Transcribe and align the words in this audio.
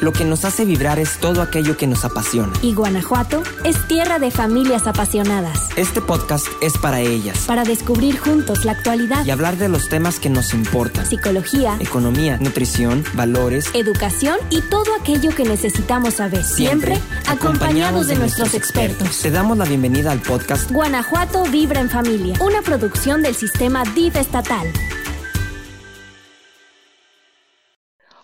Lo 0.00 0.14
que 0.14 0.24
nos 0.24 0.46
hace 0.46 0.64
vibrar 0.64 0.98
es 0.98 1.18
todo 1.18 1.42
aquello 1.42 1.76
que 1.76 1.86
nos 1.86 2.06
apasiona. 2.06 2.52
Y 2.62 2.72
Guanajuato 2.72 3.42
es 3.64 3.86
tierra 3.86 4.18
de 4.18 4.30
familias 4.30 4.86
apasionadas. 4.86 5.68
Este 5.76 6.00
podcast 6.00 6.46
es 6.62 6.78
para 6.78 7.00
ellas. 7.00 7.44
Para 7.46 7.64
descubrir 7.64 8.18
juntos 8.18 8.64
la 8.64 8.72
actualidad. 8.72 9.26
Y 9.26 9.30
hablar 9.30 9.58
de 9.58 9.68
los 9.68 9.90
temas 9.90 10.18
que 10.18 10.30
nos 10.30 10.54
importan. 10.54 11.04
Psicología, 11.04 11.76
economía, 11.80 12.38
nutrición, 12.38 13.04
valores, 13.12 13.66
educación 13.74 14.38
y 14.48 14.62
todo 14.62 14.86
aquello 14.98 15.34
que 15.34 15.44
necesitamos 15.44 16.14
saber. 16.14 16.44
Siempre, 16.44 16.98
acompañados 17.26 18.06
de 18.06 18.16
nuestros 18.16 18.54
expertos. 18.54 19.18
Te 19.18 19.30
damos 19.30 19.58
la 19.58 19.66
bienvenida 19.66 20.12
al 20.12 20.20
podcast 20.20 20.70
Guanajuato 20.70 21.44
Vibra 21.44 21.80
en 21.80 21.90
Familia, 21.90 22.36
una 22.40 22.62
producción 22.62 23.22
del 23.22 23.34
sistema 23.34 23.82
DIF 23.94 24.16
estatal. 24.16 24.66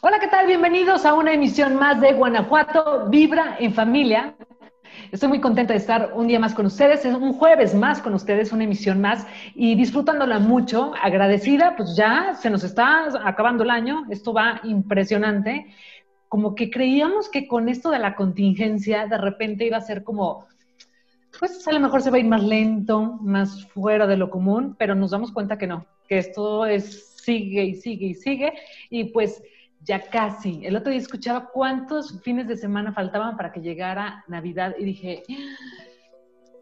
Hola, 0.08 0.20
¿qué 0.20 0.28
tal? 0.28 0.46
Bienvenidos 0.46 1.04
a 1.04 1.14
una 1.14 1.32
emisión 1.32 1.74
más 1.74 2.00
de 2.00 2.12
Guanajuato 2.12 3.08
Vibra 3.08 3.56
en 3.58 3.74
Familia. 3.74 4.36
Estoy 5.10 5.28
muy 5.28 5.40
contenta 5.40 5.72
de 5.72 5.80
estar 5.80 6.12
un 6.14 6.28
día 6.28 6.38
más 6.38 6.54
con 6.54 6.64
ustedes, 6.66 7.04
es 7.04 7.12
un 7.12 7.32
jueves 7.32 7.74
más 7.74 8.00
con 8.00 8.14
ustedes, 8.14 8.52
una 8.52 8.62
emisión 8.62 9.00
más 9.00 9.26
y 9.56 9.74
disfrutándola 9.74 10.38
mucho, 10.38 10.92
agradecida, 11.02 11.74
pues 11.74 11.96
ya 11.96 12.36
se 12.40 12.50
nos 12.50 12.62
está 12.62 13.08
acabando 13.28 13.64
el 13.64 13.70
año, 13.70 14.04
esto 14.08 14.32
va 14.32 14.60
impresionante. 14.62 15.74
Como 16.28 16.54
que 16.54 16.70
creíamos 16.70 17.28
que 17.28 17.48
con 17.48 17.68
esto 17.68 17.90
de 17.90 17.98
la 17.98 18.14
contingencia 18.14 19.08
de 19.08 19.18
repente 19.18 19.66
iba 19.66 19.78
a 19.78 19.80
ser 19.80 20.04
como, 20.04 20.46
pues 21.36 21.66
a 21.66 21.72
lo 21.72 21.80
mejor 21.80 22.00
se 22.00 22.10
va 22.10 22.18
a 22.18 22.20
ir 22.20 22.26
más 22.26 22.44
lento, 22.44 23.18
más 23.22 23.66
fuera 23.72 24.06
de 24.06 24.16
lo 24.16 24.30
común, 24.30 24.76
pero 24.78 24.94
nos 24.94 25.10
damos 25.10 25.32
cuenta 25.32 25.58
que 25.58 25.66
no, 25.66 25.84
que 26.08 26.18
esto 26.18 26.64
es 26.64 27.16
sigue 27.16 27.64
y 27.64 27.74
sigue 27.74 28.06
y 28.06 28.14
sigue 28.14 28.52
y 28.88 29.04
pues 29.06 29.42
ya 29.86 30.00
casi. 30.00 30.60
El 30.64 30.76
otro 30.76 30.90
día 30.90 31.00
escuchaba 31.00 31.48
cuántos 31.52 32.20
fines 32.22 32.48
de 32.48 32.56
semana 32.56 32.92
faltaban 32.92 33.36
para 33.36 33.52
que 33.52 33.60
llegara 33.60 34.24
Navidad 34.26 34.74
y 34.78 34.84
dije, 34.84 35.22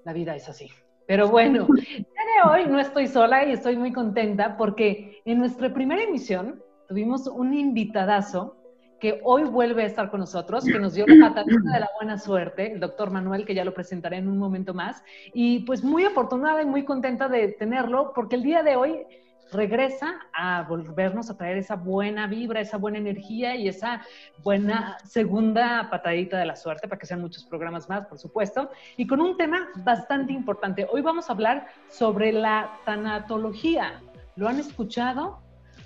la 0.04 0.12
vida 0.12 0.36
es 0.36 0.48
así. 0.48 0.68
Pero 1.06 1.28
bueno, 1.28 1.66
ya 1.76 1.96
de 1.98 2.50
hoy 2.50 2.70
no 2.70 2.78
estoy 2.78 3.08
sola 3.08 3.44
y 3.44 3.52
estoy 3.52 3.76
muy 3.76 3.92
contenta 3.92 4.56
porque 4.56 5.22
en 5.24 5.38
nuestra 5.38 5.72
primera 5.72 6.02
emisión 6.02 6.62
tuvimos 6.86 7.26
un 7.26 7.54
invitadazo 7.54 8.58
que 9.00 9.20
hoy 9.24 9.44
vuelve 9.44 9.82
a 9.82 9.86
estar 9.86 10.10
con 10.10 10.20
nosotros, 10.20 10.64
que 10.64 10.78
nos 10.78 10.94
dio 10.94 11.06
la 11.06 11.28
patadita 11.28 11.72
de 11.72 11.80
la 11.80 11.90
buena 11.98 12.16
suerte, 12.16 12.72
el 12.72 12.80
doctor 12.80 13.10
Manuel, 13.10 13.44
que 13.44 13.54
ya 13.54 13.64
lo 13.64 13.74
presentaré 13.74 14.16
en 14.18 14.28
un 14.28 14.38
momento 14.38 14.72
más. 14.72 15.02
Y 15.34 15.60
pues 15.60 15.82
muy 15.82 16.04
afortunada 16.04 16.62
y 16.62 16.66
muy 16.66 16.84
contenta 16.84 17.28
de 17.28 17.48
tenerlo 17.48 18.12
porque 18.14 18.36
el 18.36 18.42
día 18.42 18.62
de 18.62 18.76
hoy 18.76 19.06
regresa 19.52 20.14
a 20.32 20.62
volvernos 20.62 21.30
a 21.30 21.36
traer 21.36 21.58
esa 21.58 21.76
buena 21.76 22.26
vibra, 22.26 22.60
esa 22.60 22.76
buena 22.76 22.98
energía 22.98 23.56
y 23.56 23.68
esa 23.68 24.02
buena 24.42 24.96
segunda 25.04 25.88
patadita 25.90 26.38
de 26.38 26.46
la 26.46 26.56
suerte 26.56 26.88
para 26.88 26.98
que 26.98 27.06
sean 27.06 27.20
muchos 27.20 27.44
programas 27.44 27.88
más, 27.88 28.06
por 28.06 28.18
supuesto. 28.18 28.70
Y 28.96 29.06
con 29.06 29.20
un 29.20 29.36
tema 29.36 29.68
bastante 29.76 30.32
importante. 30.32 30.86
Hoy 30.90 31.02
vamos 31.02 31.28
a 31.28 31.32
hablar 31.32 31.66
sobre 31.88 32.32
la 32.32 32.78
tanatología. 32.84 34.00
¿Lo 34.36 34.48
han 34.48 34.58
escuchado? 34.58 35.38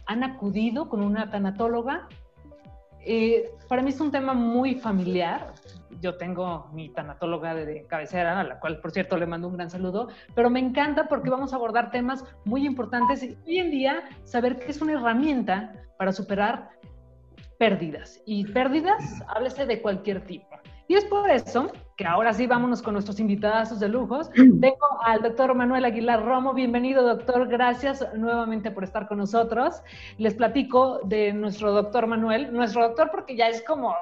¿Han 0.07 0.25
acudido 0.25 0.89
con 0.89 1.03
una 1.03 1.31
tanatóloga? 1.31 2.09
Eh, 3.05 3.51
para 3.69 3.83
mí 3.83 3.91
es 3.91 4.01
un 4.01 4.11
tema 4.11 4.35
muy 4.35 4.75
familiar. 4.75 5.53
Yo 6.01 6.17
tengo 6.17 6.69
mi 6.73 6.91
tanatóloga 6.91 7.55
de 7.55 7.87
cabecera, 7.87 8.39
a 8.39 8.45
la 8.45 8.61
cual, 8.61 8.81
por 8.81 8.91
cierto, 8.93 9.17
le 9.17 9.27
mando 9.27 9.49
un 9.49 9.57
gran 9.57 9.71
saludo, 9.71 10.09
pero 10.35 10.51
me 10.51 10.61
encanta 10.61 11.09
porque 11.09 11.31
vamos 11.31 11.53
a 11.53 11.57
abordar 11.57 11.91
temas 11.91 12.25
muy 12.45 12.67
importantes 12.67 13.23
y 13.23 13.37
hoy 13.47 13.59
en 13.59 13.71
día 13.71 14.05
saber 14.25 14.59
que 14.59 14.71
es 14.71 14.81
una 14.81 14.93
herramienta 14.93 15.73
para 15.99 16.13
superar 16.13 16.71
pérdidas. 17.59 18.23
Y 18.27 18.45
pérdidas, 18.45 19.23
háblese 19.29 19.67
de 19.67 19.83
cualquier 19.83 20.25
tipo. 20.25 20.47
Y 20.91 20.95
es 20.95 21.05
por 21.05 21.29
eso 21.29 21.71
que 21.99 22.07
ahora 22.07 22.33
sí 22.33 22.47
vámonos 22.47 22.81
con 22.81 22.95
nuestros 22.95 23.21
invitados 23.21 23.79
de 23.79 23.89
lujos. 23.89 24.31
Tengo 24.35 25.03
al 25.05 25.21
doctor 25.21 25.55
Manuel 25.55 25.85
Aguilar 25.85 26.25
Romo. 26.25 26.55
Bienvenido, 26.55 27.03
doctor. 27.03 27.47
Gracias 27.47 28.07
nuevamente 28.15 28.71
por 28.71 28.85
estar 28.85 29.07
con 29.07 29.19
nosotros. 29.19 29.83
Les 30.17 30.35
platico 30.35 31.01
de 31.05 31.35
nuestro 31.35 31.73
doctor 31.73 32.07
Manuel. 32.07 32.55
Nuestro 32.55 32.89
doctor 32.89 33.11
porque 33.11 33.37
ya 33.37 33.49
es 33.49 33.63
como 33.65 33.95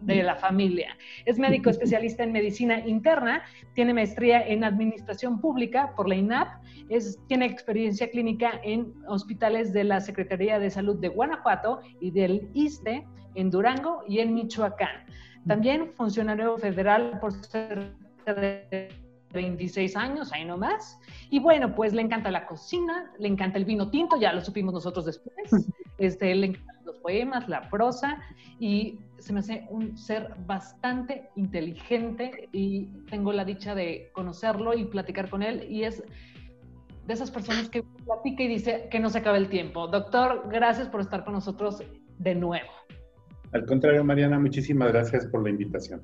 de 0.00 0.22
la 0.22 0.36
familia. 0.36 0.96
Es 1.24 1.38
médico 1.38 1.70
especialista 1.70 2.22
en 2.22 2.32
medicina 2.32 2.80
interna, 2.86 3.42
tiene 3.74 3.94
maestría 3.94 4.46
en 4.46 4.64
administración 4.64 5.40
pública 5.40 5.92
por 5.96 6.08
la 6.08 6.14
INAP, 6.14 6.48
es, 6.88 7.18
tiene 7.28 7.46
experiencia 7.46 8.10
clínica 8.10 8.60
en 8.64 8.92
hospitales 9.06 9.72
de 9.72 9.84
la 9.84 10.00
Secretaría 10.00 10.58
de 10.58 10.70
Salud 10.70 10.96
de 11.00 11.08
Guanajuato 11.08 11.80
y 12.00 12.10
del 12.10 12.48
ISTE 12.54 13.06
en 13.34 13.50
Durango 13.50 14.02
y 14.08 14.18
en 14.18 14.34
Michoacán. 14.34 15.06
También 15.46 15.92
funcionario 15.92 16.58
federal 16.58 17.18
por 17.20 17.32
cerca 17.32 18.34
de 18.34 18.88
26 19.32 19.96
años, 19.96 20.32
ahí 20.32 20.44
nomás. 20.44 20.98
Y 21.30 21.38
bueno, 21.38 21.74
pues 21.74 21.92
le 21.92 22.02
encanta 22.02 22.30
la 22.30 22.46
cocina, 22.46 23.10
le 23.18 23.28
encanta 23.28 23.58
el 23.58 23.64
vino 23.64 23.90
tinto, 23.90 24.18
ya 24.18 24.32
lo 24.32 24.40
supimos 24.40 24.74
nosotros 24.74 25.06
después. 25.06 25.50
Este, 25.98 26.34
le 26.34 26.58
poemas, 27.02 27.48
la 27.48 27.68
prosa 27.68 28.18
y 28.58 28.98
se 29.18 29.32
me 29.32 29.40
hace 29.40 29.66
un 29.70 29.96
ser 29.96 30.34
bastante 30.46 31.30
inteligente 31.36 32.48
y 32.52 32.86
tengo 33.10 33.32
la 33.32 33.44
dicha 33.44 33.74
de 33.74 34.10
conocerlo 34.12 34.74
y 34.74 34.84
platicar 34.84 35.28
con 35.28 35.42
él 35.42 35.66
y 35.68 35.84
es 35.84 36.02
de 37.06 37.14
esas 37.14 37.30
personas 37.30 37.68
que 37.68 37.82
platica 37.82 38.42
y 38.42 38.48
dice 38.48 38.88
que 38.90 39.00
no 39.00 39.10
se 39.10 39.18
acabe 39.18 39.38
el 39.38 39.48
tiempo. 39.48 39.88
Doctor, 39.88 40.48
gracias 40.50 40.88
por 40.88 41.00
estar 41.00 41.24
con 41.24 41.34
nosotros 41.34 41.82
de 42.18 42.34
nuevo. 42.34 42.70
Al 43.52 43.66
contrario, 43.66 44.04
Mariana, 44.04 44.38
muchísimas 44.38 44.92
gracias 44.92 45.26
por 45.26 45.42
la 45.42 45.50
invitación. 45.50 46.00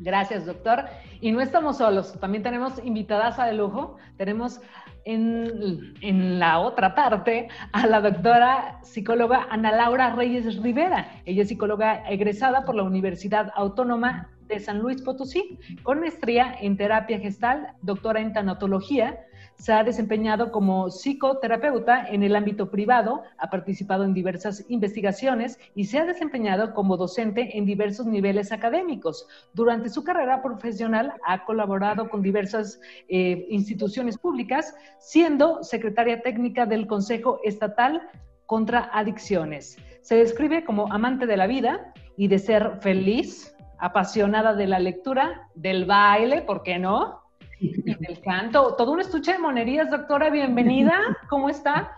Gracias, 0.00 0.44
doctor. 0.44 0.86
Y 1.20 1.30
no 1.30 1.40
estamos 1.40 1.78
solos, 1.78 2.18
también 2.18 2.42
tenemos 2.42 2.84
invitadas 2.84 3.36
de 3.36 3.52
lujo. 3.52 3.96
Tenemos 4.16 4.60
en, 5.04 6.38
la 6.38 6.58
otra 6.60 6.94
parte 6.94 7.48
a 7.72 7.86
la 7.86 8.00
doctora 8.00 8.80
psicóloga 8.82 9.46
Ana 9.50 9.72
Laura 9.72 10.14
Reyes 10.14 10.62
Rivera. 10.62 11.08
Ella 11.24 11.42
es 11.42 11.48
psicóloga 11.48 12.08
egresada 12.08 12.64
por 12.64 12.74
la 12.74 12.82
Universidad 12.82 13.52
Autónoma 13.54 14.28
de 14.48 14.60
San 14.60 14.78
Luis 14.78 15.00
Potosí, 15.02 15.58
con 15.82 16.00
maestría 16.00 16.54
en 16.60 16.76
terapia 16.76 17.18
gestal, 17.18 17.68
doctora 17.82 18.20
en 18.20 18.32
tanatología, 18.32 19.20
se 19.56 19.72
ha 19.72 19.84
desempeñado 19.84 20.50
como 20.50 20.90
psicoterapeuta 20.90 22.06
en 22.08 22.22
el 22.22 22.36
ámbito 22.36 22.70
privado, 22.70 23.22
ha 23.38 23.50
participado 23.50 24.04
en 24.04 24.14
diversas 24.14 24.64
investigaciones 24.68 25.58
y 25.74 25.84
se 25.84 25.98
ha 25.98 26.04
desempeñado 26.04 26.74
como 26.74 26.96
docente 26.96 27.56
en 27.56 27.64
diversos 27.64 28.06
niveles 28.06 28.52
académicos. 28.52 29.26
Durante 29.52 29.88
su 29.88 30.04
carrera 30.04 30.42
profesional 30.42 31.14
ha 31.26 31.44
colaborado 31.44 32.08
con 32.08 32.22
diversas 32.22 32.80
eh, 33.08 33.46
instituciones 33.50 34.18
públicas, 34.18 34.74
siendo 34.98 35.62
secretaria 35.62 36.22
técnica 36.22 36.66
del 36.66 36.86
Consejo 36.86 37.40
Estatal 37.44 38.02
contra 38.46 38.90
Adicciones. 38.92 39.78
Se 40.02 40.16
describe 40.16 40.64
como 40.64 40.92
amante 40.92 41.26
de 41.26 41.36
la 41.36 41.46
vida 41.46 41.94
y 42.16 42.28
de 42.28 42.38
ser 42.38 42.78
feliz, 42.80 43.56
apasionada 43.78 44.54
de 44.54 44.66
la 44.66 44.78
lectura, 44.78 45.48
del 45.54 45.84
baile, 45.84 46.42
¿por 46.42 46.62
qué 46.62 46.78
no? 46.78 47.23
Y 47.64 47.94
del 47.94 48.20
canto. 48.20 48.74
Todo 48.76 48.92
un 48.92 49.00
estuche 49.00 49.32
de 49.32 49.38
monerías, 49.38 49.90
doctora, 49.90 50.30
bienvenida. 50.30 50.92
¿Cómo 51.28 51.48
está? 51.48 51.92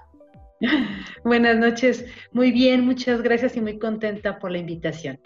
Buenas 1.24 1.56
noches. 1.56 2.06
Muy 2.32 2.52
bien, 2.52 2.84
muchas 2.84 3.22
gracias 3.22 3.56
y 3.56 3.60
muy 3.60 3.78
contenta 3.78 4.38
por 4.38 4.50
la 4.52 4.58
invitación. 4.58 5.18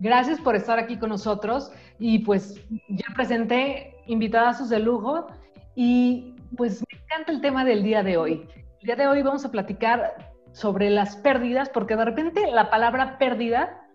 Gracias 0.00 0.40
por 0.40 0.56
estar 0.56 0.78
aquí 0.78 0.98
con 0.98 1.10
nosotros 1.10 1.70
y 1.98 2.20
pues 2.20 2.60
ya 2.88 3.06
presenté 3.14 3.94
invitadas 4.06 4.68
de 4.68 4.78
lujo 4.78 5.26
y 5.74 6.34
pues 6.56 6.80
me 6.80 6.98
encanta 6.98 7.32
el 7.32 7.40
tema 7.40 7.64
del 7.64 7.82
día 7.82 8.02
de 8.02 8.16
hoy. 8.16 8.46
El 8.80 8.86
día 8.86 8.96
de 8.96 9.06
hoy 9.06 9.22
vamos 9.22 9.44
a 9.44 9.50
platicar 9.50 10.32
sobre 10.52 10.90
las 10.90 11.16
pérdidas 11.16 11.68
porque 11.68 11.96
de 11.96 12.04
repente 12.04 12.50
la 12.50 12.70
palabra 12.70 13.18
pérdida 13.18 13.86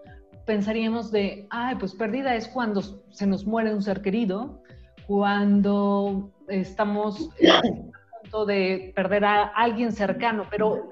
pensaríamos 0.46 1.12
de, 1.12 1.48
ay, 1.50 1.76
pues 1.76 1.96
pérdida 1.96 2.36
es 2.36 2.48
cuando 2.48 2.82
se 3.10 3.26
nos 3.26 3.46
muere 3.46 3.74
un 3.74 3.82
ser 3.82 4.02
querido, 4.02 4.62
cuando 5.08 6.32
estamos 6.48 7.30
a 7.48 7.62
punto 8.22 8.46
de 8.46 8.92
perder 8.96 9.26
a 9.26 9.48
alguien 9.48 9.92
cercano, 9.92 10.46
pero, 10.50 10.90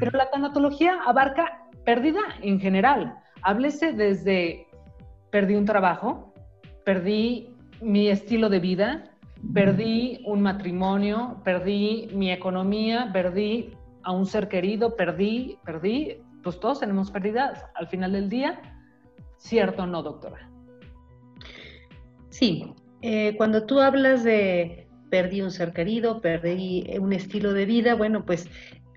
pero 0.00 0.16
la 0.16 0.30
tanatología 0.30 1.00
abarca 1.06 1.68
pérdida 1.84 2.20
en 2.40 2.60
general. 2.60 3.16
Háblese 3.42 3.92
desde 3.92 4.66
perdí 5.30 5.56
un 5.56 5.64
trabajo, 5.64 6.32
perdí 6.84 7.56
mi 7.80 8.08
estilo 8.08 8.48
de 8.48 8.60
vida, 8.60 9.04
perdí 9.54 10.22
un 10.26 10.42
matrimonio, 10.42 11.40
perdí 11.44 12.08
mi 12.12 12.30
economía, 12.30 13.10
perdí 13.12 13.74
a 14.04 14.12
un 14.12 14.26
ser 14.26 14.48
querido, 14.48 14.96
perdí, 14.96 15.58
perdí, 15.64 16.22
pues 16.42 16.60
todos 16.60 16.80
tenemos 16.80 17.10
pérdidas 17.10 17.64
al 17.74 17.88
final 17.88 18.12
del 18.12 18.28
día, 18.28 18.60
¿cierto 19.38 19.84
o 19.84 19.86
no, 19.86 20.02
doctora? 20.02 20.48
Sí, 22.28 22.74
eh, 23.02 23.34
cuando 23.36 23.66
tú 23.66 23.80
hablas 23.80 24.24
de 24.24 24.88
perdí 25.10 25.42
un 25.42 25.50
ser 25.50 25.72
querido, 25.72 26.22
perdí 26.22 26.86
un 26.98 27.12
estilo 27.12 27.52
de 27.52 27.66
vida, 27.66 27.94
bueno, 27.94 28.24
pues 28.24 28.48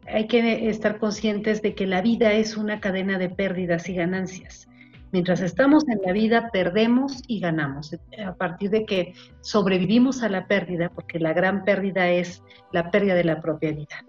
hay 0.07 0.27
que 0.27 0.69
estar 0.69 0.97
conscientes 0.97 1.61
de 1.61 1.75
que 1.75 1.87
la 1.87 2.01
vida 2.01 2.31
es 2.33 2.55
una 2.55 2.79
cadena 2.79 3.17
de 3.17 3.29
pérdidas 3.29 3.89
y 3.89 3.95
ganancias. 3.95 4.67
Mientras 5.11 5.41
estamos 5.41 5.87
en 5.87 6.01
la 6.05 6.11
vida, 6.11 6.49
perdemos 6.51 7.23
y 7.27 7.39
ganamos. 7.39 7.95
A 8.25 8.35
partir 8.35 8.69
de 8.69 8.85
que 8.85 9.13
sobrevivimos 9.41 10.23
a 10.23 10.29
la 10.29 10.47
pérdida, 10.47 10.89
porque 10.89 11.19
la 11.19 11.33
gran 11.33 11.63
pérdida 11.63 12.09
es 12.09 12.43
la 12.71 12.91
pérdida 12.91 13.15
de 13.15 13.23
la 13.23 13.41
propia 13.41 13.71
vida. 13.71 14.03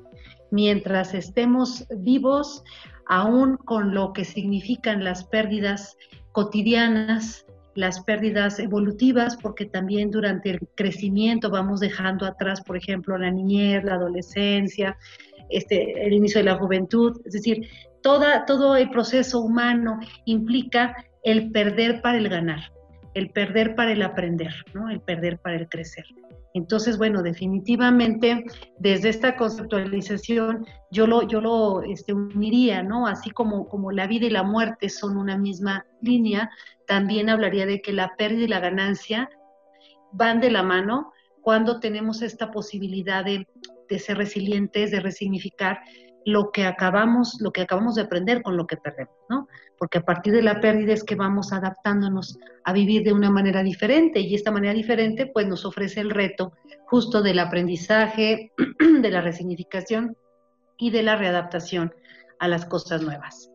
Mientras 0.51 1.15
estemos 1.15 1.87
vivos, 1.99 2.65
aún 3.07 3.57
con 3.57 3.95
lo 3.95 4.13
que 4.13 4.25
significan 4.25 5.05
las 5.05 5.25
pérdidas 5.25 5.97
cotidianas, 6.33 7.46
las 7.77 8.01
pérdidas 8.01 8.59
evolutivas, 8.59 9.37
porque 9.37 9.67
también 9.67 10.11
durante 10.11 10.51
el 10.51 10.61
crecimiento 10.75 11.51
vamos 11.51 11.81
dejando 11.81 12.27
atrás, 12.27 12.63
por 12.63 12.77
ejemplo, 12.77 13.17
la 13.17 13.31
niñez, 13.31 13.85
la 13.85 13.95
adolescencia, 13.95 14.97
este, 15.49 16.05
el 16.07 16.13
inicio 16.13 16.41
de 16.41 16.47
la 16.47 16.57
juventud, 16.57 17.21
es 17.25 17.35
decir, 17.35 17.69
toda, 18.03 18.45
todo 18.47 18.77
el 18.77 18.91
proceso 18.91 19.41
humano 19.41 20.01
implica 20.25 20.97
el 21.23 21.51
perder 21.53 22.03
para 22.03 22.19
el 22.19 22.29
ganar, 22.29 22.73
el 23.15 23.31
perder 23.31 23.75
para 23.75 23.93
el 23.93 24.03
aprender, 24.03 24.55
¿no? 24.75 24.91
el 24.91 25.01
perder 25.01 25.39
para 25.39 25.57
el 25.57 25.69
crecer. 25.69 26.05
Entonces, 26.57 26.97
bueno, 26.97 27.23
definitivamente 27.23 28.47
desde 28.79 29.11
esta 29.11 29.37
conceptualización 29.37 30.65
yo 30.91 31.07
lo, 31.07 31.29
yo 31.29 31.43
lo 31.43 31.83
este, 31.83 32.15
uniría, 32.15 32.83
¿no? 32.83 33.07
Así 33.07 33.31
como, 33.31 33.69
como 33.69 33.93
la 33.93 34.07
vida 34.07 34.25
y 34.25 34.31
la 34.31 34.43
muerte 34.43 34.89
son 34.89 35.19
una 35.19 35.37
misma 35.37 35.85
línea, 36.01 36.49
también 36.87 37.29
hablaría 37.29 37.67
de 37.67 37.81
que 37.81 37.93
la 37.93 38.17
pérdida 38.17 38.45
y 38.45 38.49
la 38.49 38.61
ganancia 38.61 39.29
van 40.13 40.41
de 40.41 40.51
la 40.51 40.63
mano 40.63 41.13
cuando 41.43 41.81
tenemos 41.81 42.23
esta 42.23 42.51
posibilidad 42.51 43.25
de, 43.25 43.47
de 43.89 43.99
ser 43.99 44.19
resilientes, 44.19 44.91
de 44.91 45.01
resignificar 45.01 45.81
lo 46.27 46.51
que 46.51 46.65
acabamos, 46.65 47.37
lo 47.41 47.53
que 47.53 47.63
acabamos 47.63 47.95
de 47.95 48.03
aprender 48.03 48.43
con 48.43 48.57
lo 48.57 48.67
que 48.67 48.77
perdemos, 48.77 49.15
¿no? 49.31 49.47
Porque 49.79 49.99
a 49.99 50.05
partir 50.05 50.33
de 50.33 50.43
la 50.43 50.61
pérdida 50.61 50.93
es 50.93 51.05
que 51.05 51.15
vamos 51.15 51.53
adaptándonos 51.53 52.37
a 52.65 52.73
vivir 52.73 53.05
de 53.05 53.13
una 53.13 53.31
manera 53.31 53.63
diferente 53.63 54.19
y 54.19 54.35
esta 54.35 54.51
manera 54.51 54.75
diferente 54.75 55.27
pues 55.27 55.47
nos 55.47 55.65
ofrece 55.65 56.01
el 56.01 56.11
reto 56.11 56.53
justo 56.87 57.23
del 57.23 57.39
aprendizaje, 57.39 58.51
de 59.01 59.11
la 59.11 59.21
resignificación 59.21 60.17
y 60.77 60.91
de 60.91 61.05
la 61.05 61.15
readaptación 61.15 61.95
a 62.41 62.49
las 62.49 62.67
cosas 62.67 63.03
nuevas. 63.03 63.49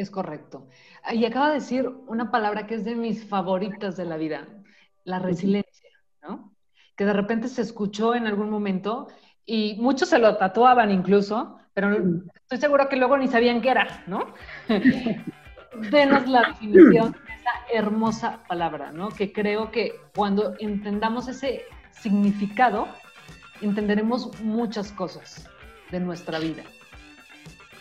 Es 0.00 0.10
correcto. 0.10 0.66
Y 1.12 1.26
acaba 1.26 1.48
de 1.48 1.56
decir 1.56 1.86
una 2.06 2.30
palabra 2.30 2.66
que 2.66 2.74
es 2.74 2.86
de 2.86 2.94
mis 2.94 3.22
favoritas 3.22 3.98
de 3.98 4.06
la 4.06 4.16
vida, 4.16 4.48
la 5.04 5.18
resiliencia, 5.18 5.90
¿no? 6.22 6.54
Que 6.96 7.04
de 7.04 7.12
repente 7.12 7.48
se 7.48 7.60
escuchó 7.60 8.14
en 8.14 8.26
algún 8.26 8.48
momento 8.48 9.08
y 9.44 9.76
muchos 9.78 10.08
se 10.08 10.18
lo 10.18 10.38
tatuaban 10.38 10.90
incluso, 10.90 11.58
pero 11.74 11.98
estoy 12.34 12.56
seguro 12.58 12.88
que 12.88 12.96
luego 12.96 13.18
ni 13.18 13.28
sabían 13.28 13.60
qué 13.60 13.72
era, 13.72 14.02
¿no? 14.06 14.32
Denos 15.90 16.26
la 16.26 16.48
definición 16.48 17.12
de 17.12 17.34
esa 17.34 17.50
hermosa 17.70 18.42
palabra, 18.48 18.90
¿no? 18.90 19.10
Que 19.10 19.34
creo 19.34 19.70
que 19.70 19.92
cuando 20.16 20.54
entendamos 20.60 21.28
ese 21.28 21.64
significado, 21.90 22.88
entenderemos 23.60 24.40
muchas 24.40 24.92
cosas 24.92 25.46
de 25.90 26.00
nuestra 26.00 26.38
vida. 26.38 26.62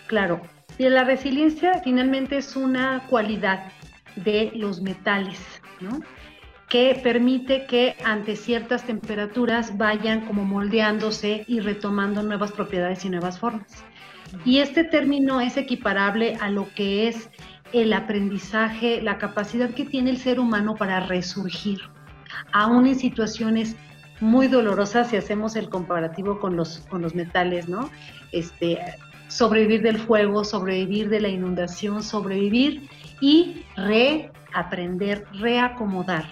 Claro, 0.07 0.41
y 0.79 0.89
la 0.89 1.03
resiliencia 1.03 1.81
finalmente 1.83 2.37
es 2.37 2.55
una 2.55 3.05
cualidad 3.07 3.65
de 4.15 4.51
los 4.55 4.81
metales, 4.81 5.37
¿no? 5.81 5.99
que 6.69 6.99
permite 7.03 7.65
que 7.65 7.95
ante 8.05 8.35
ciertas 8.35 8.85
temperaturas 8.85 9.77
vayan 9.77 10.21
como 10.21 10.45
moldeándose 10.45 11.43
y 11.47 11.59
retomando 11.59 12.23
nuevas 12.23 12.51
propiedades 12.51 13.03
y 13.03 13.09
nuevas 13.09 13.39
formas. 13.39 13.83
Y 14.45 14.59
este 14.59 14.83
término 14.83 15.41
es 15.41 15.57
equiparable 15.57 16.37
a 16.39 16.49
lo 16.49 16.71
que 16.75 17.07
es 17.07 17.29
el 17.73 17.91
aprendizaje, 17.91 19.01
la 19.01 19.17
capacidad 19.17 19.71
que 19.71 19.83
tiene 19.83 20.11
el 20.11 20.17
ser 20.17 20.39
humano 20.39 20.75
para 20.75 20.99
resurgir, 21.01 21.81
aún 22.53 22.85
en 22.85 22.97
situaciones 22.97 23.75
muy 24.19 24.47
dolorosas 24.47 25.09
si 25.09 25.17
hacemos 25.17 25.55
el 25.55 25.69
comparativo 25.69 26.39
con 26.39 26.55
los, 26.55 26.81
con 26.89 27.01
los 27.01 27.15
metales, 27.15 27.67
¿no? 27.67 27.89
Este, 28.31 28.77
sobrevivir 29.29 29.81
del 29.81 29.99
fuego, 29.99 30.43
sobrevivir 30.43 31.07
de 31.09 31.21
la 31.21 31.29
inundación, 31.29 32.03
sobrevivir 32.03 32.89
y 33.21 33.63
reaprender, 33.77 35.25
reacomodar. 35.33 36.25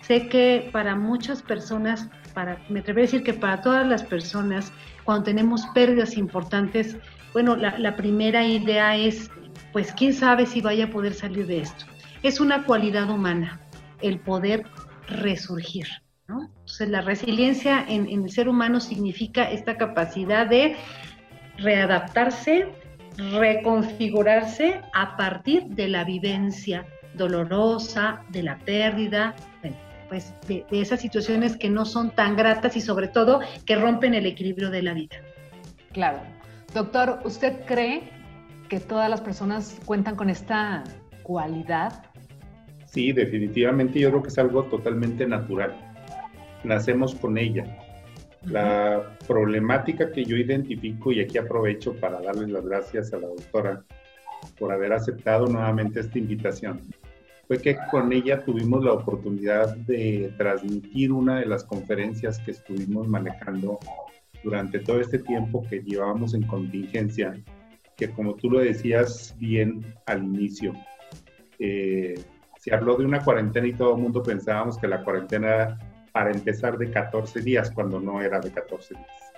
Sé 0.00 0.28
que 0.28 0.68
para 0.72 0.96
muchas 0.96 1.42
personas, 1.42 2.08
para, 2.34 2.58
me 2.68 2.80
atrevería 2.80 3.04
a 3.04 3.10
decir 3.12 3.22
que 3.22 3.34
para 3.34 3.60
todas 3.60 3.86
las 3.86 4.02
personas, 4.02 4.72
cuando 5.04 5.24
tenemos 5.24 5.66
pérdidas 5.74 6.16
importantes, 6.16 6.96
bueno, 7.32 7.56
la, 7.56 7.96
primera 7.96 8.44
idea 8.44 8.96
es, 8.96 9.30
pues, 9.72 9.92
¿quién 9.92 10.14
sabe 10.14 10.46
si 10.46 10.60
vaya 10.60 10.86
a 10.86 10.90
poder 10.90 11.14
salir 11.14 11.46
de 11.46 11.60
esto? 11.60 11.84
Es 12.22 12.40
una 12.40 12.64
cualidad 12.64 13.10
humana, 13.10 13.60
el 14.00 14.18
poder 14.18 14.64
resurgir. 15.08 15.86
¿no? 16.28 16.44
Entonces, 16.60 16.88
la 16.88 17.02
resiliencia 17.02 17.84
en, 17.86 18.08
en 18.08 18.24
el 18.24 18.30
ser 18.30 18.48
humano 18.48 18.80
significa 18.80 19.50
esta 19.50 19.76
capacidad 19.76 20.46
de 20.46 20.76
readaptarse, 21.58 22.66
reconfigurarse 23.16 24.80
a 24.92 25.16
partir 25.16 25.64
de 25.66 25.88
la 25.88 26.04
vivencia 26.04 26.86
dolorosa, 27.14 28.22
de 28.30 28.42
la 28.42 28.58
pérdida, 28.58 29.34
pues, 30.08 30.34
de, 30.46 30.64
esas 30.70 31.00
situaciones 31.00 31.56
que 31.56 31.70
no 31.70 31.84
son 31.84 32.10
tan 32.10 32.36
gratas 32.36 32.76
y 32.76 32.80
sobre 32.80 33.08
todo 33.08 33.40
que 33.66 33.76
rompen 33.76 34.14
el 34.14 34.26
equilibrio 34.26 34.70
de 34.70 34.82
la 34.82 34.94
vida. 34.94 35.16
Claro. 35.92 36.20
Doctor, 36.72 37.20
¿usted 37.24 37.64
cree 37.66 38.02
que 38.68 38.80
todas 38.80 39.08
las 39.08 39.20
personas 39.20 39.80
cuentan 39.84 40.16
con 40.16 40.30
esta 40.30 40.84
cualidad? 41.22 42.04
Sí, 42.86 43.12
definitivamente 43.12 43.98
yo 43.98 44.10
creo 44.10 44.22
que 44.22 44.28
es 44.28 44.38
algo 44.38 44.64
totalmente 44.64 45.26
natural. 45.26 45.74
Nacemos 46.62 47.14
con 47.14 47.38
ella. 47.38 47.64
La 48.46 49.16
problemática 49.26 50.12
que 50.12 50.24
yo 50.24 50.36
identifico, 50.36 51.12
y 51.12 51.20
aquí 51.20 51.38
aprovecho 51.38 51.94
para 51.94 52.20
darles 52.20 52.50
las 52.50 52.64
gracias 52.66 53.12
a 53.12 53.18
la 53.18 53.28
doctora 53.28 53.84
por 54.58 54.72
haber 54.72 54.92
aceptado 54.92 55.46
nuevamente 55.46 56.00
esta 56.00 56.18
invitación, 56.18 56.80
fue 57.46 57.58
que 57.58 57.76
con 57.90 58.12
ella 58.12 58.42
tuvimos 58.44 58.84
la 58.84 58.92
oportunidad 58.92 59.76
de 59.76 60.32
transmitir 60.36 61.12
una 61.12 61.40
de 61.40 61.46
las 61.46 61.64
conferencias 61.64 62.38
que 62.38 62.52
estuvimos 62.52 63.06
manejando 63.08 63.78
durante 64.42 64.78
todo 64.78 65.00
este 65.00 65.18
tiempo 65.18 65.64
que 65.68 65.80
llevábamos 65.80 66.34
en 66.34 66.42
contingencia, 66.42 67.34
que 67.96 68.10
como 68.10 68.34
tú 68.34 68.50
lo 68.50 68.60
decías 68.60 69.34
bien 69.38 69.94
al 70.06 70.22
inicio, 70.24 70.74
eh, 71.58 72.14
se 72.58 72.74
habló 72.74 72.96
de 72.96 73.04
una 73.04 73.22
cuarentena 73.22 73.66
y 73.66 73.74
todo 73.74 73.94
el 73.94 74.02
mundo 74.02 74.22
pensábamos 74.22 74.78
que 74.78 74.88
la 74.88 75.02
cuarentena 75.02 75.78
para 76.14 76.30
empezar 76.30 76.78
de 76.78 76.92
14 76.92 77.40
días, 77.40 77.72
cuando 77.72 77.98
no 77.98 78.22
era 78.22 78.38
de 78.38 78.52
14 78.52 78.94
días. 78.94 79.34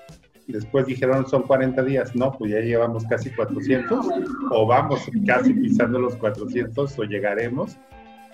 Después 0.47 0.85
dijeron 0.85 1.27
son 1.27 1.45
40 1.45 1.83
días, 1.83 2.15
no, 2.15 2.33
pues 2.33 2.53
ya 2.53 2.61
llevamos 2.61 3.07
casi 3.07 3.31
400, 3.31 4.07
o 4.51 4.67
vamos 4.67 5.11
casi 5.27 5.55
pisando 5.55 5.99
los 5.99 6.17
400, 6.17 6.99
o 6.99 7.05
llegaremos, 7.05 7.79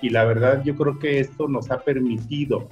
y 0.03 0.11
la 0.11 0.25
verdad 0.25 0.61
yo 0.65 0.75
creo 0.75 0.99
que 0.99 1.21
esto 1.21 1.47
nos 1.47 1.71
ha 1.71 1.85
permitido 1.85 2.69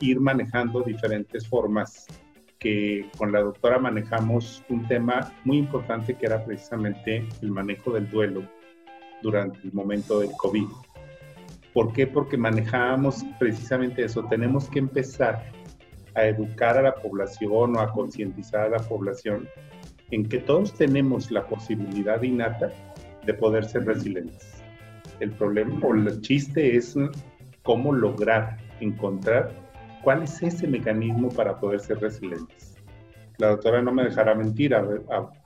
ir 0.00 0.18
manejando 0.20 0.80
diferentes 0.80 1.46
formas 1.46 2.06
que 2.58 3.06
con 3.18 3.30
la 3.30 3.40
doctora 3.40 3.78
manejamos 3.78 4.64
un 4.70 4.88
tema 4.88 5.34
muy 5.44 5.58
importante 5.58 6.14
que 6.14 6.24
era 6.24 6.42
precisamente 6.42 7.28
el 7.42 7.50
manejo 7.50 7.92
del 7.92 8.08
duelo 8.10 8.42
durante 9.22 9.60
el 9.64 9.72
momento 9.74 10.20
del 10.20 10.30
COVID. 10.32 10.66
¿Por 11.72 11.92
qué? 11.92 12.06
Porque 12.06 12.36
manejábamos 12.36 13.24
precisamente 13.38 14.04
eso. 14.04 14.24
Tenemos 14.24 14.68
que 14.68 14.80
empezar 14.80 15.50
a 16.14 16.24
educar 16.24 16.76
a 16.76 16.82
la 16.82 16.94
población 16.94 17.76
o 17.76 17.80
a 17.80 17.92
concientizar 17.92 18.66
a 18.66 18.68
la 18.70 18.88
población 18.88 19.48
en 20.10 20.28
que 20.28 20.38
todos 20.38 20.74
tenemos 20.74 21.30
la 21.30 21.46
posibilidad 21.46 22.20
innata 22.22 22.72
de 23.24 23.34
poder 23.34 23.64
ser 23.64 23.84
resilientes 23.84 24.60
el 25.20 25.30
problema 25.32 25.78
o 25.82 25.94
el 25.94 26.20
chiste 26.22 26.76
es 26.76 26.96
cómo 27.62 27.92
lograr 27.92 28.56
encontrar 28.80 29.52
cuál 30.02 30.22
es 30.22 30.42
ese 30.42 30.66
mecanismo 30.66 31.28
para 31.28 31.60
poder 31.60 31.80
ser 31.80 32.00
resilientes. 32.00 32.74
La 33.36 33.48
doctora 33.48 33.82
no 33.82 33.92
me 33.92 34.04
dejará 34.04 34.34
mentir, 34.34 34.74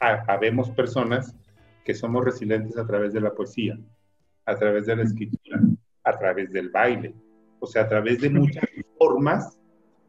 habemos 0.01 0.71
personas 0.71 1.35
que 1.85 1.95
somos 1.95 2.25
resilientes 2.25 2.79
a 2.79 2.87
través 2.87 3.13
de 3.13 3.21
la 3.21 3.33
poesía, 3.35 3.79
a 4.47 4.57
través 4.57 4.87
de 4.87 4.97
la 4.97 5.03
escritura, 5.03 5.44
a 6.05 6.19
través 6.19 6.53
del 6.53 6.71
baile, 6.71 7.15
o 7.61 7.67
sea, 7.67 7.83
a 7.83 7.89
través 7.89 8.21
de 8.21 8.31
muchas 8.31 8.65
formas 8.99 9.59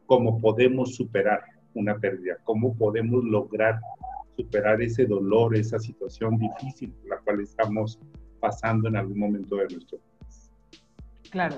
como 0.06 0.40
podemos 0.40 0.94
superar 0.94 1.42
una 1.74 1.98
pérdida, 1.98 2.36
cómo 2.44 2.76
podemos 2.76 3.24
lograr 3.24 3.80
superar 4.36 4.80
ese 4.82 5.06
dolor, 5.06 5.56
esa 5.56 5.78
situación 5.78 6.38
difícil 6.38 6.92
por 6.92 7.10
la 7.10 7.18
cual 7.18 7.40
estamos 7.40 7.98
pasando 8.40 8.88
en 8.88 8.96
algún 8.96 9.18
momento 9.18 9.56
de 9.56 9.66
nuestro 9.68 9.98
país. 9.98 10.50
Claro. 11.30 11.56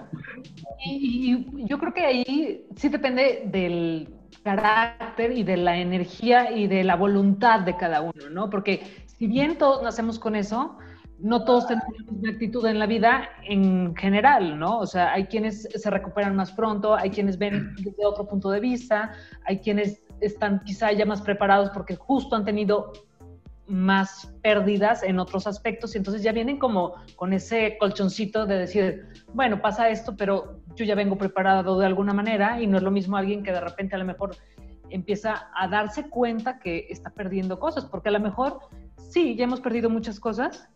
Y, 0.84 1.66
yo 1.66 1.78
creo 1.78 1.92
que 1.92 2.00
ahí 2.00 2.66
sí 2.76 2.88
depende 2.88 3.42
del 3.46 4.08
carácter 4.42 5.36
y 5.36 5.42
de 5.42 5.56
la 5.56 5.78
energía 5.78 6.52
y 6.52 6.68
de 6.68 6.84
la 6.84 6.96
voluntad 6.96 7.60
de 7.60 7.76
cada 7.76 8.00
uno, 8.00 8.30
¿no? 8.30 8.48
Porque 8.48 8.82
si 9.06 9.26
bien 9.26 9.58
todos 9.58 9.82
nacemos 9.82 10.18
con 10.18 10.36
eso, 10.36 10.78
no 11.18 11.44
todos 11.44 11.66
tenemos 11.66 11.88
la 11.98 12.12
misma 12.12 12.30
actitud 12.30 12.66
en 12.66 12.78
la 12.78 12.86
vida 12.86 13.28
en 13.44 13.94
general, 13.96 14.58
¿no? 14.58 14.78
O 14.78 14.86
sea, 14.86 15.12
hay 15.12 15.26
quienes 15.26 15.62
se 15.62 15.90
recuperan 15.90 16.36
más 16.36 16.52
pronto, 16.52 16.94
hay 16.94 17.10
quienes 17.10 17.38
ven 17.38 17.74
desde 17.76 18.06
otro 18.06 18.26
punto 18.26 18.50
de 18.50 18.60
vista, 18.60 19.12
hay 19.44 19.58
quienes 19.58 20.02
están 20.20 20.62
quizá 20.64 20.92
ya 20.92 21.06
más 21.06 21.20
preparados 21.22 21.70
porque 21.70 21.96
justo 21.96 22.36
han 22.36 22.44
tenido 22.44 22.92
más 23.66 24.32
pérdidas 24.42 25.02
en 25.02 25.18
otros 25.18 25.46
aspectos 25.46 25.94
y 25.94 25.98
entonces 25.98 26.22
ya 26.22 26.32
vienen 26.32 26.58
como 26.58 26.94
con 27.16 27.32
ese 27.32 27.76
colchoncito 27.78 28.46
de 28.46 28.58
decir, 28.58 29.08
bueno, 29.34 29.60
pasa 29.60 29.90
esto, 29.90 30.16
pero 30.16 30.60
yo 30.74 30.84
ya 30.84 30.94
vengo 30.94 31.18
preparado 31.18 31.78
de 31.78 31.86
alguna 31.86 32.14
manera 32.14 32.62
y 32.62 32.66
no 32.66 32.78
es 32.78 32.82
lo 32.82 32.90
mismo 32.90 33.16
alguien 33.16 33.42
que 33.42 33.52
de 33.52 33.60
repente 33.60 33.94
a 33.94 33.98
lo 33.98 34.06
mejor 34.06 34.36
empieza 34.88 35.50
a 35.54 35.68
darse 35.68 36.08
cuenta 36.08 36.58
que 36.58 36.86
está 36.88 37.10
perdiendo 37.10 37.58
cosas, 37.58 37.84
porque 37.84 38.08
a 38.08 38.12
lo 38.12 38.20
mejor 38.20 38.60
sí, 38.96 39.36
ya 39.36 39.44
hemos 39.44 39.60
perdido 39.60 39.90
muchas 39.90 40.18
cosas 40.18 40.70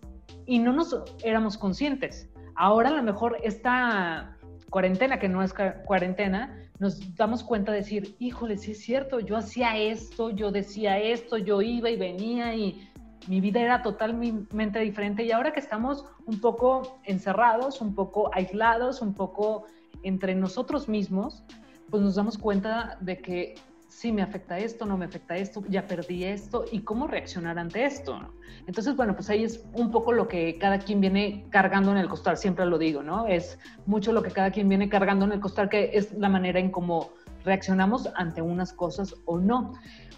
y 0.47 0.59
no 0.59 0.73
nos 0.73 0.97
éramos 1.23 1.57
conscientes. 1.57 2.29
Ahora 2.55 2.91
a 2.91 2.93
lo 2.93 3.03
mejor 3.03 3.39
esta 3.43 4.37
cuarentena, 4.71 5.19
que 5.19 5.29
no 5.29 5.43
es 5.43 5.55
cuarentena, 5.85 6.59
nos 6.79 7.15
damos 7.15 7.45
cuenta 7.45 7.73
de 7.73 7.79
decir, 7.79 8.17
híjole, 8.19 8.57
sí 8.57 8.73
es 8.73 8.81
cierto, 8.81 9.21
yo 9.21 9.37
hacía 9.37 9.77
esto, 9.77 10.31
yo 10.31 10.51
decía 10.51 10.99
esto, 10.99 11.37
yo 11.39 11.63
iba 11.63 11.91
y 11.91 11.97
venía 11.97 12.55
y 12.55 12.89
mi 13.29 13.41
vida 13.41 13.61
era 13.61 13.83
totalmente 13.83 14.81
diferente 14.81 15.25
y 15.25 15.31
ahora 15.31 15.53
que 15.53 15.61
estamos 15.61 16.05
un 16.27 16.41
poco 16.41 16.99
encerrados, 17.05 17.81
un 17.81 17.95
poco 17.95 18.35
aislados, 18.35 19.01
un 19.01 19.15
poco 19.15 19.67
entre 20.03 20.35
nosotros 20.35 20.89
mismos, 20.89 21.45
pues 21.91 22.03
nos 22.03 22.15
damos 22.15 22.39
cuenta 22.39 22.97
de 23.01 23.19
que 23.19 23.55
sí 23.93 24.11
me 24.11 24.23
afecta 24.23 24.59
esto, 24.59 24.87
no 24.87 24.97
me 24.97 25.05
afecta 25.05 25.37
esto, 25.37 25.63
ya 25.69 25.87
perdí 25.87 26.25
esto 26.25 26.65
y 26.73 26.81
cómo 26.81 27.07
reaccionar 27.07 27.59
ante 27.59 27.85
esto. 27.85 28.19
Entonces, 28.67 28.97
bueno, 28.97 29.15
pues 29.15 29.29
ahí 29.31 29.45
es 29.45 29.65
un 29.75 29.91
poco 29.91 30.13
lo 30.13 30.29
que 30.29 30.59
cada 30.59 30.79
quien 30.79 31.01
viene 31.01 31.45
cargando 31.51 31.93
en 31.93 31.99
el 31.99 32.09
costal, 32.09 32.37
siempre 32.37 32.65
lo 32.65 32.79
digo, 32.79 33.03
¿no? 33.03 33.27
Es 33.27 33.59
mucho 33.87 34.13
lo 34.13 34.23
que 34.23 34.31
cada 34.31 34.51
quien 34.51 34.69
viene 34.69 34.89
cargando 34.89 35.25
en 35.27 35.33
el 35.33 35.41
costal, 35.41 35.69
que 35.69 35.91
es 35.93 36.13
la 36.15 36.29
manera 36.29 36.59
en 36.59 36.71
cómo 36.71 37.11
reaccionamos 37.45 38.09
ante 38.17 38.41
unas 38.41 38.73
cosas 38.73 39.15
o 39.27 39.39
no. 39.39 39.75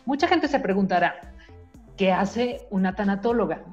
Mucha 0.07 0.29
gente 0.29 0.49
se 0.49 0.61
preguntará, 0.61 1.35
¿qué 1.97 2.13
hace 2.13 2.67
una 2.71 2.95
tanatóloga? 2.95 3.65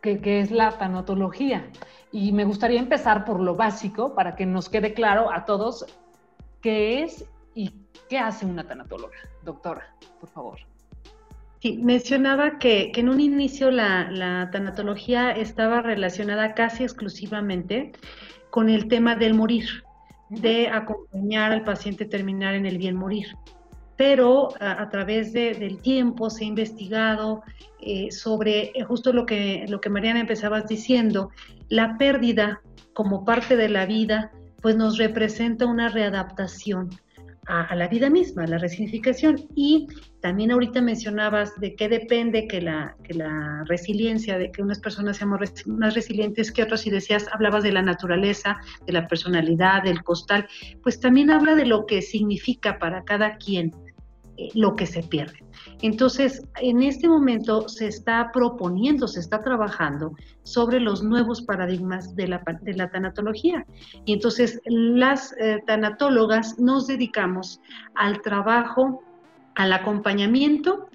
¿Qué, 0.00 0.20
qué 0.20 0.40
es 0.40 0.52
la 0.52 0.78
tanatología? 0.78 1.70
Y 2.12 2.32
me 2.32 2.44
gustaría 2.44 2.78
empezar 2.78 3.24
por 3.24 3.40
lo 3.40 3.56
básico 3.56 4.14
para 4.14 4.36
que 4.36 4.46
nos 4.46 4.68
quede 4.68 4.94
claro 4.94 5.32
a 5.32 5.44
todos 5.44 5.86
qué 6.60 7.02
es 7.02 7.26
y 7.54 7.72
qué 8.08 8.18
hace 8.18 8.46
una 8.46 8.66
tanatóloga. 8.66 9.16
Doctora, 9.42 9.94
por 10.20 10.28
favor. 10.28 10.58
Sí, 11.64 11.78
mencionaba 11.82 12.58
que, 12.58 12.92
en 12.94 13.08
un 13.08 13.20
inicio 13.20 13.70
la, 13.70 14.50
tanatología 14.52 15.30
estaba 15.30 15.80
relacionada 15.80 16.54
casi 16.54 16.82
exclusivamente 16.82 17.92
con 18.50 18.68
el 18.68 18.86
tema 18.86 19.16
del 19.16 19.32
morir, 19.32 19.82
de 20.28 20.68
acompañar 20.68 21.52
al 21.52 21.64
paciente 21.64 22.04
terminar 22.04 22.54
en 22.54 22.66
el 22.66 22.76
bien 22.76 22.96
morir. 22.96 23.28
Pero 23.96 24.48
a, 24.60 24.88
través 24.90 25.32
del 25.32 25.78
tiempo 25.80 26.28
se 26.28 26.44
ha 26.44 26.48
investigado 26.48 27.42
eh, 27.80 28.10
sobre 28.10 28.72
eh, 28.74 28.82
justo 28.82 29.12
lo 29.12 29.24
que, 29.24 29.64
lo 29.68 29.80
que 29.80 29.88
Mariana 29.88 30.20
empezabas 30.20 30.66
diciendo, 30.66 31.30
la 31.70 31.96
pérdida 31.96 32.60
como 32.92 33.24
parte 33.24 33.56
de 33.56 33.68
la 33.70 33.86
vida, 33.86 34.32
pues 34.60 34.76
nos 34.76 34.98
representa 34.98 35.64
una 35.64 35.88
readaptación 35.88 36.90
a, 37.46 37.74
la 37.74 37.88
vida 37.88 38.10
misma, 38.10 38.44
a 38.44 38.46
la 38.46 38.58
resignificación. 38.58 39.48
Y 39.54 39.86
también 40.20 40.50
ahorita 40.50 40.80
mencionabas 40.80 41.58
de 41.60 41.74
qué 41.74 41.88
depende 41.88 42.46
que 42.46 42.60
la, 42.60 42.96
que 43.02 43.14
la 43.14 43.64
resiliencia, 43.66 44.38
de 44.38 44.50
que 44.50 44.62
unas 44.62 44.80
personas 44.80 45.16
seamos 45.16 45.40
más 45.66 45.94
resilientes 45.94 46.52
que 46.52 46.62
otros, 46.62 46.86
y 46.86 46.90
decías, 46.90 47.26
hablabas 47.32 47.62
de 47.62 47.72
la 47.72 47.82
naturaleza, 47.82 48.58
de 48.86 48.92
la 48.92 49.06
personalidad, 49.06 49.82
del 49.82 50.02
costal, 50.02 50.46
pues 50.82 51.00
también 51.00 51.30
habla 51.30 51.54
de 51.54 51.66
lo 51.66 51.86
que 51.86 52.02
significa 52.02 52.78
para 52.78 53.04
cada 53.04 53.36
quien 53.36 53.72
lo 54.54 54.76
que 54.76 54.86
se 54.86 55.02
pierde. 55.02 55.44
Entonces, 55.82 56.46
en 56.60 56.82
este 56.82 57.08
momento 57.08 57.68
se 57.68 57.86
está 57.86 58.30
proponiendo, 58.32 59.08
se 59.08 59.20
está 59.20 59.42
trabajando 59.42 60.12
sobre 60.42 60.80
los 60.80 61.02
nuevos 61.02 61.42
paradigmas 61.42 62.14
de 62.16 62.28
la, 62.28 62.42
de 62.62 62.74
la 62.74 62.90
tanatología. 62.90 63.66
Y 64.04 64.12
entonces 64.12 64.60
las 64.64 65.34
eh, 65.38 65.62
tanatólogas 65.66 66.58
nos 66.58 66.86
dedicamos 66.86 67.60
al 67.94 68.22
trabajo, 68.22 69.02
al 69.54 69.72
acompañamiento 69.72 70.88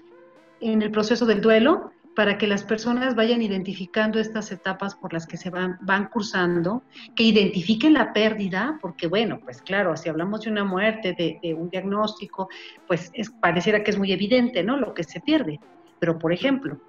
en 0.60 0.82
el 0.82 0.92
proceso 0.92 1.26
del 1.26 1.42
duelo, 1.42 1.92
para 2.20 2.38
que 2.38 2.48
las 2.48 2.66
personas 2.66 3.16
vayan 3.16 3.42
identificando 3.42 4.20
estas 4.20 4.52
etapas 4.52 4.94
por 4.94 5.14
las 5.14 5.26
que 5.26 5.38
se 5.38 5.50
van, 5.50 5.78
van 5.80 6.10
cursando, 6.10 6.84
que 7.16 7.24
identifiquen 7.24 7.94
la 7.94 8.12
pérdida, 8.12 8.78
porque 8.82 9.08
bueno, 9.08 9.40
pues 9.40 9.62
claro, 9.62 9.96
si 9.96 10.10
hablamos 10.10 10.42
de 10.42 10.52
una 10.52 10.66
muerte, 10.66 11.14
de, 11.14 11.54
un 11.54 11.70
diagnóstico, 11.70 12.50
pues 12.88 13.10
es, 13.14 13.30
pareciera 13.30 13.86
que 13.86 13.92
es 13.92 13.98
muy 13.98 14.12
evidente, 14.12 14.66
¿no? 14.66 14.76
Lo 14.76 14.94
que 14.94 15.06
se 15.06 15.22
pierde. 15.22 15.62
Pero, 15.98 16.20
por 16.20 16.34
ejemplo, 16.34 16.82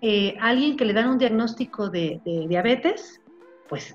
eh, 0.00 0.34
alguien 0.40 0.78
que 0.78 0.86
le 0.86 0.94
dan 0.94 1.10
un 1.10 1.18
diagnóstico 1.18 1.90
de, 1.90 2.22
de 2.24 2.46
diabetes, 2.48 3.20
pues 3.68 3.94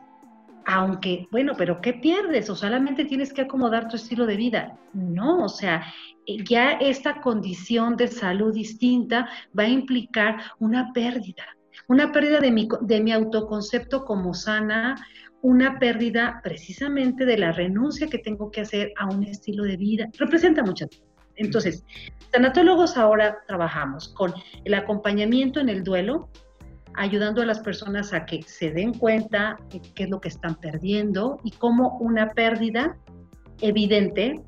aunque, 0.65 1.27
bueno, 1.31 1.53
pero 1.57 1.79
¿qué 1.79 1.93
pierdes? 1.93 2.49
O 2.49 2.55
solamente 2.55 3.05
tienes 3.05 3.31
que 3.31 3.41
acomodar 3.41 3.87
tu 3.87 3.95
estilo 3.95 4.25
de 4.25 4.35
vida. 4.35 4.77
No, 4.93 5.43
o 5.43 5.49
sea, 5.49 5.85
eh, 6.25 6.43
ya 6.43 6.71
esta 6.73 7.21
condición 7.21 7.95
de 7.95 8.07
salud 8.07 8.53
distinta 8.53 9.29
va 9.57 9.63
a 9.63 9.69
implicar 9.69 10.41
una 10.59 10.91
pérdida, 10.91 11.43
una 11.87 12.11
pérdida 12.11 12.39
de 12.39 12.51
mi, 12.51 12.67
de 12.81 13.01
mi 13.01 13.11
autoconcepto 13.11 14.05
como 14.05 14.33
sana, 14.33 14.95
una 15.41 15.77
pérdida 15.77 16.41
precisamente 16.43 17.25
de 17.25 17.37
la 17.37 17.51
renuncia 17.51 18.07
que 18.07 18.17
tengo 18.17 18.49
que 18.49 18.61
hacer 18.61 18.91
a 18.97 19.05
un 19.05 19.23
estilo 19.23 19.63
de 19.63 19.77
vida. 19.77 20.09
Representa 20.17 20.63
muchas 20.63 20.89
Entonces, 21.35 21.85
tanatólogos 22.31 22.97
ahora 22.97 23.37
trabajamos 23.47 24.09
con 24.09 24.33
el 24.63 24.73
acompañamiento 24.73 25.59
en 25.59 25.69
el 25.69 25.83
duelo, 25.83 26.29
ayudando 26.97 27.41
a 27.41 27.45
las 27.45 27.59
personas 27.59 28.13
a 28.13 28.25
que 28.25 28.41
se 28.43 28.71
den 28.71 28.93
cuenta 28.93 29.57
de 29.71 29.81
qué 29.81 30.03
es 30.03 30.09
lo 30.09 30.21
que 30.21 30.29
están 30.29 30.55
perdiendo 30.55 31.39
y 31.43 31.51
cómo 31.51 31.97
una 31.99 32.29
pérdida 32.29 32.97
evidente 33.61 34.41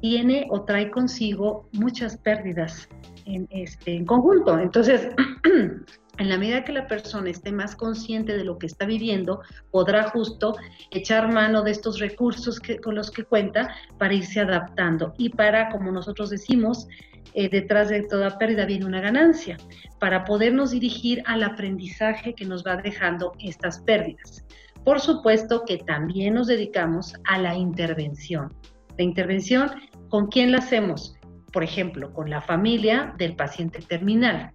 tiene 0.00 0.46
o 0.50 0.62
trae 0.62 0.90
consigo 0.90 1.68
muchas 1.72 2.16
pérdidas 2.16 2.88
en, 3.26 3.46
este, 3.50 3.94
en 3.94 4.04
conjunto. 4.04 4.58
Entonces, 4.58 5.08
en 6.18 6.28
la 6.28 6.38
medida 6.38 6.64
que 6.64 6.72
la 6.72 6.86
persona 6.86 7.30
esté 7.30 7.52
más 7.52 7.76
consciente 7.76 8.36
de 8.36 8.44
lo 8.44 8.58
que 8.58 8.66
está 8.66 8.86
viviendo, 8.86 9.40
podrá 9.70 10.10
justo 10.10 10.56
echar 10.90 11.32
mano 11.32 11.62
de 11.62 11.70
estos 11.70 11.98
recursos 11.98 12.60
que, 12.60 12.78
con 12.78 12.94
los 12.94 13.10
que 13.10 13.24
cuenta 13.24 13.74
para 13.98 14.14
irse 14.14 14.40
adaptando 14.40 15.14
y 15.18 15.30
para, 15.30 15.70
como 15.70 15.92
nosotros 15.92 16.30
decimos, 16.30 16.88
eh, 17.34 17.48
detrás 17.48 17.88
de 17.88 18.02
toda 18.02 18.38
pérdida 18.38 18.66
viene 18.66 18.86
una 18.86 19.00
ganancia, 19.00 19.56
para 19.98 20.24
podernos 20.24 20.70
dirigir 20.70 21.22
al 21.26 21.42
aprendizaje 21.42 22.34
que 22.34 22.44
nos 22.44 22.64
va 22.64 22.76
dejando 22.76 23.32
estas 23.38 23.80
pérdidas. 23.80 24.44
Por 24.84 25.00
supuesto 25.00 25.64
que 25.66 25.78
también 25.78 26.34
nos 26.34 26.46
dedicamos 26.46 27.14
a 27.24 27.38
la 27.38 27.54
intervención. 27.54 28.52
La 28.96 29.04
intervención, 29.04 29.70
¿con 30.08 30.28
quién 30.28 30.52
la 30.52 30.58
hacemos? 30.58 31.16
Por 31.52 31.62
ejemplo, 31.62 32.12
con 32.12 32.30
la 32.30 32.40
familia 32.40 33.14
del 33.18 33.36
paciente 33.36 33.80
terminal, 33.80 34.52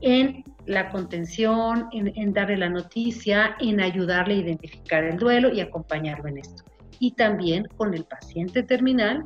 en 0.00 0.44
la 0.66 0.90
contención, 0.90 1.88
en, 1.92 2.12
en 2.16 2.32
darle 2.32 2.58
la 2.58 2.68
noticia, 2.68 3.56
en 3.60 3.80
ayudarle 3.80 4.34
a 4.34 4.38
identificar 4.38 5.04
el 5.04 5.16
duelo 5.16 5.52
y 5.52 5.60
acompañarlo 5.60 6.28
en 6.28 6.38
esto. 6.38 6.64
Y 6.98 7.12
también 7.12 7.64
con 7.76 7.94
el 7.94 8.04
paciente 8.04 8.62
terminal 8.62 9.22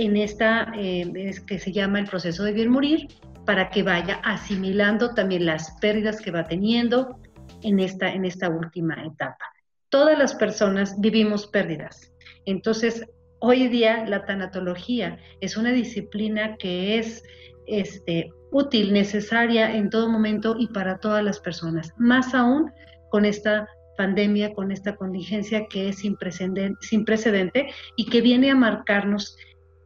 en 0.00 0.16
esta 0.16 0.72
eh, 0.76 1.32
que 1.46 1.58
se 1.58 1.72
llama 1.72 2.00
el 2.00 2.06
proceso 2.06 2.42
de 2.44 2.52
bien 2.52 2.70
morir 2.70 3.08
para 3.44 3.70
que 3.70 3.82
vaya 3.82 4.20
asimilando 4.24 5.14
también 5.14 5.46
las 5.46 5.76
pérdidas 5.80 6.20
que 6.20 6.30
va 6.30 6.46
teniendo 6.46 7.18
en 7.62 7.80
esta, 7.80 8.12
en 8.12 8.24
esta 8.24 8.48
última 8.48 9.04
etapa. 9.04 9.44
Todas 9.88 10.18
las 10.18 10.34
personas 10.34 10.98
vivimos 11.00 11.46
pérdidas. 11.48 12.12
Entonces, 12.46 13.04
hoy 13.40 13.68
día 13.68 14.04
la 14.06 14.24
tanatología 14.24 15.18
es 15.40 15.56
una 15.56 15.72
disciplina 15.72 16.56
que 16.56 16.98
es 16.98 17.22
este, 17.66 18.30
útil, 18.50 18.92
necesaria 18.92 19.74
en 19.76 19.90
todo 19.90 20.08
momento 20.08 20.56
y 20.58 20.68
para 20.68 20.98
todas 20.98 21.22
las 21.22 21.40
personas, 21.40 21.92
más 21.98 22.34
aún 22.34 22.70
con 23.10 23.24
esta 23.24 23.68
pandemia, 23.96 24.54
con 24.54 24.72
esta 24.72 24.96
contingencia 24.96 25.66
que 25.68 25.90
es 25.90 25.98
sin 25.98 26.16
precedente, 26.16 26.74
sin 26.80 27.04
precedente 27.04 27.68
y 27.96 28.06
que 28.06 28.20
viene 28.22 28.50
a 28.50 28.54
marcarnos 28.54 29.36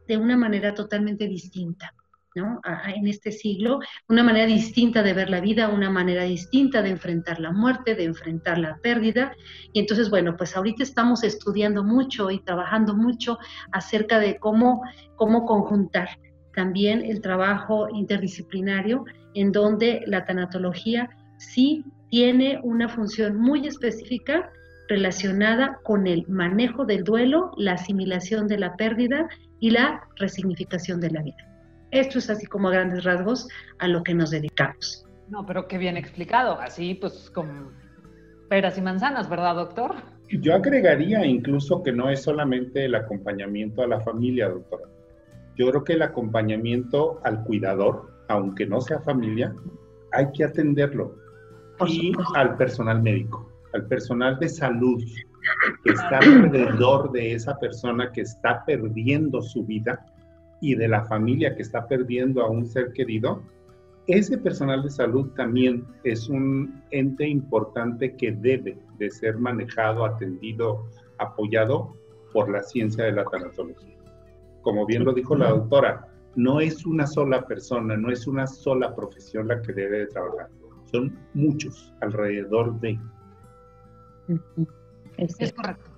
de 0.07 0.17
una 0.17 0.37
manera 0.37 0.73
totalmente 0.73 1.27
distinta. 1.27 1.93
¿no? 2.35 2.59
en 2.93 3.07
este 3.07 3.31
siglo, 3.31 3.79
una 4.09 4.21
manera 4.21 4.45
distinta 4.45 5.01
de 5.03 5.13
ver 5.13 5.29
la 5.29 5.39
vida, 5.39 5.69
una 5.69 5.89
manera 5.89 6.23
distinta 6.23 6.81
de 6.81 6.89
enfrentar 6.89 7.39
la 7.39 7.53
muerte, 7.53 7.95
de 7.95 8.03
enfrentar 8.03 8.57
la 8.57 8.77
pérdida. 8.79 9.31
Y 9.71 9.79
entonces, 9.79 10.09
bueno, 10.09 10.35
pues 10.35 10.55
ahorita 10.57 10.83
estamos 10.83 11.23
estudiando 11.23 11.81
mucho 11.81 12.29
y 12.29 12.39
trabajando 12.39 12.93
mucho 12.93 13.39
acerca 13.71 14.19
de 14.19 14.37
cómo, 14.37 14.81
cómo 15.15 15.45
conjuntar 15.45 16.09
también 16.53 17.03
el 17.03 17.21
trabajo 17.21 17.87
interdisciplinario, 17.89 19.05
en 19.33 19.51
donde 19.51 20.03
la 20.05 20.25
tanatología 20.25 21.09
sí 21.37 21.85
tiene 22.09 22.59
una 22.63 22.87
función 22.87 23.37
muy 23.37 23.67
específica 23.67 24.49
relacionada 24.87 25.79
con 25.83 26.07
el 26.07 26.27
manejo 26.27 26.85
del 26.85 27.03
duelo, 27.03 27.51
la 27.57 27.73
asimilación 27.73 28.47
de 28.47 28.59
la 28.59 28.75
pérdida 28.75 29.27
y 29.59 29.71
la 29.71 30.07
resignificación 30.17 30.99
de 30.99 31.11
la 31.11 31.21
vida. 31.21 31.37
Esto 31.91 32.19
es 32.19 32.29
así 32.29 32.45
como 32.45 32.69
a 32.69 32.71
grandes 32.71 33.03
rasgos 33.03 33.47
a 33.79 33.87
lo 33.87 34.03
que 34.03 34.13
nos 34.13 34.31
dedicamos. 34.31 35.05
No, 35.29 35.45
pero 35.45 35.67
qué 35.67 35.77
bien 35.77 35.97
explicado, 35.97 36.59
así 36.59 36.95
pues 36.95 37.31
con 37.33 37.71
peras 38.49 38.77
y 38.77 38.81
manzanas, 38.81 39.29
¿verdad, 39.29 39.55
doctor? 39.55 39.95
Yo 40.29 40.55
agregaría 40.55 41.25
incluso 41.25 41.83
que 41.83 41.91
no 41.91 42.09
es 42.09 42.23
solamente 42.23 42.85
el 42.85 42.95
acompañamiento 42.95 43.81
a 43.81 43.87
la 43.87 44.01
familia, 44.01 44.49
doctora. 44.49 44.85
Yo 45.55 45.69
creo 45.69 45.83
que 45.83 45.93
el 45.93 46.01
acompañamiento 46.01 47.21
al 47.23 47.43
cuidador, 47.43 48.11
aunque 48.27 48.65
no 48.65 48.81
sea 48.81 48.99
familia, 48.99 49.55
hay 50.11 50.31
que 50.33 50.43
atenderlo. 50.43 51.15
y 51.87 52.13
al 52.35 52.55
personal 52.55 53.01
médico, 53.01 53.51
al 53.73 53.85
personal 53.87 54.39
de 54.39 54.47
salud 54.47 55.03
que 55.83 55.91
está 55.91 56.19
alrededor 56.19 57.11
de 57.11 57.33
esa 57.33 57.57
persona 57.57 58.11
que 58.11 58.21
está 58.21 58.63
perdiendo 58.65 59.41
su 59.41 59.65
vida 59.65 60.05
y 60.61 60.75
de 60.75 60.87
la 60.87 61.03
familia 61.05 61.55
que 61.55 61.61
está 61.61 61.87
perdiendo 61.87 62.43
a 62.43 62.49
un 62.49 62.65
ser 62.65 62.91
querido, 62.93 63.41
ese 64.07 64.37
personal 64.37 64.83
de 64.83 64.89
salud 64.91 65.31
también 65.35 65.83
es 66.03 66.29
un 66.29 66.83
ente 66.91 67.27
importante 67.27 68.15
que 68.15 68.31
debe 68.31 68.77
de 68.99 69.09
ser 69.09 69.37
manejado, 69.37 70.05
atendido, 70.05 70.85
apoyado 71.17 71.95
por 72.31 72.49
la 72.49 72.61
ciencia 72.61 73.05
de 73.05 73.13
la 73.13 73.25
tanatología. 73.25 73.97
Como 74.61 74.85
bien 74.85 75.05
lo 75.05 75.13
dijo 75.13 75.35
la 75.35 75.49
doctora, 75.49 76.07
no 76.35 76.59
es 76.59 76.85
una 76.85 77.07
sola 77.07 77.47
persona, 77.47 77.97
no 77.97 78.11
es 78.11 78.27
una 78.27 78.45
sola 78.45 78.93
profesión 78.95 79.47
la 79.47 79.61
que 79.61 79.73
debe 79.73 79.99
de 79.99 80.07
trabajar, 80.07 80.49
son 80.91 81.17
muchos 81.33 81.93
alrededor 82.01 82.79
de. 82.79 82.99
Es 85.17 85.53
correcto. 85.53 85.91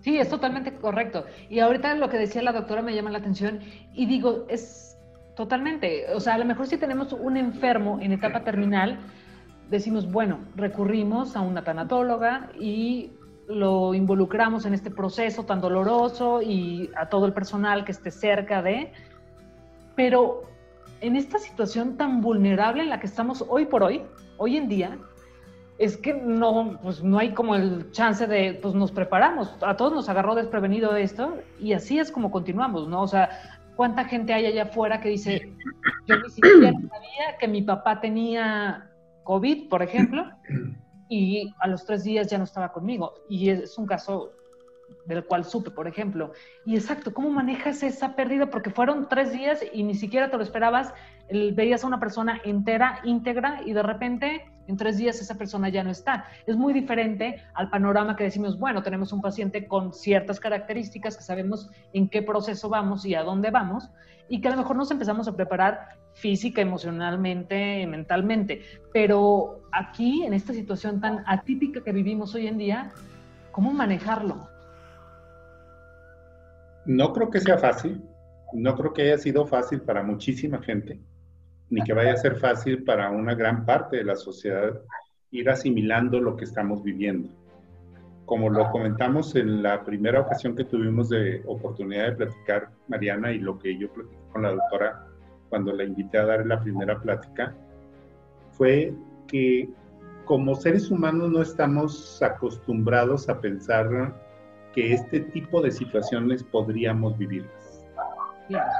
Sí, 0.00 0.18
es 0.18 0.28
totalmente 0.28 0.74
correcto. 0.74 1.24
Y 1.48 1.60
ahorita 1.60 1.94
lo 1.94 2.10
que 2.10 2.18
decía 2.18 2.42
la 2.42 2.52
doctora 2.52 2.82
me 2.82 2.94
llama 2.94 3.10
la 3.10 3.18
atención 3.18 3.60
y 3.94 4.04
digo, 4.04 4.44
es 4.48 4.98
totalmente, 5.34 6.12
o 6.14 6.20
sea, 6.20 6.34
a 6.34 6.38
lo 6.38 6.44
mejor 6.44 6.66
si 6.66 6.76
tenemos 6.76 7.12
un 7.12 7.36
enfermo 7.36 7.98
en 8.00 8.12
etapa 8.12 8.44
terminal, 8.44 8.98
decimos, 9.70 10.10
bueno, 10.10 10.40
recurrimos 10.56 11.36
a 11.36 11.40
una 11.40 11.64
tanatóloga 11.64 12.50
y 12.60 13.12
lo 13.48 13.94
involucramos 13.94 14.66
en 14.66 14.74
este 14.74 14.90
proceso 14.90 15.44
tan 15.44 15.60
doloroso 15.60 16.42
y 16.42 16.90
a 16.96 17.08
todo 17.08 17.26
el 17.26 17.32
personal 17.32 17.84
que 17.84 17.92
esté 17.92 18.10
cerca 18.10 18.62
de, 18.62 18.92
pero 19.96 20.42
en 21.00 21.16
esta 21.16 21.38
situación 21.38 21.96
tan 21.96 22.20
vulnerable 22.20 22.82
en 22.82 22.90
la 22.90 23.00
que 23.00 23.06
estamos 23.06 23.44
hoy 23.48 23.66
por 23.66 23.82
hoy, 23.82 24.02
hoy 24.36 24.56
en 24.56 24.68
día, 24.68 24.98
es 25.78 25.96
que 25.96 26.14
no, 26.14 26.78
pues 26.82 27.02
no 27.02 27.18
hay 27.18 27.32
como 27.32 27.56
el 27.56 27.90
chance 27.90 28.26
de, 28.26 28.58
pues 28.62 28.74
nos 28.74 28.92
preparamos, 28.92 29.56
a 29.60 29.76
todos 29.76 29.92
nos 29.92 30.08
agarró 30.08 30.34
desprevenido 30.34 30.94
esto 30.96 31.38
y 31.58 31.72
así 31.72 31.98
es 31.98 32.12
como 32.12 32.30
continuamos, 32.30 32.88
¿no? 32.88 33.02
O 33.02 33.08
sea, 33.08 33.30
¿cuánta 33.74 34.04
gente 34.04 34.32
hay 34.32 34.46
allá 34.46 34.64
afuera 34.64 35.00
que 35.00 35.08
dice, 35.08 35.52
yo 36.06 36.16
ni 36.16 36.30
siquiera 36.30 36.72
sabía 36.90 37.36
que 37.40 37.48
mi 37.48 37.62
papá 37.62 38.00
tenía 38.00 38.88
COVID, 39.24 39.68
por 39.68 39.82
ejemplo, 39.82 40.24
y 41.08 41.52
a 41.58 41.66
los 41.66 41.84
tres 41.84 42.04
días 42.04 42.28
ya 42.28 42.38
no 42.38 42.44
estaba 42.44 42.72
conmigo? 42.72 43.14
Y 43.28 43.50
es 43.50 43.76
un 43.76 43.86
caso 43.86 44.30
del 45.06 45.24
cual 45.24 45.44
supe, 45.44 45.72
por 45.72 45.88
ejemplo. 45.88 46.32
Y 46.64 46.76
exacto, 46.76 47.12
¿cómo 47.12 47.30
manejas 47.30 47.82
esa 47.82 48.14
pérdida? 48.14 48.46
Porque 48.46 48.70
fueron 48.70 49.08
tres 49.08 49.32
días 49.32 49.60
y 49.72 49.82
ni 49.82 49.94
siquiera 49.96 50.30
te 50.30 50.36
lo 50.36 50.42
esperabas, 50.44 50.94
veías 51.30 51.82
a 51.82 51.88
una 51.88 51.98
persona 51.98 52.40
entera, 52.44 53.00
íntegra, 53.02 53.60
y 53.66 53.72
de 53.72 53.82
repente 53.82 54.53
en 54.66 54.76
tres 54.76 54.98
días 54.98 55.20
esa 55.20 55.36
persona 55.36 55.68
ya 55.68 55.82
no 55.82 55.90
está. 55.90 56.26
Es 56.46 56.56
muy 56.56 56.72
diferente 56.72 57.42
al 57.54 57.70
panorama 57.70 58.16
que 58.16 58.24
decimos, 58.24 58.58
bueno, 58.58 58.82
tenemos 58.82 59.12
un 59.12 59.20
paciente 59.20 59.66
con 59.66 59.92
ciertas 59.92 60.40
características 60.40 61.16
que 61.16 61.22
sabemos 61.22 61.70
en 61.92 62.08
qué 62.08 62.22
proceso 62.22 62.68
vamos 62.68 63.04
y 63.04 63.14
a 63.14 63.22
dónde 63.22 63.50
vamos, 63.50 63.90
y 64.28 64.40
que 64.40 64.48
a 64.48 64.52
lo 64.52 64.56
mejor 64.56 64.76
nos 64.76 64.90
empezamos 64.90 65.28
a 65.28 65.36
preparar 65.36 65.98
física, 66.14 66.62
emocionalmente, 66.62 67.86
mentalmente. 67.86 68.62
Pero 68.92 69.62
aquí, 69.72 70.24
en 70.24 70.32
esta 70.32 70.52
situación 70.52 71.00
tan 71.00 71.22
atípica 71.26 71.82
que 71.82 71.92
vivimos 71.92 72.34
hoy 72.34 72.46
en 72.46 72.58
día, 72.58 72.92
¿cómo 73.52 73.72
manejarlo? 73.72 74.48
No 76.86 77.12
creo 77.12 77.30
que 77.30 77.40
sea 77.40 77.58
fácil, 77.58 78.02
no 78.52 78.74
creo 78.76 78.92
que 78.92 79.02
haya 79.02 79.18
sido 79.18 79.46
fácil 79.46 79.80
para 79.80 80.02
muchísima 80.02 80.62
gente, 80.62 81.00
ni 81.74 81.82
que 81.82 81.92
vaya 81.92 82.12
a 82.12 82.16
ser 82.16 82.36
fácil 82.36 82.84
para 82.84 83.10
una 83.10 83.34
gran 83.34 83.66
parte 83.66 83.96
de 83.96 84.04
la 84.04 84.14
sociedad 84.14 84.80
ir 85.32 85.50
asimilando 85.50 86.20
lo 86.20 86.36
que 86.36 86.44
estamos 86.44 86.84
viviendo. 86.84 87.28
Como 88.26 88.48
lo 88.48 88.70
comentamos 88.70 89.34
en 89.34 89.60
la 89.60 89.82
primera 89.82 90.20
ocasión 90.20 90.54
que 90.54 90.62
tuvimos 90.62 91.08
de 91.08 91.42
oportunidad 91.46 92.10
de 92.10 92.12
platicar, 92.12 92.68
Mariana, 92.86 93.32
y 93.32 93.40
lo 93.40 93.58
que 93.58 93.76
yo 93.76 93.92
platiqué 93.92 94.22
con 94.32 94.42
la 94.42 94.52
doctora 94.52 95.04
cuando 95.48 95.72
la 95.72 95.82
invité 95.82 96.18
a 96.18 96.26
dar 96.26 96.46
la 96.46 96.60
primera 96.60 97.00
plática, 97.00 97.52
fue 98.52 98.94
que 99.26 99.68
como 100.26 100.54
seres 100.54 100.92
humanos 100.92 101.28
no 101.30 101.42
estamos 101.42 102.22
acostumbrados 102.22 103.28
a 103.28 103.40
pensar 103.40 104.14
que 104.72 104.92
este 104.92 105.20
tipo 105.20 105.60
de 105.60 105.72
situaciones 105.72 106.44
podríamos 106.44 107.18
vivirlas. 107.18 107.84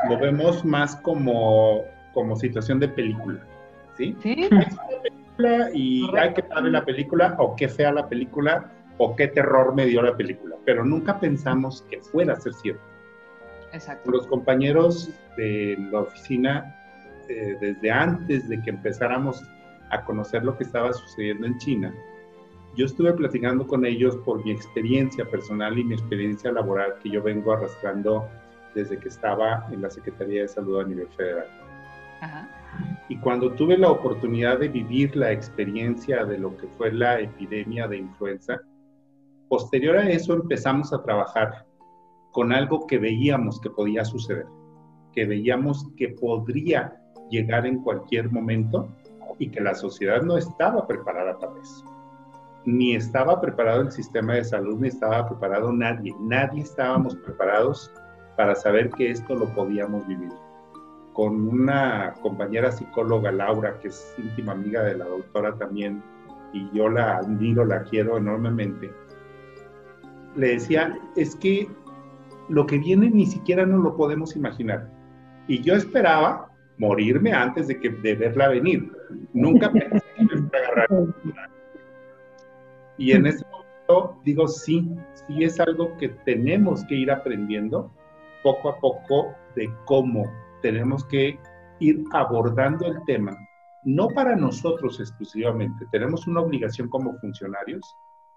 Lo 0.09 0.17
vemos 0.19 0.65
más 0.65 0.95
como, 0.97 1.83
como 2.15 2.37
situación 2.37 2.81
de 2.81 2.89
película, 2.89 3.45
¿sí? 3.97 4.17
Sí. 4.23 4.49
y 5.75 6.17
hay 6.17 6.33
que 6.33 6.43
padre 6.43 6.71
la 6.71 6.85
película, 6.85 7.37
o 7.39 7.55
qué 7.57 7.69
fea 7.69 7.93
la 7.93 8.09
película, 8.09 8.71
o 8.99 9.17
qué 9.17 9.29
terror 9.29 9.75
me 9.75 9.87
dio 9.87 10.01
la 10.03 10.17
película, 10.17 10.57
pero 10.65 10.85
nunca 10.85 11.19
pensamos 11.19 11.83
que 11.91 12.01
fuera 12.01 12.35
a 12.35 12.41
ser 12.41 12.55
cierto. 12.55 12.83
Exacto. 13.73 14.11
Los 14.11 14.27
compañeros 14.29 15.11
de 15.37 15.77
la 15.91 16.01
oficina, 16.01 16.77
eh, 17.29 17.57
desde 17.61 17.91
antes 17.91 18.49
de 18.49 18.63
que 18.63 18.71
empezáramos 18.71 19.43
a 19.91 20.05
conocer 20.05 20.45
lo 20.45 20.57
que 20.57 20.65
estaba 20.65 20.93
sucediendo 20.93 21.47
en 21.47 21.59
China, 21.59 21.93
yo 22.77 22.87
estuve 22.87 23.13
platicando 23.13 23.67
con 23.67 23.85
ellos 23.85 24.17
por 24.19 24.45
mi 24.45 24.51
experiencia 24.51 25.25
personal 25.25 25.79
y 25.79 25.85
mi 25.85 25.95
experiencia 25.95 26.51
laboral 26.51 26.95
que 27.03 27.11
yo 27.11 27.23
vengo 27.23 27.53
arrastrando 27.53 28.29
desde 28.75 28.99
que 28.99 29.09
estaba 29.09 29.67
en 29.71 29.83
la 29.83 29.91
Secretaría 29.91 30.43
de 30.43 30.49
Salud 30.49 30.81
a 30.81 30.85
nivel 30.85 31.09
federal. 31.17 31.47
Y 33.09 33.17
cuando 33.19 33.53
tuve 33.53 33.79
la 33.79 33.91
oportunidad 33.91 34.59
de 34.59 34.69
vivir 34.69 35.15
la 35.15 35.31
experiencia 35.31 36.25
de 36.25 36.39
lo 36.39 36.57
que 36.57 36.67
fue 36.69 36.93
la 36.93 37.21
epidemia 37.21 37.87
de 37.87 37.99
influenza, 37.99 38.61
posterior 39.49 39.97
a 39.97 40.09
eso 40.09 40.35
empezamos 40.35 40.93
a 40.93 41.03
trabajar 41.03 41.67
con 42.33 42.53
algo 42.53 42.87
que 42.87 42.99
veíamos 42.99 43.61
que 43.61 43.71
podía 43.71 44.05
suceder, 44.05 44.47
que 45.13 45.25
veíamos 45.25 45.87
que 45.97 46.09
podría 46.09 47.01
llegar 47.31 47.67
en 47.67 47.83
cualquier 47.83 48.31
momento 48.33 48.89
y 49.39 49.49
que 49.51 49.61
la 49.61 49.75
sociedad 49.75 50.23
no 50.23 50.37
estaba 50.37 50.87
preparada 50.87 51.39
para 51.39 51.61
eso 51.61 51.95
ni 52.67 52.95
estaba 52.95 53.41
preparado 53.41 53.83
el 53.83 53.93
sistema 53.93 54.35
de 54.35 54.45
salud, 54.45 54.79
ni 54.81 54.89
estaba 54.89 55.29
preparado 55.29 55.73
nadie. 55.73 56.15
Nadie 56.21 56.63
estábamos 56.63 57.15
preparados 57.17 57.91
para 58.37 58.55
saber 58.55 58.91
que 58.91 59.11
esto 59.11 59.35
lo 59.35 59.47
podíamos 59.55 60.07
vivir. 60.07 60.33
Con 61.15 61.49
una 61.49 62.13
compañera 62.21 62.71
psicóloga, 62.71 63.33
Laura, 63.33 63.79
que 63.81 63.89
es 63.89 64.15
íntima 64.19 64.53
amiga 64.53 64.83
de 64.83 64.99
la 64.99 65.07
doctora 65.07 65.57
también, 65.57 66.03
y 66.53 66.69
yo 66.77 66.91
la 66.91 67.17
admiro, 67.17 67.65
la 67.65 67.83
quiero 67.85 68.19
enormemente, 68.19 68.93
le 70.37 70.49
decía, 70.49 70.99
es 71.17 71.35
que 71.37 71.67
lo 72.51 72.67
que 72.67 72.79
viene 72.79 73.09
ni 73.11 73.25
siquiera 73.25 73.65
no 73.65 73.79
lo 73.79 73.97
podemos 73.97 74.37
imaginar. 74.37 74.91
Y 75.49 75.63
yo 75.63 75.75
esperaba 75.75 76.51
morirme 76.79 77.33
antes 77.33 77.69
de, 77.69 77.81
que, 77.81 77.89
de 77.89 78.15
verla 78.15 78.49
venir. 78.49 78.93
Nunca 79.33 79.73
pensé 79.73 80.05
que 80.17 80.25
me 80.25 80.49
fuera 80.49 80.69
a 80.69 80.73
agarrar 80.73 80.89
y 82.97 83.13
en 83.13 83.27
ese 83.27 83.45
momento 83.51 84.21
digo, 84.25 84.47
sí, 84.47 84.89
sí 85.15 85.45
es 85.45 85.59
algo 85.61 85.97
que 85.99 86.09
tenemos 86.09 86.85
que 86.85 86.95
ir 86.95 87.11
aprendiendo 87.11 87.91
poco 88.43 88.69
a 88.69 88.79
poco 88.79 89.35
de 89.57 89.73
cómo 89.85 90.25
tenemos 90.65 91.05
que 91.05 91.39
ir 91.81 92.03
abordando 92.13 92.87
el 92.87 93.05
tema, 93.05 93.37
no 93.85 94.09
para 94.09 94.35
nosotros 94.35 94.99
exclusivamente, 94.99 95.85
tenemos 95.93 96.27
una 96.27 96.41
obligación 96.41 96.89
como 96.89 97.13
funcionarios 97.19 97.83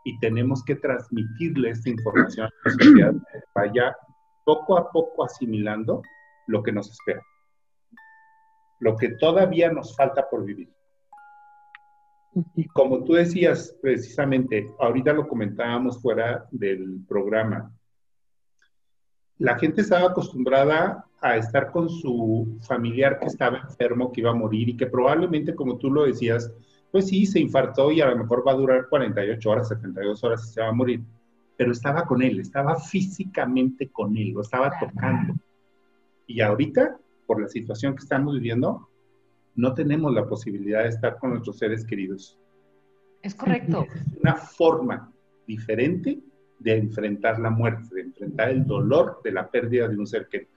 y 0.04 0.20
tenemos 0.20 0.62
que 0.66 0.76
transmitirle 0.76 1.70
esta 1.70 1.90
información 1.90 2.48
a 2.48 2.50
la 2.66 2.72
sociedad 2.74 3.14
que 3.32 3.40
vaya 3.56 3.96
poco 4.44 4.78
a 4.78 4.92
poco 4.92 5.24
asimilando 5.24 6.02
lo 6.48 6.62
que 6.62 6.74
nos 6.74 6.92
espera, 6.92 7.22
lo 8.82 8.98
que 8.98 9.12
todavía 9.12 9.72
nos 9.72 9.96
falta 9.96 10.30
por 10.30 10.44
vivir. 10.44 10.70
Y 12.56 12.68
como 12.68 13.06
tú 13.06 13.14
decías 13.14 13.74
precisamente, 13.82 14.70
ahorita 14.80 15.14
lo 15.14 15.30
comentábamos 15.30 16.02
fuera 16.02 16.46
del 16.52 17.06
programa, 17.08 17.72
la 19.40 19.58
gente 19.58 19.82
estaba 19.82 20.10
acostumbrada 20.10 21.06
a 21.22 21.38
estar 21.38 21.72
con 21.72 21.90
su 21.90 22.58
familiar 22.68 23.20
que 23.20 23.28
estaba 23.28 23.60
enfermo, 23.60 24.12
que 24.12 24.22
iba 24.22 24.32
a 24.32 24.36
morir 24.36 24.70
y 24.70 24.78
que 24.78 24.88
probablemente, 24.88 25.56
como 25.56 25.78
tú 25.78 25.92
lo 25.92 26.06
decías, 26.06 26.52
pues 26.92 27.08
sí, 27.08 27.26
se 27.26 27.40
infartó 27.40 27.92
y 27.92 28.02
a 28.02 28.10
lo 28.10 28.18
mejor 28.18 28.48
va 28.48 28.54
a 28.54 28.56
durar 28.56 28.88
48 28.90 29.50
horas, 29.50 29.68
72 29.70 30.24
horas 30.24 30.46
y 30.46 30.54
se 30.54 30.62
va 30.62 30.70
a 30.70 30.74
morir. 30.74 31.02
Pero 31.56 31.72
estaba 31.72 32.06
con 32.06 32.22
él, 32.22 32.40
estaba 32.40 32.80
físicamente 32.80 33.90
con 33.90 34.16
él, 34.16 34.32
lo 34.32 34.42
estaba 34.42 34.72
tocando. 34.80 35.36
Y 36.28 36.42
ahorita, 36.42 36.98
por 37.26 37.42
la 37.42 37.48
situación 37.48 37.96
que 37.96 38.04
estamos 38.04 38.36
viviendo, 38.36 38.88
no 39.56 39.74
tenemos 39.74 40.14
la 40.14 40.28
posibilidad 40.28 40.84
de 40.84 40.90
estar 40.90 41.18
con 41.18 41.32
nuestros 41.32 41.58
seres 41.58 41.84
queridos. 41.84 42.40
Es 43.24 43.34
correcto. 43.34 43.86
Es 43.94 44.20
una 44.22 44.36
forma 44.36 45.12
diferente 45.48 46.20
de 46.60 46.78
enfrentar 46.78 47.40
la 47.40 47.50
muerte, 47.50 47.96
de 47.96 48.02
enfrentar 48.02 48.50
el 48.50 48.66
dolor 48.66 49.22
de 49.24 49.32
la 49.32 49.48
pérdida 49.48 49.88
de 49.88 49.98
un 49.98 50.08
ser 50.08 50.28
querido. 50.28 50.52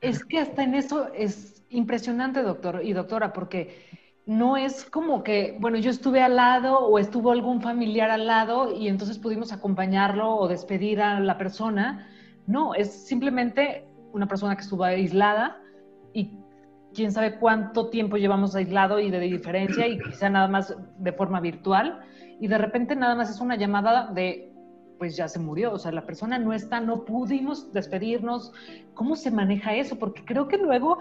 Es 0.00 0.24
que 0.24 0.38
hasta 0.38 0.62
en 0.62 0.74
eso 0.74 1.08
es 1.14 1.64
impresionante, 1.70 2.42
doctor 2.42 2.80
y 2.84 2.92
doctora, 2.92 3.32
porque 3.32 3.86
no 4.26 4.56
es 4.56 4.84
como 4.84 5.22
que, 5.22 5.56
bueno, 5.58 5.78
yo 5.78 5.90
estuve 5.90 6.22
al 6.22 6.36
lado 6.36 6.78
o 6.80 6.98
estuvo 6.98 7.32
algún 7.32 7.62
familiar 7.62 8.10
al 8.10 8.26
lado 8.26 8.76
y 8.76 8.88
entonces 8.88 9.18
pudimos 9.18 9.52
acompañarlo 9.52 10.36
o 10.36 10.48
despedir 10.48 11.00
a 11.00 11.18
la 11.18 11.38
persona. 11.38 12.08
No, 12.46 12.74
es 12.74 13.06
simplemente 13.06 13.86
una 14.12 14.28
persona 14.28 14.54
que 14.54 14.62
estuvo 14.62 14.84
aislada 14.84 15.60
y 16.12 16.30
quién 16.94 17.12
sabe 17.12 17.38
cuánto 17.38 17.88
tiempo 17.88 18.16
llevamos 18.16 18.54
aislado 18.54 19.00
y 19.00 19.10
de 19.10 19.20
diferencia 19.20 19.86
y 19.86 19.98
quizá 19.98 20.28
nada 20.28 20.48
más 20.48 20.76
de 20.98 21.12
forma 21.12 21.40
virtual 21.40 22.00
y 22.40 22.48
de 22.48 22.58
repente 22.58 22.96
nada 22.96 23.14
más 23.14 23.30
es 23.30 23.40
una 23.40 23.56
llamada 23.56 24.10
de 24.12 24.52
pues 24.98 25.16
ya 25.16 25.28
se 25.28 25.38
murió, 25.38 25.72
o 25.72 25.78
sea, 25.78 25.92
la 25.92 26.04
persona 26.04 26.38
no 26.38 26.52
está, 26.52 26.80
no 26.80 27.04
pudimos 27.04 27.72
despedirnos. 27.72 28.52
¿Cómo 28.94 29.16
se 29.16 29.30
maneja 29.30 29.74
eso? 29.74 29.96
Porque 29.98 30.24
creo 30.24 30.48
que 30.48 30.58
luego 30.58 30.98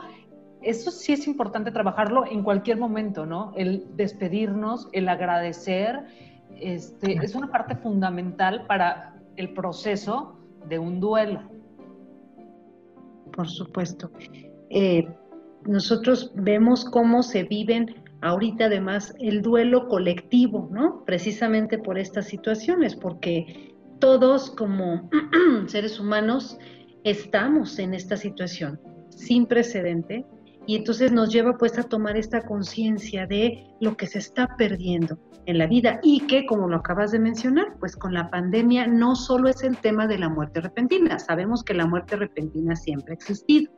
eso 0.62 0.92
sí 0.92 1.14
es 1.14 1.28
importante 1.28 1.72
trabajarlo 1.72 2.26
en 2.26 2.44
cualquier 2.44 2.78
momento, 2.78 3.26
¿no? 3.26 3.54
El 3.56 3.86
despedirnos, 3.96 4.88
el 4.92 5.10
agradecer, 5.10 6.06
este, 6.60 7.14
es 7.14 7.36
una 7.36 7.52
parte 7.52 7.76
fundamental 7.76 8.66
para 8.68 9.16
el 9.36 9.54
proceso 9.54 10.38
de 10.68 10.80
un 10.80 11.00
duelo. 11.00 11.42
Por 13.32 13.48
supuesto. 13.48 14.12
Eh, 14.70 15.08
nosotros 15.66 16.32
vemos 16.36 16.86
cómo 16.86 17.24
se 17.24 17.44
viven 17.44 17.96
ahorita 18.22 18.66
además 18.66 19.14
el 19.20 19.42
duelo 19.42 19.88
colectivo, 19.88 20.70
¿no? 20.72 21.04
Precisamente 21.06 21.78
por 21.78 22.00
estas 22.00 22.26
situaciones, 22.26 22.96
porque 22.96 23.76
todos 24.00 24.52
como 24.52 25.10
seres 25.68 26.00
humanos 26.00 26.58
estamos 27.04 27.80
en 27.80 27.94
esta 27.94 28.18
situación 28.18 28.80
sin 29.10 29.46
precedente 29.46 30.26
y 30.66 30.76
entonces 30.76 31.12
nos 31.12 31.32
lleva 31.32 31.58
pues 31.58 31.80
a 31.80 31.84
tomar 31.84 32.18
esta 32.18 32.42
conciencia 32.42 33.26
de 33.26 33.66
lo 33.80 33.96
que 33.96 34.06
se 34.06 34.20
está 34.20 34.56
perdiendo 34.58 35.18
en 35.46 35.58
la 35.58 35.66
vida 35.66 36.00
y 36.04 36.28
que 36.28 36.46
como 36.46 36.68
lo 36.68 36.76
acabas 36.76 37.12
de 37.12 37.20
mencionar, 37.20 37.78
pues 37.80 37.96
con 37.96 38.14
la 38.14 38.30
pandemia 38.30 38.86
no 38.86 39.16
solo 39.16 39.48
es 39.48 39.64
el 39.64 39.78
tema 39.78 40.06
de 40.06 40.20
la 40.20 40.28
muerte 40.28 40.60
repentina, 40.60 41.18
sabemos 41.20 41.64
que 41.64 41.74
la 41.74 41.86
muerte 41.86 42.18
repentina 42.18 42.76
siempre 42.76 43.14
ha 43.14 43.16
existido 43.16 43.72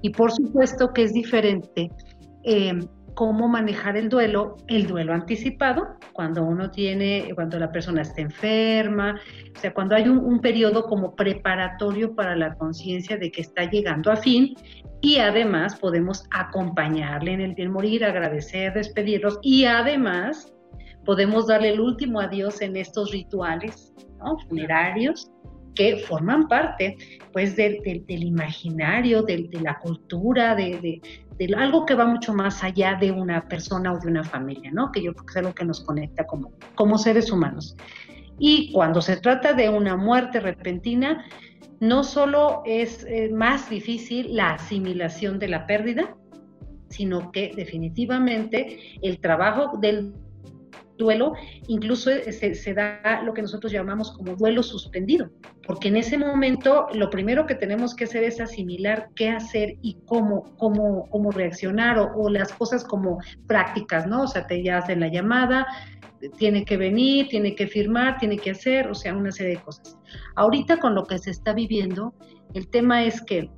y 0.00 0.10
por 0.10 0.30
supuesto 0.30 0.92
que 0.92 1.02
es 1.02 1.12
diferente 1.12 1.90
eh, 2.44 2.78
cómo 3.14 3.48
manejar 3.48 3.96
el 3.96 4.08
duelo, 4.08 4.56
el 4.68 4.86
duelo 4.86 5.12
anticipado, 5.12 5.96
cuando 6.12 6.44
uno 6.44 6.70
tiene, 6.70 7.28
cuando 7.34 7.58
la 7.58 7.70
persona 7.70 8.02
está 8.02 8.20
enferma, 8.20 9.20
o 9.56 9.58
sea, 9.58 9.74
cuando 9.74 9.94
hay 9.94 10.08
un, 10.08 10.40
periodo 10.40 10.84
como 10.84 11.16
preparatorio 11.16 12.14
para 12.14 12.36
la 12.36 12.54
conciencia 12.54 13.16
de 13.16 13.30
que 13.30 13.40
está 13.40 13.68
llegando 13.68 14.12
a 14.12 14.16
fin 14.16 14.54
y 15.00 15.18
además 15.18 15.76
podemos 15.76 16.24
acompañarle 16.30 17.32
en 17.32 17.40
el 17.40 17.54
bien 17.54 17.72
morir, 17.72 18.04
agradecer, 18.04 18.72
despedirlos 18.72 19.38
y 19.42 19.64
además 19.64 20.52
podemos 21.04 21.48
darle 21.48 21.70
el 21.70 21.80
último 21.80 22.20
adiós 22.20 22.60
en 22.60 22.76
estos 22.76 23.10
rituales 23.10 23.92
funerarios 24.48 25.30
que 25.74 25.98
forman 25.98 26.48
parte 26.48 26.96
pues 27.32 27.56
del, 27.56 27.80
imaginario, 28.08 29.22
de, 29.22 29.48
la 29.62 29.78
cultura, 29.78 30.54
de, 30.54 31.00
algo 31.56 31.86
que 31.86 31.94
va 31.94 32.04
mucho 32.04 32.34
más 32.34 32.64
allá 32.64 32.96
de 33.00 33.12
una 33.12 33.46
persona 33.48 33.92
o 33.92 33.98
de 33.98 34.08
una 34.08 34.24
familia, 34.24 34.70
¿no? 34.72 34.90
Que 34.90 35.02
yo 35.02 35.12
creo 35.14 35.26
que 35.26 35.30
es 35.30 35.36
algo 35.36 35.54
que 35.54 35.64
nos 35.64 35.80
conecta 35.80 36.26
como, 36.26 36.52
como 36.74 36.98
seres 36.98 37.30
humanos. 37.30 37.76
Y 38.38 38.72
cuando 38.72 39.00
se 39.00 39.16
trata 39.16 39.52
de 39.52 39.68
una 39.68 39.96
muerte 39.96 40.40
repentina, 40.40 41.24
no 41.80 42.02
solo 42.02 42.62
es 42.64 43.04
eh, 43.08 43.30
más 43.32 43.70
difícil 43.70 44.34
la 44.34 44.54
asimilación 44.54 45.38
de 45.38 45.48
la 45.48 45.66
pérdida, 45.66 46.16
sino 46.88 47.30
que 47.32 47.52
definitivamente 47.54 48.98
el 49.02 49.20
trabajo 49.20 49.76
del 49.78 50.14
duelo, 50.98 51.32
incluso 51.68 52.10
eh, 52.10 52.32
se, 52.32 52.74
da 52.74 53.22
lo 53.22 53.32
que 53.32 53.40
nosotros 53.40 53.72
llamamos 53.72 54.12
como 54.12 54.36
duelo 54.36 54.62
suspendido, 54.62 55.30
porque 55.66 55.88
en 55.88 55.96
ese 55.96 56.18
momento 56.18 56.88
lo 56.92 57.08
primero 57.08 57.46
que 57.46 57.54
tenemos 57.54 57.94
que 57.94 58.04
hacer 58.04 58.24
es 58.24 58.40
asimilar 58.40 59.08
qué 59.14 59.30
hacer 59.30 59.76
y 59.80 59.98
cómo, 60.04 60.56
cómo, 60.58 61.08
cómo 61.08 61.30
reaccionar 61.30 61.98
o, 61.98 62.28
las 62.28 62.52
cosas 62.52 62.84
como 62.84 63.18
prácticas, 63.46 64.06
¿no? 64.06 64.24
O 64.24 64.26
sea, 64.26 64.46
te 64.46 64.62
ya 64.62 64.78
hacen 64.78 65.00
la 65.00 65.08
llamada, 65.08 65.66
tiene 66.36 66.64
que 66.64 66.76
venir, 66.76 67.28
tiene 67.28 67.54
que 67.54 67.66
firmar, 67.66 68.18
tiene 68.18 68.36
que 68.36 68.50
hacer, 68.50 68.88
o 68.88 68.94
sea, 68.94 69.14
una 69.14 69.32
serie 69.32 69.56
de 69.56 69.62
cosas. 69.62 69.96
Ahorita 70.34 70.78
con 70.78 70.94
lo 70.94 71.04
que 71.04 71.18
se 71.18 71.30
está 71.30 71.52
viviendo, 71.54 72.12
el 72.54 72.68
tema 72.68 73.04
es 73.04 73.22
que, 73.22 73.50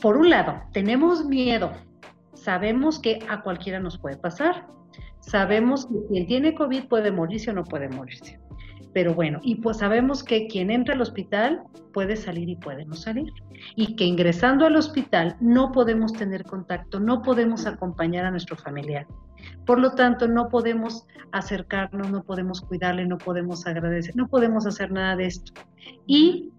por 0.00 0.16
un 0.16 0.30
lado, 0.30 0.62
tenemos 0.72 1.24
miedo, 1.26 1.72
sabemos 2.32 2.98
que 2.98 3.18
a 3.28 3.42
cualquiera 3.42 3.78
nos 3.78 3.98
puede 3.98 4.16
pasar, 4.16 4.66
Sabemos 5.30 5.86
que 5.86 6.06
quien 6.08 6.26
tiene 6.26 6.54
COVID 6.54 6.88
puede 6.88 7.12
morirse 7.12 7.50
o 7.50 7.54
no 7.54 7.62
puede 7.62 7.88
morirse. 7.88 8.40
Pero 8.92 9.14
bueno, 9.14 9.38
y 9.44 9.54
pues 9.56 9.76
sabemos 9.76 10.24
que 10.24 10.48
quien 10.48 10.72
entra 10.72 10.94
al 10.94 11.00
hospital 11.00 11.62
puede 11.92 12.16
salir 12.16 12.48
y 12.48 12.56
puede 12.56 12.84
no 12.84 12.94
salir. 12.94 13.32
Y 13.76 13.94
que 13.94 14.04
ingresando 14.04 14.66
al 14.66 14.74
hospital 14.74 15.36
no 15.40 15.70
podemos 15.70 16.12
tener 16.12 16.42
contacto, 16.42 16.98
no 16.98 17.22
podemos 17.22 17.64
acompañar 17.66 18.24
a 18.24 18.32
nuestro 18.32 18.56
familiar. 18.56 19.06
Por 19.66 19.78
lo 19.78 19.92
tanto, 19.92 20.26
no 20.26 20.48
podemos 20.48 21.06
acercarnos, 21.30 22.10
no 22.10 22.24
podemos 22.24 22.60
cuidarle, 22.62 23.06
no 23.06 23.16
podemos 23.16 23.68
agradecer, 23.68 24.16
no 24.16 24.26
podemos 24.26 24.66
hacer 24.66 24.90
nada 24.90 25.14
de 25.14 25.26
esto. 25.26 25.52
Y 26.08 26.50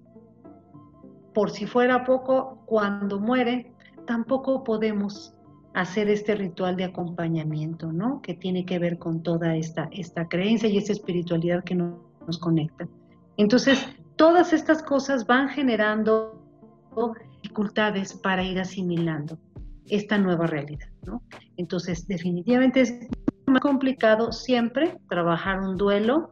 por 1.34 1.49
si 1.49 1.65
fuera 1.65 2.05
poco, 2.05 2.63
cuando 2.65 3.19
muere, 3.19 3.73
tampoco 4.07 4.63
podemos 4.63 5.34
hacer 5.73 6.10
este 6.10 6.36
ritual 6.36 6.75
de 6.75 6.84
acompañamiento, 6.86 7.91
¿no? 7.91 8.21
Que 8.21 8.34
tiene 8.34 8.65
que 8.65 8.79
ver 8.79 8.97
con 8.97 9.23
toda 9.23 9.55
esta, 9.55 9.88
esta 9.91 10.27
creencia 10.27 10.69
y 10.69 10.77
esta 10.77 10.91
espiritualidad 10.91 11.63
que 11.63 11.75
nos 11.75 12.38
conecta. 12.39 12.88
Entonces, 13.38 13.86
todas 14.15 14.53
estas 14.53 14.84
cosas 14.84 15.25
van 15.25 15.49
generando 15.49 16.41
dificultades 17.41 18.13
para 18.13 18.43
ir 18.43 18.60
asimilando 18.60 19.38
esta 19.88 20.17
nueva 20.17 20.47
realidad, 20.47 20.88
¿no? 21.05 21.21
Entonces, 21.57 22.07
definitivamente 22.07 22.81
es 22.81 22.93
más 23.45 23.62
complicado 23.62 24.31
siempre 24.31 24.97
trabajar 25.10 25.60
un 25.60 25.77
duelo 25.77 26.31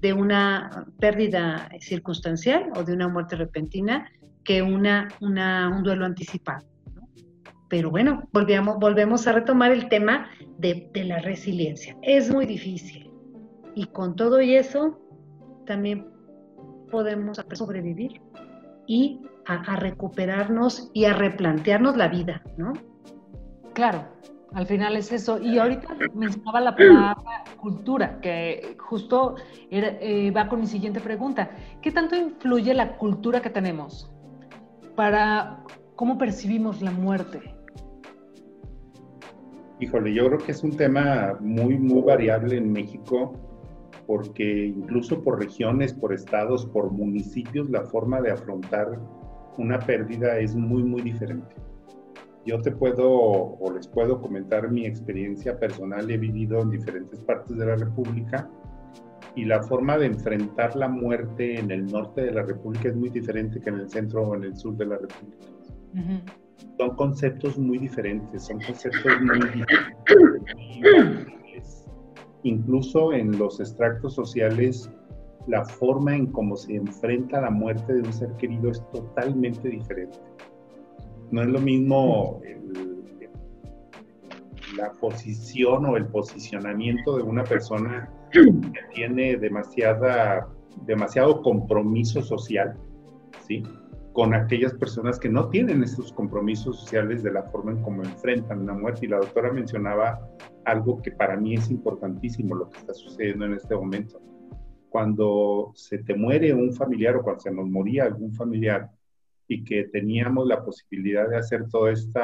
de 0.00 0.12
una 0.12 0.86
pérdida 0.98 1.68
circunstancial 1.80 2.70
o 2.76 2.82
de 2.82 2.94
una 2.94 3.08
muerte 3.08 3.36
repentina 3.36 4.10
que 4.44 4.62
una, 4.62 5.08
una, 5.20 5.68
un 5.68 5.82
duelo 5.82 6.04
anticipado. 6.04 6.69
Pero 7.70 7.88
bueno, 7.88 8.24
volvemos, 8.32 8.78
volvemos 8.80 9.26
a 9.28 9.32
retomar 9.32 9.70
el 9.70 9.88
tema 9.88 10.26
de, 10.58 10.90
la 10.92 11.20
resiliencia. 11.20 11.96
Es 12.02 12.30
muy 12.30 12.44
difícil. 12.44 13.10
Y 13.76 13.86
con 13.86 14.16
todo 14.16 14.42
y 14.42 14.56
eso, 14.56 14.98
también 15.66 16.08
podemos 16.90 17.40
sobrevivir 17.52 18.20
y 18.88 19.20
a, 19.46 19.76
recuperarnos 19.76 20.90
y 20.92 21.04
a 21.04 21.14
replantearnos 21.14 21.96
la 21.96 22.08
vida, 22.08 22.42
¿no? 22.56 22.72
Claro, 23.72 24.04
al 24.52 24.66
final 24.66 24.96
es 24.96 25.12
eso. 25.12 25.40
Y 25.40 25.58
ahorita 25.58 25.96
mencionaba 26.12 26.60
la 26.60 26.74
palabra 26.74 27.44
cultura, 27.56 28.20
que 28.20 28.76
justo 28.80 29.36
eh, 29.70 30.32
va 30.36 30.48
con 30.48 30.60
mi 30.60 30.66
siguiente 30.66 30.98
pregunta. 30.98 31.50
¿Qué 31.80 31.92
tanto 31.92 32.16
influye 32.16 32.74
la 32.74 32.96
cultura 32.96 33.40
que 33.40 33.50
tenemos 33.50 34.10
para 34.96 35.62
cómo 35.94 36.18
percibimos 36.18 36.82
la 36.82 36.90
muerte? 36.90 37.59
Híjole, 39.80 40.12
yo 40.12 40.26
creo 40.26 40.38
que 40.38 40.52
es 40.52 40.62
un 40.62 40.76
tema 40.76 41.38
muy, 41.40 41.78
muy 41.78 42.02
variable 42.02 42.58
en 42.58 42.70
México, 42.70 43.32
porque 44.06 44.66
incluso 44.66 45.22
por 45.22 45.38
regiones, 45.38 45.94
por 45.94 46.12
estados, 46.12 46.66
por 46.66 46.90
municipios, 46.90 47.70
la 47.70 47.82
forma 47.84 48.20
de 48.20 48.30
afrontar 48.30 49.00
una 49.56 49.78
pérdida 49.78 50.38
es 50.38 50.54
muy, 50.54 50.82
muy 50.82 51.00
diferente. 51.00 51.54
Yo 52.44 52.60
te 52.60 52.72
puedo 52.72 53.08
o 53.10 53.72
les 53.72 53.88
puedo 53.88 54.20
comentar 54.20 54.70
mi 54.70 54.84
experiencia 54.84 55.58
personal. 55.58 56.10
He 56.10 56.18
vivido 56.18 56.60
en 56.60 56.70
diferentes 56.70 57.20
partes 57.20 57.56
de 57.56 57.64
la 57.64 57.76
República 57.76 58.50
y 59.34 59.46
la 59.46 59.62
forma 59.62 59.96
de 59.96 60.06
enfrentar 60.06 60.76
la 60.76 60.88
muerte 60.88 61.58
en 61.58 61.70
el 61.70 61.86
norte 61.86 62.22
de 62.22 62.32
la 62.32 62.42
República 62.42 62.90
es 62.90 62.96
muy 62.96 63.08
diferente 63.08 63.60
que 63.60 63.70
en 63.70 63.76
el 63.76 63.88
centro 63.88 64.28
o 64.28 64.34
en 64.34 64.44
el 64.44 64.56
sur 64.56 64.76
de 64.76 64.86
la 64.86 64.98
República 64.98 65.46
son 66.78 66.96
conceptos 66.96 67.58
muy 67.58 67.78
diferentes, 67.78 68.44
son 68.44 68.60
conceptos 68.60 69.12
muy 69.22 69.40
diferentes. 69.50 69.66
incluso 72.42 73.12
en 73.12 73.38
los 73.38 73.60
extractos 73.60 74.14
sociales, 74.14 74.90
la 75.46 75.64
forma 75.64 76.16
en 76.16 76.26
cómo 76.26 76.56
se 76.56 76.76
enfrenta 76.76 77.40
la 77.40 77.50
muerte 77.50 77.94
de 77.94 78.00
un 78.00 78.12
ser 78.12 78.32
querido 78.36 78.70
es 78.70 78.82
totalmente 78.92 79.68
diferente. 79.68 80.18
No 81.30 81.42
es 81.42 81.48
lo 81.48 81.60
mismo 81.60 82.40
la 84.76 84.92
posición 84.92 85.86
o 85.86 85.96
el 85.96 86.06
posicionamiento 86.06 87.16
de 87.16 87.22
una 87.22 87.44
persona 87.44 88.10
que 88.32 88.80
tiene 88.94 89.36
demasiada, 89.36 90.48
demasiado 90.86 91.42
compromiso 91.42 92.22
social, 92.22 92.76
¿sí? 93.46 93.62
Con 94.20 94.34
aquellas 94.34 94.74
personas 94.74 95.18
que 95.18 95.30
no 95.30 95.48
tienen 95.48 95.82
esos 95.82 96.12
compromisos 96.12 96.80
sociales 96.80 97.22
de 97.22 97.32
la 97.32 97.44
forma 97.44 97.72
en 97.72 97.82
cómo 97.82 98.02
enfrentan 98.02 98.66
la 98.66 98.74
muerte. 98.74 99.06
Y 99.06 99.08
la 99.08 99.16
doctora 99.16 99.50
mencionaba 99.50 100.20
algo 100.66 101.00
que 101.00 101.10
para 101.10 101.38
mí 101.38 101.54
es 101.54 101.70
importantísimo, 101.70 102.54
lo 102.54 102.68
que 102.68 102.80
está 102.80 102.92
sucediendo 102.92 103.46
en 103.46 103.54
este 103.54 103.74
momento. 103.74 104.20
Cuando 104.90 105.72
se 105.74 105.96
te 106.00 106.14
muere 106.14 106.52
un 106.52 106.74
familiar 106.74 107.16
o 107.16 107.22
cuando 107.22 107.40
se 107.40 107.50
nos 107.50 107.66
moría 107.66 108.04
algún 108.04 108.34
familiar 108.34 108.90
y 109.48 109.64
que 109.64 109.84
teníamos 109.84 110.46
la 110.46 110.62
posibilidad 110.62 111.26
de 111.26 111.38
hacer 111.38 111.66
todo 111.70 111.88
este 111.88 112.20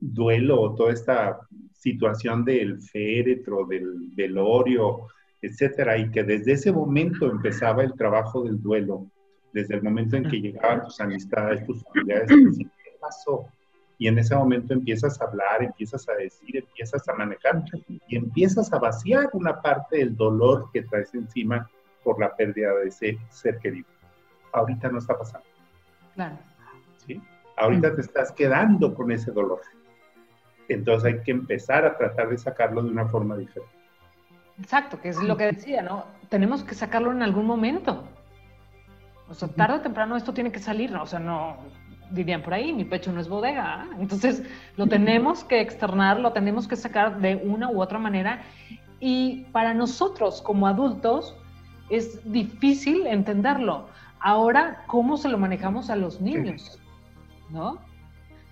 duelo 0.00 0.60
o 0.60 0.74
toda 0.74 0.92
esta 0.92 1.38
situación 1.70 2.44
del 2.44 2.82
féretro, 2.82 3.64
del 3.64 4.08
velorio, 4.12 5.06
etcétera, 5.40 5.96
y 5.96 6.10
que 6.10 6.24
desde 6.24 6.54
ese 6.54 6.72
momento 6.72 7.30
empezaba 7.30 7.84
el 7.84 7.94
trabajo 7.94 8.42
del 8.42 8.60
duelo, 8.60 9.12
desde 9.56 9.74
el 9.76 9.82
momento 9.82 10.16
en 10.16 10.28
que 10.28 10.38
llegaban 10.38 10.84
tus 10.84 11.00
amistades, 11.00 11.64
tus 11.64 11.82
familiares, 11.82 12.28
¿qué 12.28 12.90
pasó? 13.00 13.48
Y 13.96 14.06
en 14.06 14.18
ese 14.18 14.36
momento 14.36 14.74
empiezas 14.74 15.18
a 15.18 15.24
hablar, 15.24 15.62
empiezas 15.62 16.06
a 16.10 16.12
decir, 16.12 16.58
empiezas 16.58 17.08
a 17.08 17.14
manejar 17.14 17.64
y 18.06 18.16
empiezas 18.16 18.70
a 18.74 18.78
vaciar 18.78 19.30
una 19.32 19.62
parte 19.62 19.96
del 19.96 20.14
dolor 20.14 20.68
que 20.74 20.82
traes 20.82 21.14
encima 21.14 21.70
por 22.04 22.20
la 22.20 22.36
pérdida 22.36 22.74
de 22.74 22.88
ese 22.88 23.18
ser 23.30 23.58
querido. 23.58 23.88
Ahorita 24.52 24.90
no 24.90 24.98
está 24.98 25.16
pasando. 25.16 25.46
Claro. 26.14 26.36
¿Sí? 27.06 27.22
Ahorita 27.56 27.94
te 27.94 28.02
estás 28.02 28.32
quedando 28.32 28.94
con 28.94 29.10
ese 29.10 29.30
dolor. 29.30 29.62
Entonces 30.68 31.14
hay 31.14 31.22
que 31.22 31.30
empezar 31.30 31.86
a 31.86 31.96
tratar 31.96 32.28
de 32.28 32.36
sacarlo 32.36 32.82
de 32.82 32.90
una 32.90 33.06
forma 33.06 33.38
diferente. 33.38 33.74
Exacto, 34.58 35.00
que 35.00 35.08
es 35.08 35.22
lo 35.22 35.34
que 35.38 35.44
decía, 35.44 35.80
¿no? 35.80 36.04
Tenemos 36.28 36.62
que 36.62 36.74
sacarlo 36.74 37.10
en 37.10 37.22
algún 37.22 37.46
momento. 37.46 38.06
O 39.28 39.34
sea, 39.34 39.48
tarde 39.48 39.76
o 39.76 39.80
temprano 39.80 40.16
esto 40.16 40.32
tiene 40.32 40.52
que 40.52 40.58
salir, 40.58 40.90
¿no? 40.90 41.02
O 41.02 41.06
sea, 41.06 41.18
no, 41.18 41.56
dirían 42.10 42.42
por 42.42 42.54
ahí, 42.54 42.72
mi 42.72 42.84
pecho 42.84 43.12
no 43.12 43.20
es 43.20 43.28
bodega. 43.28 43.82
¿ah? 43.82 43.86
Entonces, 43.98 44.42
lo 44.76 44.86
tenemos 44.86 45.44
que 45.44 45.60
externar, 45.60 46.20
lo 46.20 46.32
tenemos 46.32 46.68
que 46.68 46.76
sacar 46.76 47.20
de 47.20 47.36
una 47.36 47.70
u 47.70 47.82
otra 47.82 47.98
manera. 47.98 48.42
Y 49.00 49.44
para 49.52 49.74
nosotros 49.74 50.40
como 50.40 50.66
adultos 50.66 51.36
es 51.90 52.30
difícil 52.30 53.06
entenderlo. 53.06 53.88
Ahora, 54.20 54.84
¿cómo 54.86 55.16
se 55.16 55.28
lo 55.28 55.38
manejamos 55.38 55.90
a 55.90 55.96
los 55.96 56.20
niños? 56.20 56.80
¿No? 57.50 57.78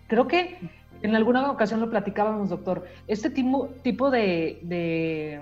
Creo 0.08 0.26
que 0.26 0.58
en 1.02 1.14
alguna 1.14 1.50
ocasión 1.50 1.80
lo 1.80 1.90
platicábamos, 1.90 2.50
doctor. 2.50 2.87
Este 3.08 3.30
tipo, 3.30 3.68
tipo 3.82 4.10
de, 4.10 4.60
de, 4.62 5.40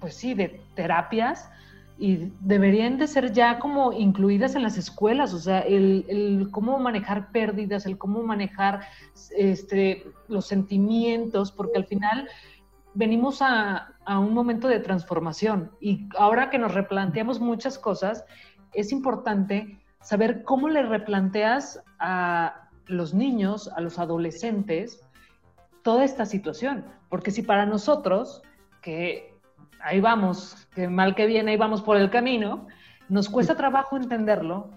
pues 0.00 0.14
sí, 0.14 0.34
de 0.34 0.60
terapias 0.74 1.50
y 1.98 2.32
deberían 2.40 2.96
de 2.96 3.08
ser 3.08 3.32
ya 3.32 3.58
como 3.58 3.92
incluidas 3.92 4.54
en 4.54 4.62
las 4.62 4.78
escuelas, 4.78 5.34
o 5.34 5.38
sea, 5.38 5.60
el, 5.60 6.48
cómo 6.52 6.78
manejar 6.78 7.32
pérdidas, 7.32 7.86
el 7.86 7.98
cómo 7.98 8.22
manejar 8.22 8.82
este, 9.36 10.04
los 10.28 10.46
sentimientos, 10.46 11.50
porque 11.50 11.78
al 11.78 11.86
final 11.86 12.28
venimos 12.94 13.42
a, 13.42 13.94
a 14.04 14.18
un 14.20 14.32
momento 14.32 14.68
de 14.68 14.78
transformación. 14.78 15.72
Y 15.80 16.08
ahora 16.16 16.50
que 16.50 16.58
nos 16.58 16.72
replanteamos 16.72 17.40
muchas 17.40 17.78
cosas, 17.78 18.24
es 18.74 18.92
importante 18.92 19.80
saber 20.00 20.44
cómo 20.44 20.68
le 20.68 20.84
replanteas 20.84 21.82
a 21.98 22.68
los 22.86 23.12
niños, 23.12 23.68
a 23.74 23.80
los 23.80 23.98
adolescentes, 23.98 25.00
toda 25.82 26.04
esta 26.04 26.26
situación, 26.26 26.84
porque 27.08 27.30
si 27.30 27.42
para 27.42 27.66
nosotros, 27.66 28.42
que 28.82 29.37
ahí 29.80 30.00
vamos, 30.00 30.68
que 30.74 30.88
mal 30.88 31.14
que 31.14 31.26
viene, 31.26 31.52
ahí 31.52 31.56
vamos 31.56 31.82
por 31.82 31.96
el 31.96 32.10
camino, 32.10 32.66
nos 33.08 33.28
cuesta 33.28 33.56
trabajo 33.56 33.96
entenderlo. 33.96 34.70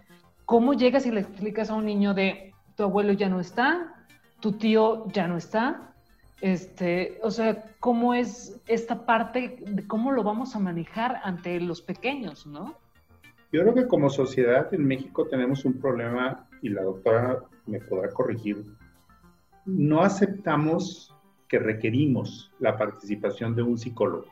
¿Cómo 0.45 0.73
llegas 0.73 1.05
y 1.05 1.11
le 1.11 1.21
explicas 1.21 1.69
a 1.69 1.75
un 1.75 1.85
niño 1.85 2.13
de 2.13 2.53
tu 2.75 2.83
abuelo 2.83 3.13
ya 3.13 3.29
no 3.29 3.39
está, 3.39 4.05
tu 4.39 4.53
tío 4.53 5.07
ya 5.09 5.27
no 5.27 5.37
está? 5.37 5.93
Este, 6.41 7.19
o 7.21 7.29
sea, 7.29 7.63
¿cómo 7.79 8.13
es 8.13 8.59
esta 8.67 9.05
parte 9.05 9.57
de 9.65 9.87
cómo 9.87 10.11
lo 10.11 10.23
vamos 10.23 10.55
a 10.55 10.59
manejar 10.59 11.21
ante 11.23 11.59
los 11.59 11.81
pequeños, 11.81 12.47
no? 12.47 12.75
Yo 13.51 13.61
creo 13.61 13.73
que 13.73 13.87
como 13.87 14.09
sociedad 14.09 14.73
en 14.73 14.85
México 14.85 15.27
tenemos 15.27 15.65
un 15.65 15.79
problema, 15.79 16.47
y 16.61 16.69
la 16.69 16.83
doctora 16.83 17.43
me 17.65 17.79
podrá 17.79 18.09
corregir, 18.09 18.63
no 19.65 20.01
aceptamos 20.01 21.13
que 21.47 21.59
requerimos 21.59 22.51
la 22.59 22.77
participación 22.77 23.55
de 23.55 23.63
un 23.63 23.77
psicólogo. 23.77 24.27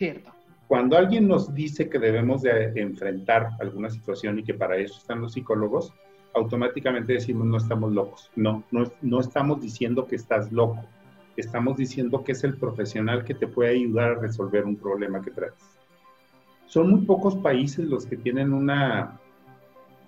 Cierto. 0.00 0.32
Cuando 0.66 0.96
alguien 0.96 1.28
nos 1.28 1.52
dice 1.52 1.90
que 1.90 1.98
debemos 1.98 2.40
de 2.40 2.72
enfrentar 2.76 3.50
alguna 3.60 3.90
situación 3.90 4.38
y 4.38 4.42
que 4.42 4.54
para 4.54 4.78
eso 4.78 4.96
están 4.96 5.20
los 5.20 5.34
psicólogos, 5.34 5.92
automáticamente 6.34 7.12
decimos 7.12 7.46
no 7.46 7.58
estamos 7.58 7.92
locos. 7.92 8.30
No, 8.34 8.64
no, 8.70 8.90
no 9.02 9.20
estamos 9.20 9.60
diciendo 9.60 10.06
que 10.06 10.16
estás 10.16 10.50
loco. 10.52 10.82
Estamos 11.36 11.76
diciendo 11.76 12.24
que 12.24 12.32
es 12.32 12.42
el 12.44 12.56
profesional 12.56 13.26
que 13.26 13.34
te 13.34 13.46
puede 13.46 13.72
ayudar 13.72 14.12
a 14.12 14.20
resolver 14.20 14.64
un 14.64 14.76
problema 14.76 15.20
que 15.20 15.32
traes. 15.32 15.52
Son 16.64 16.88
muy 16.88 17.02
pocos 17.02 17.36
países 17.36 17.84
los 17.84 18.06
que 18.06 18.16
tienen 18.16 18.54
una 18.54 19.20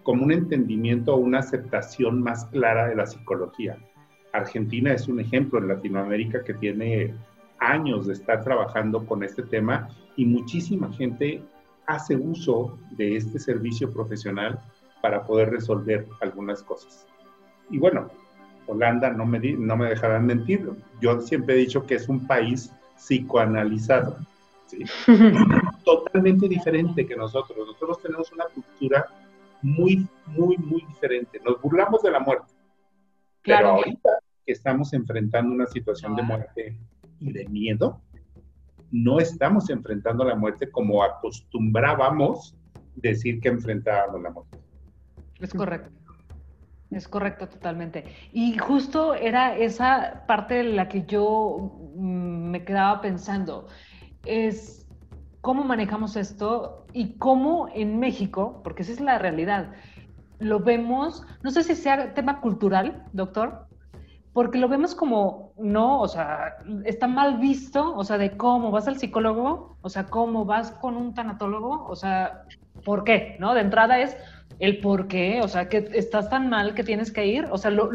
como 0.03 0.25
un 0.25 0.33
entendimiento 0.33 1.15
o 1.15 1.19
una 1.19 1.41
aceptación 1.41 2.23
más 2.23 2.47
clara 2.47 2.89
de 2.89 2.97
la 2.97 3.07
psicología. 3.07 3.77
Argentina 4.33 4.95
es 4.95 5.07
un 5.07 5.21
ejemplo 5.21 5.59
en 5.59 5.69
Latinoamérica 5.69 6.43
que 6.43 6.55
tiene 6.55 7.13
años 7.63 8.07
de 8.07 8.15
estar 8.15 8.43
trabajando 8.43 9.07
con 9.07 9.23
este 9.23 9.43
tema 9.43 9.89
y 10.17 10.27
muchísima 10.27 10.93
gente 10.93 11.43
hace 11.87 12.17
uso 12.17 12.79
de 12.93 13.17
este 13.17 13.39
servicio 13.39 13.91
profesional 13.91 14.59
para 15.01 15.25
poder 15.25 15.51
resolver 15.51 16.07
algunas 16.21 16.63
cosas. 16.63 17.07
Y 17.71 17.79
bueno, 17.79 18.11
Holanda 18.67 19.11
no 19.11 19.27
me, 19.27 19.39
no 19.41 19.77
me 19.77 19.89
dejarán 19.89 20.27
mentir, 20.27 20.71
yo 21.01 21.21
siempre 21.21 21.55
he 21.55 21.59
dicho 21.59 21.85
que 21.87 21.97
es 21.97 22.09
un 22.09 22.27
país 22.27 22.73
psicoanalizado, 22.97 24.17
totalmente 25.85 26.49
diferente 26.49 27.07
que 27.07 27.17
nosotros. 27.17 27.59
Nosotros 27.59 28.01
tenemos 28.01 28.33
una 28.33 28.45
cultura 28.47 29.07
muy, 29.61 30.07
muy, 30.27 30.57
muy 30.57 30.85
diferente. 30.87 31.41
Nos 31.45 31.61
burlamos 31.61 32.03
de 32.03 32.11
la 32.11 32.21
muerte, 32.21 32.53
pero 33.43 33.69
ahorita 33.69 34.11
que 34.47 34.53
estamos 34.53 34.93
enfrentando 34.93 35.53
una 35.53 35.67
situación 35.67 36.17
de 36.17 36.23
muerte 36.23 36.79
y 37.23 37.33
de 37.33 37.47
miedo, 37.49 38.01
no 38.91 39.19
estamos 39.19 39.71
enfrentando 39.71 40.25
la 40.25 40.35
muerte 40.35 40.71
como 40.71 41.03
acostumbrábamos 41.03 42.57
decir 42.97 43.41
que 43.41 43.49
enfrentábamos 43.49 44.23
la 44.23 44.31
muerte. 44.31 44.59
Es 45.41 45.53
correcto. 45.55 45.91
Es 46.91 47.09
correcto, 47.09 47.49
totalmente. 47.49 48.05
Y 48.33 48.59
justo 48.59 49.15
era 49.15 49.57
esa 49.57 50.25
parte 50.27 50.55
de 50.57 50.65
la 50.65 50.89
que 50.89 51.07
yo 51.07 51.73
mm, 51.97 52.51
me 52.51 52.65
quedaba 52.65 53.01
pensando. 53.01 53.67
Es 54.27 54.87
cómo 55.41 55.65
manejamos 55.65 56.17
esto 56.17 56.87
y 56.93 57.15
cómo 57.15 57.69
en 57.75 57.99
México, 57.99 58.61
porque 58.63 58.83
esa 58.83 58.93
es 58.93 59.01
la 59.01 59.19
realidad, 59.19 59.73
lo 60.39 60.61
vemos, 60.61 61.25
no 61.43 61.51
sé 61.51 61.63
si 61.63 61.75
sea 61.75 62.15
tema 62.15 62.41
cultural, 62.41 63.05
doctor, 63.13 63.67
porque 64.33 64.59
lo 64.59 64.69
vemos 64.69 64.95
como, 64.95 65.53
no, 65.59 66.01
o 66.01 66.09
sea, 66.09 66.57
está 66.85 67.07
mal 67.07 67.39
visto, 67.39 67.95
o 67.95 68.03
sea, 68.03 68.17
de 68.17 68.37
cómo 68.37 68.71
vas 68.71 68.89
al 68.89 68.99
psicólogo, 68.99 69.77
o 69.83 69.89
sea, 69.89 70.07
cómo 70.07 70.45
vas 70.45 70.73
con 70.73 70.97
un 70.97 71.15
tanatólogo, 71.15 71.87
o 71.87 71.95
sea, 71.95 72.45
¿por 72.85 73.05
qué? 73.05 73.37
¿No? 73.39 73.55
De 73.55 73.61
entrada 73.61 74.01
es 74.01 74.17
el 74.59 74.81
por 74.81 75.07
qué, 75.07 75.41
o 75.43 75.49
sea, 75.49 75.69
que 75.69 75.91
estás 75.93 76.31
tan 76.31 76.49
mal 76.49 76.75
que 76.75 76.85
tienes 76.85 77.13
que 77.13 77.27
ir, 77.27 77.47
o 77.51 77.59
sea, 77.59 77.71
lo, 77.71 77.91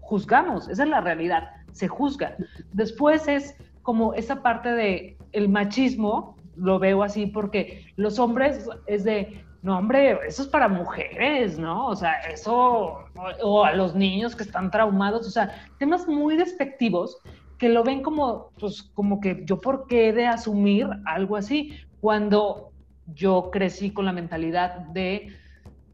juzgamos, 0.00 0.68
esa 0.68 0.82
es 0.82 0.88
la 0.88 1.00
realidad, 1.00 1.50
se 1.72 1.88
juzga. 1.88 2.36
Después 2.72 3.28
es 3.28 3.56
como 3.82 4.14
esa 4.14 4.42
parte 4.42 4.70
de 4.72 5.16
el 5.32 5.48
machismo, 5.48 6.36
lo 6.56 6.78
veo 6.78 7.02
así 7.02 7.26
porque 7.26 7.84
los 7.96 8.18
hombres 8.18 8.68
es 8.86 9.04
de, 9.04 9.44
no, 9.62 9.76
hombre, 9.76 10.18
eso 10.26 10.42
es 10.42 10.48
para 10.48 10.68
mujeres, 10.68 11.58
¿no? 11.58 11.88
O 11.88 11.96
sea, 11.96 12.14
eso, 12.32 13.04
o, 13.42 13.64
a 13.64 13.72
los 13.72 13.94
niños 13.94 14.34
que 14.34 14.42
están 14.42 14.70
traumados, 14.70 15.26
o 15.26 15.30
sea, 15.30 15.66
temas 15.78 16.08
muy 16.08 16.36
despectivos 16.36 17.18
que 17.58 17.68
lo 17.68 17.84
ven 17.84 18.02
como, 18.02 18.52
pues, 18.58 18.82
como 18.94 19.20
que 19.20 19.42
yo 19.44 19.60
por 19.60 19.86
qué 19.86 20.14
de 20.14 20.26
asumir 20.26 20.88
algo 21.04 21.36
así, 21.36 21.76
cuando 22.00 22.72
yo 23.14 23.50
crecí 23.50 23.90
con 23.90 24.06
la 24.06 24.12
mentalidad 24.12 24.78
de 24.94 25.36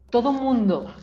todo 0.09 0.31
mundo, 0.31 0.93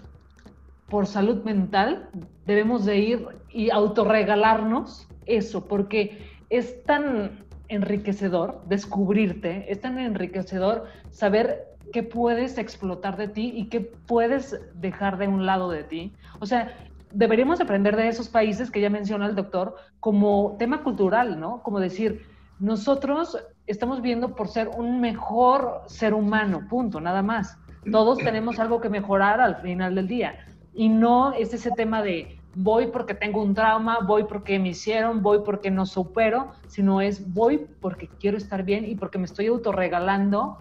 por 0.88 1.06
salud 1.06 1.44
mental, 1.44 2.08
debemos 2.46 2.86
de 2.86 2.96
ir 2.98 3.28
y 3.50 3.70
autorregalarnos 3.70 5.06
eso, 5.26 5.66
porque 5.66 6.18
es 6.48 6.82
tan 6.84 7.44
enriquecedor 7.68 8.62
descubrirte, 8.66 9.70
es 9.70 9.80
tan 9.80 9.98
enriquecedor 9.98 10.86
saber 11.10 11.73
qué 11.92 12.02
puedes 12.02 12.58
explotar 12.58 13.16
de 13.16 13.28
ti 13.28 13.52
y 13.54 13.68
qué 13.68 13.80
puedes 13.80 14.60
dejar 14.74 15.18
de 15.18 15.28
un 15.28 15.46
lado 15.46 15.70
de 15.70 15.84
ti. 15.84 16.12
O 16.40 16.46
sea, 16.46 16.76
deberíamos 17.12 17.60
aprender 17.60 17.96
de 17.96 18.08
esos 18.08 18.28
países 18.28 18.70
que 18.70 18.80
ya 18.80 18.90
menciona 18.90 19.26
el 19.26 19.34
doctor 19.34 19.76
como 20.00 20.56
tema 20.58 20.82
cultural, 20.82 21.38
¿no? 21.38 21.62
Como 21.62 21.80
decir, 21.80 22.26
nosotros 22.58 23.38
estamos 23.66 24.02
viendo 24.02 24.34
por 24.34 24.48
ser 24.48 24.68
un 24.68 25.00
mejor 25.00 25.82
ser 25.86 26.14
humano, 26.14 26.66
punto, 26.68 27.00
nada 27.00 27.22
más. 27.22 27.58
Todos 27.90 28.18
tenemos 28.18 28.58
algo 28.58 28.80
que 28.80 28.88
mejorar 28.88 29.40
al 29.40 29.56
final 29.56 29.94
del 29.94 30.08
día. 30.08 30.46
Y 30.72 30.88
no 30.88 31.32
es 31.32 31.54
ese 31.54 31.70
tema 31.70 32.02
de 32.02 32.38
voy 32.56 32.88
porque 32.88 33.14
tengo 33.14 33.42
un 33.42 33.54
trauma, 33.54 34.00
voy 34.00 34.24
porque 34.24 34.58
me 34.58 34.70
hicieron, 34.70 35.22
voy 35.22 35.40
porque 35.44 35.70
no 35.70 35.86
supero, 35.86 36.52
sino 36.66 37.00
es 37.00 37.32
voy 37.32 37.66
porque 37.80 38.08
quiero 38.08 38.36
estar 38.36 38.62
bien 38.62 38.84
y 38.84 38.94
porque 38.94 39.18
me 39.18 39.24
estoy 39.24 39.46
autorregalando 39.46 40.58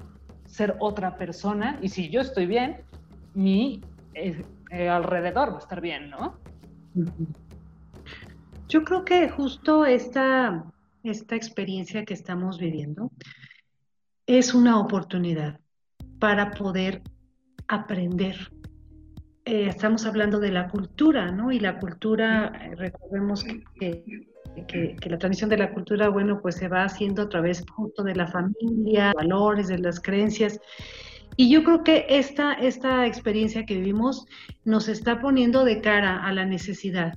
ser 0.54 0.76
otra 0.80 1.18
persona. 1.18 1.80
Y 1.82 1.90
si 1.90 2.10
yo 2.10 2.22
estoy 2.22 2.46
bien, 2.46 2.82
mi 3.34 3.82
eh, 4.14 4.46
eh, 4.70 4.88
alrededor 4.88 5.52
va 5.52 5.56
a 5.56 5.60
estar 5.60 5.82
bien, 5.82 6.12
¿no? 6.12 6.38
Yo 8.70 8.84
creo 8.84 9.04
que 9.04 9.30
justo 9.30 9.84
esta, 9.86 10.64
esta 11.04 11.36
experiencia 11.36 12.06
que 12.06 12.14
estamos 12.14 12.60
viviendo 12.60 13.12
es 14.28 14.54
una 14.54 14.80
oportunidad 14.80 15.60
para 16.20 16.52
poder 16.52 17.02
aprender. 17.68 18.52
Eh, 19.46 19.68
estamos 19.68 20.06
hablando 20.06 20.40
de 20.40 20.52
la 20.52 20.70
cultura, 20.70 21.32
¿no? 21.32 21.52
Y 21.52 21.60
la 21.60 21.80
cultura, 21.80 22.50
recordemos 22.76 23.44
que, 24.68 24.96
la 25.10 25.18
transmisión 25.18 25.50
de 25.50 25.58
la 25.58 25.74
cultura, 25.74 26.10
bueno, 26.10 26.42
pues 26.42 26.56
se 26.56 26.68
va 26.68 26.84
haciendo 26.84 27.24
a 27.24 27.30
través 27.30 27.64
justo 27.76 28.04
de 28.04 28.16
la 28.16 28.28
familia, 28.28 29.14
valores, 29.16 29.68
de 29.68 29.80
las 29.80 30.00
creencias. 30.00 30.60
Y 31.36 31.50
yo 31.50 31.64
creo 31.64 31.84
que 31.84 32.06
esta, 32.10 32.54
esta 32.54 33.08
experiencia 33.08 33.66
que 33.66 33.76
vivimos 33.76 34.26
nos 34.66 34.88
está 34.88 35.20
poniendo 35.20 35.66
de 35.66 35.82
cara 35.82 36.24
a 36.24 36.32
la 36.32 36.46
necesidad 36.46 37.14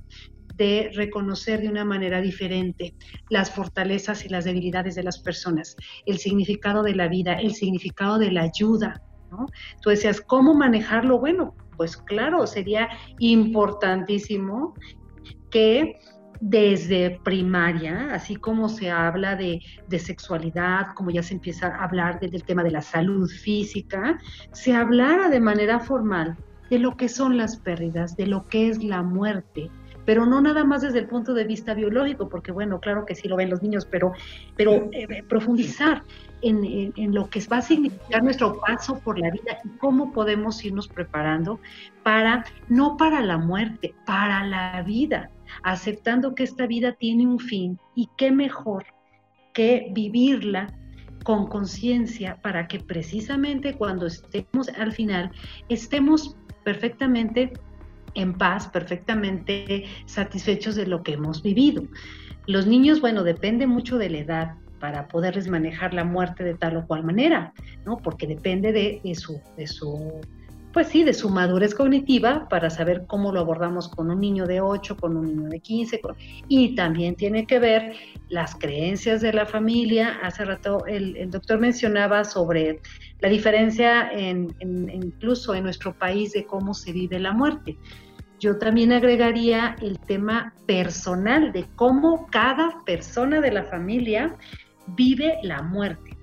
de 0.55 0.89
reconocer 0.95 1.61
de 1.61 1.69
una 1.69 1.85
manera 1.85 2.19
diferente 2.19 2.95
las 3.29 3.51
fortalezas 3.51 4.25
y 4.25 4.29
las 4.29 4.43
debilidades 4.45 4.95
de 4.95 5.03
las 5.03 5.19
personas, 5.19 5.75
el 6.07 6.17
significado 6.17 6.81
de 6.81 6.95
la 6.95 7.07
vida, 7.07 7.33
el 7.33 7.53
significado 7.53 8.17
de 8.17 8.31
la 8.31 8.43
ayuda. 8.43 9.01
¿no? 9.29 9.45
Tú 9.81 9.91
decías, 9.91 10.19
¿cómo 10.19 10.55
manejarlo? 10.55 11.19
Bueno, 11.19 11.55
pues 11.77 11.95
claro, 11.95 12.47
sería 12.47 12.89
importantísimo 13.19 14.73
que 15.51 15.99
desde 16.39 17.19
primaria, 17.23 18.13
así 18.13 18.35
como 18.35 18.69
se 18.69 18.91
habla 18.91 19.35
de, 19.35 19.61
sexualidad, 19.99 20.93
como 20.95 21.09
ya 21.09 21.23
se 21.23 21.33
empieza 21.33 21.67
a 21.67 21.83
hablar 21.83 22.19
del 22.19 22.43
tema 22.43 22.63
de 22.63 22.71
la 22.71 22.81
salud 22.81 23.29
física, 23.29 24.17
se 24.51 24.73
hablara 24.73 25.29
de 25.29 25.39
manera 25.39 25.79
formal 25.79 26.37
de 26.69 26.79
lo 26.79 26.97
que 26.97 27.09
son 27.09 27.37
las 27.37 27.57
pérdidas, 27.57 28.17
de 28.17 28.27
lo 28.27 28.45
que 28.47 28.69
es 28.69 28.83
la 28.83 29.01
muerte, 29.01 29.71
pero 30.05 30.25
no 30.25 30.41
nada 30.41 30.63
más 30.63 30.83
desde 30.83 30.99
el 30.99 31.07
punto 31.07 31.33
de 31.33 31.43
vista 31.43 31.73
biológico, 31.73 32.29
porque 32.29 32.51
bueno, 32.51 32.79
claro 32.79 33.05
que 33.05 33.15
sí 33.15 33.27
lo 33.27 33.35
ven 33.35 33.49
los 33.49 33.61
niños, 33.61 33.85
pero, 33.89 34.13
pero 34.55 34.89
eh, 34.93 35.23
profundizar 35.27 36.03
en, 36.41 36.93
en, 36.95 37.13
lo 37.13 37.29
que 37.29 37.41
va 37.51 37.57
a 37.57 37.61
significar 37.61 38.23
nuestro 38.23 38.59
paso 38.59 38.99
por 38.99 39.19
la 39.19 39.31
vida 39.31 39.57
y 39.63 39.69
cómo 39.77 40.13
podemos 40.13 40.63
irnos 40.63 40.87
preparando 40.87 41.59
para, 42.03 42.45
no 42.69 42.95
para 42.95 43.21
la 43.21 43.37
muerte, 43.37 43.95
para 44.05 44.45
la 44.45 44.81
vida, 44.83 45.29
aceptando 45.63 46.35
que 46.35 46.43
esta 46.43 46.67
vida 46.67 46.93
tiene 46.93 47.25
un 47.27 47.39
fin 47.39 47.79
y 47.95 48.09
qué 48.17 48.31
mejor 48.31 48.85
que 49.53 49.89
vivirla 49.91 50.67
con 51.23 51.47
conciencia 51.47 52.39
para 52.41 52.67
que 52.67 52.79
precisamente 52.79 53.75
cuando 53.75 54.05
estemos 54.05 54.69
al 54.69 54.93
final 54.93 55.31
estemos 55.67 56.37
perfectamente 56.63 57.53
en 58.13 58.33
paz, 58.33 58.67
perfectamente 58.67 59.85
satisfechos 60.05 60.75
de 60.75 60.87
lo 60.87 61.03
que 61.03 61.13
hemos 61.13 61.43
vivido. 61.43 61.83
Los 62.45 62.65
niños, 62.65 63.01
bueno, 63.01 63.23
depende 63.23 63.67
mucho 63.67 63.97
de 63.97 64.09
la 64.09 64.17
edad 64.19 64.55
para 64.79 65.07
poderles 65.07 65.47
manejar 65.47 65.93
la 65.93 66.03
muerte 66.03 66.43
de 66.43 66.55
tal 66.55 66.77
o 66.77 66.87
cual 66.87 67.03
manera, 67.03 67.53
¿no? 67.85 67.97
Porque 67.97 68.27
depende 68.27 68.71
de, 68.71 69.15
su, 69.15 69.41
de 69.55 69.67
su 69.67 70.21
pues 70.77 70.89
sí, 70.89 71.03
de 71.03 71.15
su 71.15 71.31
madurez 71.31 71.73
cognitiva 71.73 72.47
para 72.49 72.69
saber 72.69 73.07
cómo 73.07 73.31
lo 73.31 73.39
abordamos 73.39 73.89
con 73.89 74.11
un 74.11 74.19
niño 74.19 74.45
de 74.45 74.61
8, 74.61 74.95
con 74.95 75.17
un 75.17 75.25
niño 75.25 75.49
de 75.49 75.59
15, 75.59 76.01
y 76.49 76.75
también 76.75 77.15
tiene 77.15 77.47
que 77.47 77.57
ver 77.57 77.95
las 78.29 78.53
creencias 78.53 79.21
de 79.21 79.33
la 79.33 79.47
familia. 79.47 80.19
Hace 80.21 80.45
rato 80.45 80.85
el, 80.85 81.31
doctor 81.31 81.57
mencionaba 81.57 82.23
sobre 82.23 82.79
la 83.21 83.29
diferencia 83.29 84.07
en, 84.11 84.55
incluso 84.61 85.55
en 85.55 85.63
nuestro 85.63 85.97
país 85.97 86.33
de 86.33 86.45
cómo 86.45 86.75
se 86.75 86.91
vive 86.91 87.17
la 87.17 87.31
muerte. 87.31 87.75
Yo 88.39 88.59
también 88.59 88.91
agregaría 88.91 89.77
el 89.81 89.97
tema 89.97 90.53
personal 90.67 91.53
de 91.53 91.65
cómo 91.75 92.27
cada 92.29 92.83
persona 92.85 93.41
de 93.41 93.51
la 93.51 93.63
familia 93.63 94.35
vive 94.95 95.39
la 95.41 95.63
muerte. 95.63 96.15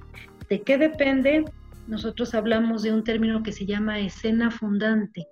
¿De 0.48 0.60
qué 0.60 0.78
depende? 0.78 1.44
Nosotros 1.86 2.34
hablamos 2.34 2.82
de 2.82 2.92
un 2.92 3.04
término 3.04 3.42
que 3.42 3.52
se 3.52 3.66
llama 3.66 3.98
escena 3.98 4.50
fundante, 4.50 5.26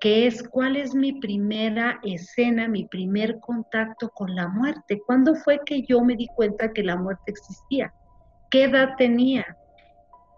que 0.00 0.26
es 0.26 0.42
cuál 0.48 0.76
es 0.76 0.94
mi 0.94 1.20
primera 1.20 2.00
escena, 2.02 2.68
mi 2.68 2.86
primer 2.86 3.38
contacto 3.40 4.08
con 4.10 4.34
la 4.34 4.48
muerte. 4.48 5.00
¿Cuándo 5.06 5.34
fue 5.34 5.60
que 5.66 5.82
yo 5.82 6.00
me 6.02 6.16
di 6.16 6.26
cuenta 6.34 6.72
que 6.72 6.82
la 6.82 6.96
muerte 6.96 7.30
existía? 7.30 7.92
¿Qué 8.50 8.64
edad 8.64 8.94
tenía? 8.96 9.56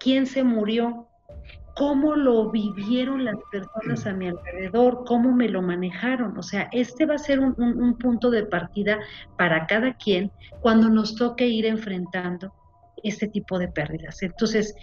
¿Quién 0.01 0.27
se 0.27 0.43
murió? 0.43 1.09
¿Cómo 1.77 2.17
lo 2.17 2.51
vivieron 2.51 3.25
las 3.25 3.37
personas 3.51 4.05
a 4.07 4.13
mi 4.13 4.29
alrededor? 4.29 5.05
¿Cómo 5.07 5.33
me 5.33 5.49
lo 5.49 5.63
manejaron? 5.63 6.37
O 6.37 6.43
sea, 6.43 6.69
este 6.73 7.07
va 7.07 7.15
a 7.15 7.19
ser 7.19 7.39
un, 7.41 7.55
un 7.57 7.97
punto 7.99 8.31
de 8.31 8.45
partida 8.45 8.99
para 9.39 9.67
cada 9.67 9.95
quien 9.95 10.31
cuando 10.61 10.91
nos 10.91 11.15
toque 11.15 11.47
ir 11.47 11.65
enfrentando 11.67 12.53
este 13.03 13.29
tipo 13.29 13.59
de 13.59 13.69
pérdidas. 13.69 14.23
Entonces, 14.23 14.75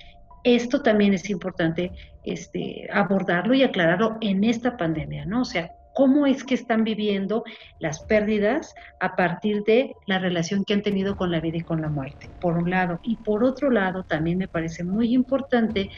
esto 0.44 0.82
también 0.82 1.14
es 1.14 1.30
importante 1.30 1.92
este, 2.24 2.88
abordarlo 2.92 3.54
y 3.54 3.64
aclararlo 3.64 4.18
en 4.22 4.44
esta 4.44 4.78
pandemia, 4.78 5.26
¿no? 5.26 5.42
O 5.42 5.46
sea, 5.46 5.72
cómo 5.94 6.26
es 6.26 6.44
que 6.44 6.56
están 6.56 6.84
viviendo 6.84 7.44
las 7.80 8.06
pérdidas 8.06 8.74
a 9.00 9.16
partir 9.16 9.64
de 9.64 9.94
la 10.06 10.20
relación 10.20 10.64
que 10.64 10.74
han 10.74 10.82
tenido 10.82 11.16
con 11.16 11.32
la 11.32 11.42
vida 11.42 11.58
y 11.58 11.64
con 11.64 11.82
la 11.82 11.90
muerte, 11.90 12.30
por 12.40 12.58
un 12.58 12.70
lado. 12.70 13.00
Y 13.04 13.18
por 13.18 13.44
otro 13.44 13.70
lado, 13.70 14.04
también 14.04 14.38
me 14.38 14.48
parece 14.48 14.84
muy 14.84 15.14
importante 15.14 15.90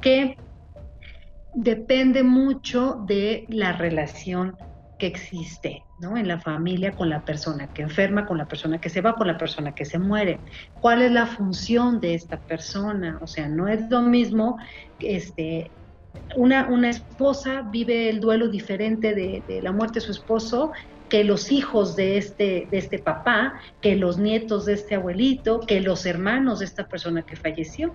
que 0.00 0.38
depende 1.54 2.22
mucho 2.22 3.04
de 3.06 3.44
la 3.48 3.72
relación 3.72 4.56
que 5.02 5.08
existe 5.08 5.82
¿no? 5.98 6.16
en 6.16 6.28
la 6.28 6.38
familia 6.38 6.92
con 6.92 7.10
la 7.10 7.24
persona 7.24 7.66
que 7.74 7.82
enferma, 7.82 8.24
con 8.24 8.38
la 8.38 8.46
persona 8.46 8.80
que 8.80 8.88
se 8.88 9.00
va, 9.00 9.16
con 9.16 9.26
la 9.26 9.36
persona 9.36 9.74
que 9.74 9.84
se 9.84 9.98
muere. 9.98 10.38
¿Cuál 10.80 11.02
es 11.02 11.10
la 11.10 11.26
función 11.26 11.98
de 11.98 12.14
esta 12.14 12.38
persona? 12.38 13.18
O 13.20 13.26
sea, 13.26 13.48
no 13.48 13.66
es 13.66 13.90
lo 13.90 14.00
mismo, 14.02 14.58
este, 15.00 15.72
una, 16.36 16.68
una 16.68 16.90
esposa 16.90 17.62
vive 17.62 18.10
el 18.10 18.20
duelo 18.20 18.46
diferente 18.46 19.12
de, 19.12 19.42
de, 19.48 19.60
la 19.60 19.72
muerte 19.72 19.94
de 19.94 20.02
su 20.02 20.12
esposo 20.12 20.70
que 21.08 21.24
los 21.24 21.50
hijos 21.50 21.96
de 21.96 22.16
este, 22.16 22.68
de 22.70 22.78
este 22.78 23.00
papá, 23.00 23.54
que 23.80 23.96
los 23.96 24.18
nietos 24.18 24.66
de 24.66 24.74
este 24.74 24.94
abuelito, 24.94 25.58
que 25.66 25.80
los 25.80 26.06
hermanos 26.06 26.60
de 26.60 26.66
esta 26.66 26.86
persona 26.86 27.22
que 27.22 27.34
falleció. 27.34 27.92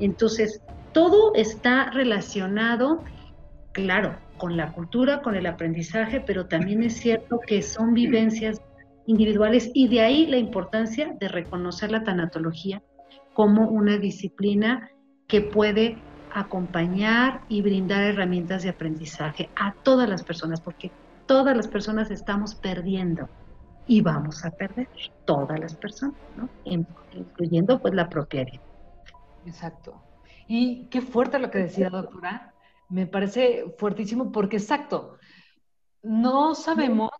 Entonces, 0.00 0.62
todo 0.94 1.34
está 1.34 1.90
relacionado, 1.90 3.04
claro, 3.72 4.16
con 4.38 4.56
la 4.56 4.72
cultura, 4.72 5.20
con 5.20 5.36
el 5.36 5.46
aprendizaje, 5.46 6.20
pero 6.20 6.46
también 6.46 6.82
es 6.82 6.96
cierto 6.96 7.40
que 7.46 7.62
son 7.62 7.92
vivencias 7.92 8.62
individuales 9.06 9.70
y 9.74 9.88
de 9.88 10.00
ahí 10.00 10.26
la 10.26 10.36
importancia 10.36 11.14
de 11.18 11.28
reconocer 11.28 11.90
la 11.90 12.04
tanatología 12.04 12.82
como 13.34 13.68
una 13.68 13.98
disciplina 13.98 14.90
que 15.26 15.42
puede 15.42 15.98
acompañar 16.32 17.42
y 17.48 17.62
brindar 17.62 18.02
herramientas 18.04 18.62
de 18.62 18.70
aprendizaje 18.70 19.50
a 19.56 19.74
todas 19.82 20.08
las 20.08 20.22
personas, 20.22 20.60
porque 20.60 20.90
todas 21.26 21.56
las 21.56 21.68
personas 21.68 22.10
estamos 22.10 22.54
perdiendo 22.54 23.28
y 23.86 24.02
vamos 24.02 24.44
a 24.44 24.50
perder, 24.50 24.88
todas 25.24 25.58
las 25.58 25.74
personas, 25.74 26.16
¿no? 26.36 26.48
incluyendo 26.64 27.80
pues 27.80 27.94
la 27.94 28.08
propia 28.08 28.44
vida. 28.44 28.60
Exacto. 29.46 30.02
Y 30.46 30.86
qué 30.90 31.00
fuerte 31.00 31.38
lo 31.38 31.50
que 31.50 31.58
decía, 31.58 31.90
doctora, 31.90 32.52
me 32.88 33.06
parece 33.06 33.74
fuertísimo 33.76 34.32
porque 34.32 34.56
exacto, 34.56 35.18
no 36.02 36.54
sabemos 36.54 37.10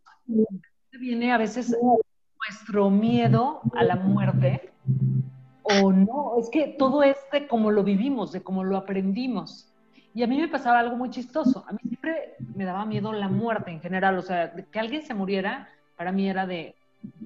viene 0.99 1.33
a 1.33 1.39
veces 1.39 1.77
nuestro 2.49 2.91
miedo 2.91 3.61
a 3.75 3.85
la 3.85 3.97
muerte 3.97 4.73
o 5.62 5.93
no, 5.93 6.35
es 6.39 6.49
que 6.51 6.75
todo 6.79 7.03
es 7.03 7.16
de 7.31 7.47
cómo 7.47 7.71
lo 7.71 7.85
vivimos, 7.85 8.33
de 8.33 8.43
cómo 8.43 8.64
lo 8.64 8.77
aprendimos. 8.77 9.71
Y 10.14 10.23
a 10.23 10.27
mí 10.27 10.39
me 10.39 10.49
pasaba 10.49 10.79
algo 10.79 10.97
muy 10.97 11.11
chistoso, 11.11 11.64
a 11.69 11.73
mí 11.73 11.79
siempre 11.87 12.37
me 12.55 12.64
daba 12.64 12.87
miedo 12.87 13.12
la 13.12 13.29
muerte 13.29 13.71
en 13.71 13.81
general, 13.81 14.19
o 14.19 14.23
sea, 14.23 14.53
que 14.53 14.79
alguien 14.79 15.03
se 15.03 15.14
muriera, 15.14 15.69
para 15.97 16.11
mí 16.11 16.29
era 16.29 16.47
de, 16.47 16.75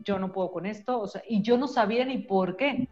yo 0.04 0.18
no 0.18 0.32
puedo 0.32 0.50
con 0.50 0.66
esto, 0.66 1.00
o 1.00 1.06
sea, 1.06 1.22
y 1.28 1.42
yo 1.42 1.56
no 1.56 1.68
sabía 1.68 2.04
ni 2.04 2.18
por 2.18 2.56
qué. 2.56 2.88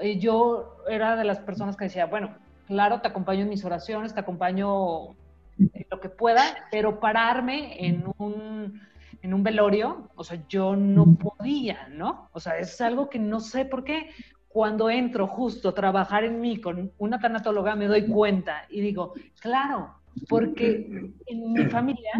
eh, 0.00 0.18
yo 0.18 0.76
era 0.88 1.16
de 1.16 1.24
las 1.24 1.38
personas 1.38 1.76
que 1.76 1.84
decía, 1.84 2.06
bueno, 2.06 2.34
claro, 2.68 3.00
te 3.00 3.08
acompaño 3.08 3.42
en 3.42 3.48
mis 3.48 3.64
oraciones, 3.64 4.14
te 4.14 4.20
acompaño 4.20 5.16
en 5.58 5.86
lo 5.90 6.00
que 6.00 6.10
pueda, 6.10 6.42
pero 6.70 7.00
pararme 7.00 7.84
en 7.84 8.04
un, 8.18 8.80
en 9.22 9.34
un 9.34 9.42
velorio, 9.42 10.10
o 10.14 10.22
sea, 10.22 10.40
yo 10.48 10.76
no 10.76 11.16
podía, 11.16 11.88
¿no? 11.88 12.28
O 12.32 12.38
sea, 12.38 12.58
es 12.58 12.80
algo 12.80 13.08
que 13.08 13.18
no 13.18 13.40
sé 13.40 13.64
por 13.64 13.82
qué. 13.82 14.10
Cuando 14.48 14.90
entro 14.90 15.26
justo 15.26 15.70
a 15.70 15.74
trabajar 15.74 16.24
en 16.24 16.40
mí 16.40 16.60
con 16.60 16.92
una 16.98 17.18
tanatóloga, 17.18 17.74
me 17.74 17.86
doy 17.86 18.06
cuenta 18.06 18.64
y 18.68 18.80
digo, 18.82 19.14
claro, 19.40 19.94
porque 20.28 21.10
en 21.26 21.52
mi 21.52 21.64
familia 21.66 22.12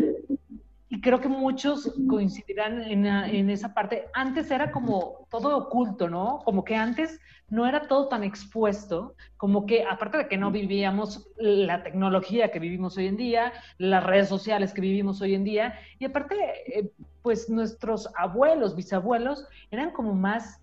y 0.91 1.01
creo 1.03 1.21
que 1.21 1.29
muchos 1.29 1.93
coincidirán 2.09 2.81
en, 2.83 3.05
en, 3.05 3.51
esa 3.51 3.75
parte. 3.75 4.07
Antes 4.15 4.51
era 4.51 4.71
como 4.71 5.27
todo 5.31 5.57
oculto, 5.57 6.09
¿no? 6.09 6.41
Como 6.45 6.65
que 6.65 6.77
antes 6.77 7.21
no 7.51 7.67
era 7.67 7.89
todo 7.89 8.09
tan 8.09 8.25
expuesto, 8.25 9.15
como 9.37 9.67
que 9.67 9.85
aparte 9.85 10.19
de 10.19 10.29
que 10.29 10.37
no 10.37 10.51
vivíamos 10.51 11.31
la 11.37 11.83
tecnología 11.83 12.51
que 12.51 12.59
vivimos 12.59 12.97
hoy 12.99 13.07
en 13.07 13.17
día, 13.17 13.53
las 13.79 14.05
redes 14.05 14.29
sociales 14.29 14.73
que 14.73 14.81
vivimos 14.81 15.21
hoy 15.23 15.35
en 15.35 15.45
dy 15.45 15.59
y 15.99 16.05
aparte, 16.05 16.37
eh, 16.67 16.91
pues 17.23 17.49
nuestros 17.49 18.09
abuelos, 18.17 18.77
bisabuelos, 18.77 19.47
eran 19.71 19.93
como 19.93 20.15
más 20.15 20.61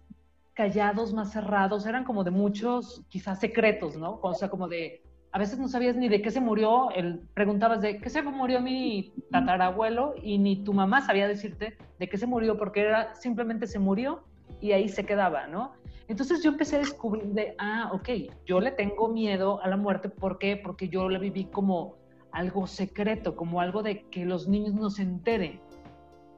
callados, 0.53 1.13
más 1.13 1.31
cerrados, 1.31 1.85
eran 1.85 2.03
como 2.03 2.23
de 2.23 2.31
muchos, 2.31 3.03
quizás 3.09 3.39
secretos, 3.39 3.97
¿no? 3.97 4.19
O 4.21 4.33
sea, 4.33 4.49
como 4.49 4.67
de, 4.67 5.03
a 5.31 5.37
veces 5.37 5.59
no 5.59 5.67
sabías 5.67 5.97
ni 5.97 6.07
de 6.07 6.21
qué 6.21 6.31
se 6.31 6.39
murió, 6.39 6.91
el, 6.91 7.19
preguntabas 7.33 7.81
de 7.81 7.99
qué 7.99 8.09
se 8.09 8.21
murió 8.21 8.61
mi 8.61 9.11
tatarabuelo 9.31 10.15
y 10.21 10.37
ni 10.37 10.63
tu 10.63 10.71
mamá 10.71 11.01
sabía 11.01 11.27
decirte 11.27 11.77
de 11.99 12.07
qué 12.07 12.17
se 12.17 12.25
murió 12.25 12.57
porque 12.57 12.81
era 12.81 13.13
simplemente 13.15 13.67
se 13.67 13.79
murió 13.79 14.23
y 14.61 14.71
ahí 14.71 14.87
se 14.87 15.05
quedaba, 15.05 15.47
¿no? 15.47 15.73
Entonces 16.07 16.43
yo 16.43 16.51
empecé 16.51 16.75
a 16.75 16.79
descubrir 16.79 17.25
de, 17.27 17.55
ah, 17.57 17.89
ok, 17.93 18.09
yo 18.45 18.59
le 18.59 18.71
tengo 18.71 19.07
miedo 19.07 19.61
a 19.61 19.67
la 19.67 19.77
muerte, 19.77 20.09
¿por 20.09 20.37
qué? 20.37 20.55
Porque 20.55 20.89
yo 20.89 21.09
la 21.09 21.19
viví 21.19 21.45
como 21.45 21.95
algo 22.31 22.67
secreto, 22.67 23.35
como 23.35 23.61
algo 23.61 23.81
de 23.81 24.03
que 24.09 24.25
los 24.25 24.47
niños 24.47 24.73
no 24.73 24.89
se 24.89 25.01
enteren. 25.01 25.59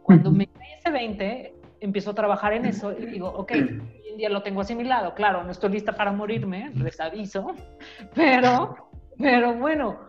Cuando 0.03 0.32
me 0.32 0.47
caí 0.47 0.70
ese 0.80 0.91
20, 0.91 1.55
empiezo 1.82 2.11
a 2.11 2.15
trabajar 2.15 2.53
en 2.53 2.65
eso 2.65 2.93
y 2.97 3.05
digo, 3.07 3.28
ok, 3.30 3.51
hoy 3.51 3.82
en 4.11 4.18
día 4.18 4.30
lo 4.30 4.41
tengo 4.41 4.61
asimilado, 4.61 5.13
claro, 5.15 5.43
no 5.43 5.51
estoy 5.51 5.72
lista 5.72 5.93
para 5.93 6.11
morirme, 6.11 6.72
les 6.76 6.99
aviso, 6.99 7.53
pero 8.15 8.88
pero 9.18 9.55
bueno, 9.55 9.99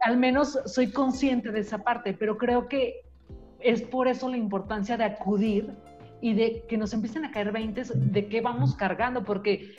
al 0.00 0.16
menos 0.16 0.58
soy 0.64 0.90
consciente 0.90 1.52
de 1.52 1.60
esa 1.60 1.78
parte, 1.78 2.14
pero 2.14 2.38
creo 2.38 2.68
que 2.68 3.02
es 3.60 3.82
por 3.82 4.08
eso 4.08 4.28
la 4.28 4.38
importancia 4.38 4.96
de 4.96 5.04
acudir 5.04 5.74
y 6.20 6.34
de 6.34 6.64
que 6.68 6.76
nos 6.76 6.92
empiecen 6.92 7.24
a 7.24 7.30
caer 7.30 7.52
veintes 7.52 7.92
de 7.94 8.26
qué 8.28 8.40
vamos 8.40 8.74
cargando, 8.74 9.24
porque 9.24 9.74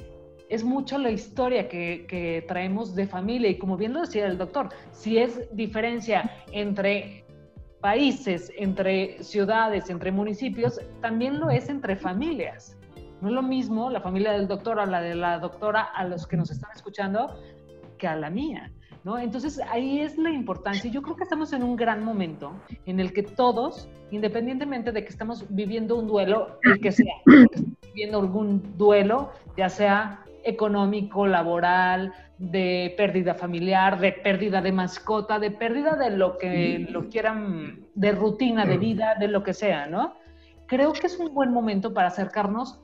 es 0.50 0.64
mucho 0.64 0.98
la 0.98 1.12
historia 1.12 1.70
que, 1.70 2.06
que, 2.08 2.44
traemos 2.48 2.94
de 2.94 3.08
familia 3.08 3.50
y 3.50 3.58
como 3.58 3.78
bien 3.78 3.94
lo 3.94 4.02
decía 4.02 4.26
el 4.26 4.38
doctor, 4.38 4.70
si 4.92 5.18
es 5.18 5.48
diferencia 5.56 6.30
entre 6.52 7.24
países, 7.80 8.52
entre 8.58 9.24
ciudades, 9.24 9.90
entre 9.90 10.12
municipios, 10.12 10.80
también 11.02 11.40
lo 11.40 11.50
es 11.50 11.70
entre 11.70 11.96
familias. 11.96 12.78
No 13.22 13.30
es 13.30 13.34
lo 13.34 13.44
mismo 13.44 13.90
la 13.90 14.02
familia 14.02 14.32
del 14.32 14.48
doctor 14.48 14.80
a 14.80 14.86
la 14.86 15.02
de 15.02 15.16
la 15.16 15.40
doctora 15.40 15.82
a 15.82 16.06
los 16.06 16.28
que 16.28 16.38
nos 16.38 16.52
están 16.52 16.72
escuchando 16.76 17.40
que 17.98 18.08
a 18.08 18.16
la 18.16 18.30
mía, 18.30 18.72
¿no? 19.04 19.18
Entonces 19.18 19.60
ahí 19.72 20.00
es 20.00 20.18
la 20.18 20.32
importancia. 20.32 20.90
Yo 20.92 21.02
creo 21.02 21.16
que 21.16 21.24
estamos 21.24 21.54
en 21.54 21.64
un 21.64 21.76
gran 21.76 22.04
momento 22.04 22.54
en 22.86 23.00
el 23.00 23.14
que 23.14 23.24
todos, 23.24 23.90
independientemente 24.12 24.92
de 24.92 25.04
que 25.04 25.10
estamos 25.10 25.46
viviendo 25.50 25.96
un 25.96 26.08
duelo, 26.08 26.60
el 26.64 26.80
que 26.80 26.92
sea, 26.92 27.16
viviendo 27.82 28.20
algún 28.20 28.78
duelo, 28.78 29.32
ya 29.58 29.70
sea 29.70 30.24
económico, 30.44 31.28
laboral, 31.28 32.14
de 32.38 32.94
pérdida 32.98 33.36
familiar, 33.36 34.00
de 34.00 34.14
pérdida 34.14 34.62
de 34.62 34.72
mascota, 34.72 35.38
de 35.38 35.52
pérdida 35.52 35.96
de 35.96 36.10
lo 36.10 36.38
que 36.38 36.88
lo 36.90 37.08
quieran, 37.10 37.86
de 37.94 38.12
rutina 38.12 38.66
de 38.66 38.78
vida, 38.78 39.16
de 39.20 39.28
lo 39.28 39.44
que 39.44 39.54
sea, 39.54 39.86
¿no? 39.86 40.16
Creo 40.66 40.94
que 40.94 41.06
es 41.06 41.20
un 41.20 41.34
buen 41.34 41.52
momento 41.52 41.94
para 41.94 42.08
acercarnos 42.08 42.82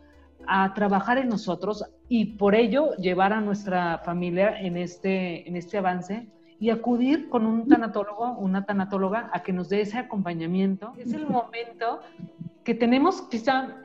a 0.48 0.74
trabajar 0.74 1.18
en 1.18 1.30
nosotros 1.30 1.86
y 2.08 2.38
por 2.38 2.56
ello 2.56 2.95
llevar 2.95 3.34
a 3.34 3.41
nuestra 3.41 4.00
familia 4.00 4.60
en 4.60 4.78
este, 4.78 5.48
en 5.48 5.56
este 5.56 5.78
avance 5.78 6.28
y 6.60 6.70
acudir 6.70 7.30
con 7.30 7.45
un 7.45 7.68
tanatólogo, 7.68 8.34
una 8.38 8.66
tanatóloga, 8.66 9.30
a 9.34 9.43
que 9.43 9.54
nos 9.54 9.70
dé 9.70 9.82
ese 9.82 9.98
acompañamiento. 9.98 10.93
Es 10.98 11.14
el 11.14 11.28
momento 11.28 12.00
que 12.64 12.74
tenemos 12.74 13.22
quizá 13.24 13.76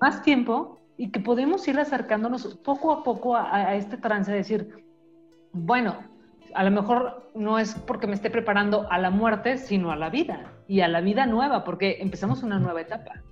más 0.00 0.22
tiempo 0.22 0.78
y 0.96 1.10
que 1.10 1.20
podemos 1.20 1.66
ir 1.66 1.78
acercándonos 1.78 2.54
poco 2.58 2.92
a 2.92 3.02
poco 3.02 3.34
a, 3.34 3.54
a 3.54 3.74
este 3.74 3.96
trance, 3.96 4.30
de 4.30 4.36
decir, 4.36 4.84
bueno, 5.52 5.96
a 6.54 6.64
lo 6.64 6.70
mejor 6.70 7.30
no 7.34 7.58
es 7.58 7.74
porque 7.74 8.06
me 8.06 8.14
esté 8.14 8.30
preparando 8.30 8.86
a 8.90 8.98
la 8.98 9.10
muerte, 9.10 9.58
sino 9.58 9.90
a 9.90 9.96
la 9.96 10.10
vida 10.10 10.52
y 10.68 10.80
a 10.80 10.88
la 10.88 11.00
vida 11.00 11.26
nueva, 11.26 11.64
porque 11.64 11.98
empezamos 12.00 12.42
una 12.42 12.58
nueva 12.58 12.80
etapa. 12.80 13.22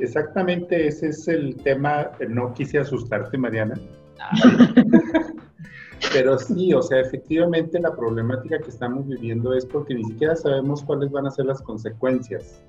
Exactamente 0.00 0.86
ese 0.86 1.08
es 1.08 1.28
el 1.28 1.56
tema. 1.56 2.10
No 2.28 2.52
quise 2.54 2.78
asustarte, 2.78 3.36
Mariana. 3.36 3.74
Pero 6.12 6.38
sí, 6.38 6.72
o 6.72 6.82
sea, 6.82 7.00
efectivamente 7.00 7.78
la 7.78 7.94
problemática 7.94 8.58
que 8.58 8.70
estamos 8.70 9.06
viviendo 9.06 9.54
es 9.54 9.66
porque 9.66 9.94
ni 9.94 10.04
siquiera 10.04 10.34
sabemos 10.34 10.82
cuáles 10.82 11.10
van 11.10 11.26
a 11.26 11.30
ser 11.30 11.44
las 11.44 11.60
consecuencias 11.60 12.64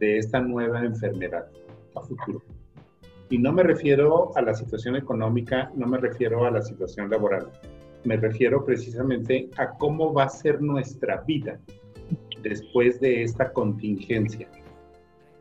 de 0.00 0.18
esta 0.18 0.40
nueva 0.40 0.84
enfermedad 0.84 1.46
a 1.94 2.00
futuro. 2.00 2.42
Y 3.30 3.38
no 3.38 3.52
me 3.52 3.62
refiero 3.62 4.36
a 4.36 4.42
la 4.42 4.54
situación 4.54 4.96
económica, 4.96 5.70
no 5.76 5.86
me 5.86 5.98
refiero 5.98 6.44
a 6.46 6.50
la 6.50 6.62
situación 6.62 7.10
laboral, 7.10 7.48
me 8.04 8.16
refiero 8.16 8.64
precisamente 8.64 9.48
a 9.56 9.70
cómo 9.70 10.12
va 10.12 10.24
a 10.24 10.28
ser 10.28 10.60
nuestra 10.60 11.22
vida 11.22 11.60
después 12.42 13.00
de 13.00 13.22
esta 13.22 13.52
contingencia 13.52 14.48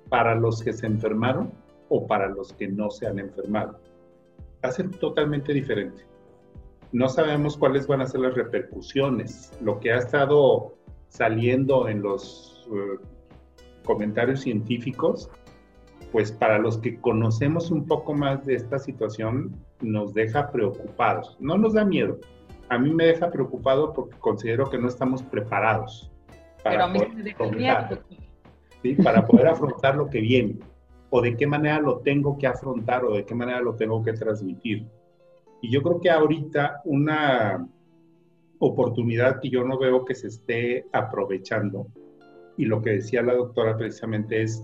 para 0.09 0.35
los 0.35 0.63
que 0.63 0.73
se 0.73 0.85
enfermaron 0.85 1.51
o 1.89 2.05
para 2.07 2.29
los 2.29 2.53
que 2.53 2.67
no 2.67 2.89
se 2.89 3.07
han 3.07 3.19
enfermado. 3.19 3.79
Va 4.63 4.69
a 4.69 4.71
ser 4.71 4.89
totalmente 4.91 5.53
diferente. 5.53 6.05
No 6.91 7.09
sabemos 7.09 7.57
cuáles 7.57 7.87
van 7.87 8.01
a 8.01 8.05
ser 8.05 8.21
las 8.21 8.35
repercusiones. 8.35 9.51
Lo 9.61 9.79
que 9.79 9.91
ha 9.91 9.97
estado 9.97 10.73
saliendo 11.09 11.87
en 11.87 12.01
los 12.01 12.67
eh, 12.71 13.03
comentarios 13.85 14.41
científicos, 14.41 15.29
pues 16.11 16.31
para 16.31 16.59
los 16.59 16.77
que 16.77 16.99
conocemos 16.99 17.71
un 17.71 17.85
poco 17.85 18.13
más 18.13 18.45
de 18.45 18.55
esta 18.55 18.79
situación, 18.79 19.55
nos 19.81 20.13
deja 20.13 20.51
preocupados. 20.51 21.37
No 21.39 21.57
nos 21.57 21.73
da 21.73 21.85
miedo. 21.85 22.19
A 22.69 22.77
mí 22.77 22.91
me 22.91 23.05
deja 23.05 23.29
preocupado 23.29 23.93
porque 23.93 24.17
considero 24.19 24.69
que 24.69 24.77
no 24.77 24.87
estamos 24.87 25.23
preparados 25.23 26.11
para 26.63 26.71
Pero 26.71 26.83
a 26.83 26.87
mí 26.87 26.99
me 26.99 27.23
para 29.03 29.25
poder 29.25 29.47
afrontar 29.47 29.95
lo 29.95 30.09
que 30.09 30.21
viene, 30.21 30.59
o 31.09 31.21
de 31.21 31.35
qué 31.35 31.47
manera 31.47 31.79
lo 31.79 31.99
tengo 31.99 32.37
que 32.37 32.47
afrontar, 32.47 33.05
o 33.05 33.15
de 33.15 33.25
qué 33.25 33.35
manera 33.35 33.61
lo 33.61 33.75
tengo 33.75 34.03
que 34.03 34.13
transmitir. 34.13 34.87
Y 35.61 35.71
yo 35.71 35.81
creo 35.81 35.99
que 35.99 36.09
ahorita 36.09 36.81
una 36.85 37.67
oportunidad 38.59 39.39
que 39.39 39.49
yo 39.49 39.63
no 39.63 39.77
veo 39.77 40.05
que 40.05 40.15
se 40.15 40.27
esté 40.27 40.87
aprovechando, 40.91 41.87
y 42.57 42.65
lo 42.65 42.81
que 42.81 42.91
decía 42.91 43.21
la 43.21 43.35
doctora 43.35 43.77
precisamente 43.77 44.41
es, 44.41 44.63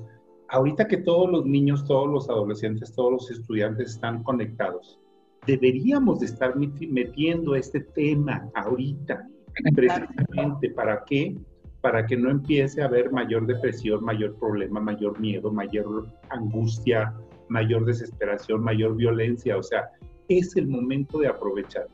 ahorita 0.49 0.87
que 0.87 0.97
todos 0.97 1.29
los 1.29 1.45
niños, 1.45 1.85
todos 1.85 2.09
los 2.09 2.29
adolescentes, 2.29 2.93
todos 2.93 3.11
los 3.11 3.31
estudiantes 3.31 3.91
están 3.91 4.23
conectados, 4.23 4.99
deberíamos 5.45 6.19
de 6.19 6.27
estar 6.27 6.55
metiendo 6.55 7.55
este 7.55 7.81
tema 7.81 8.49
ahorita, 8.55 9.27
precisamente 9.75 10.69
para 10.71 11.03
que 11.05 11.37
para 11.83 12.05
que 12.05 12.15
no 12.15 12.31
empiece 12.31 12.81
a 12.81 12.85
haber 12.85 13.11
mayor 13.11 13.45
depresión, 13.45 14.05
mayor 14.05 14.39
problema, 14.39 14.79
mayor 14.79 15.19
miedo, 15.19 15.51
mayor 15.51 16.07
angustia, 16.29 17.13
mayor 17.49 17.83
desesperación, 17.83 18.63
mayor 18.63 18.95
violencia. 18.95 19.57
O 19.57 19.63
sea, 19.63 19.89
es 20.29 20.55
el 20.55 20.67
momento 20.67 21.19
de 21.19 21.27
aprovechar 21.27 21.87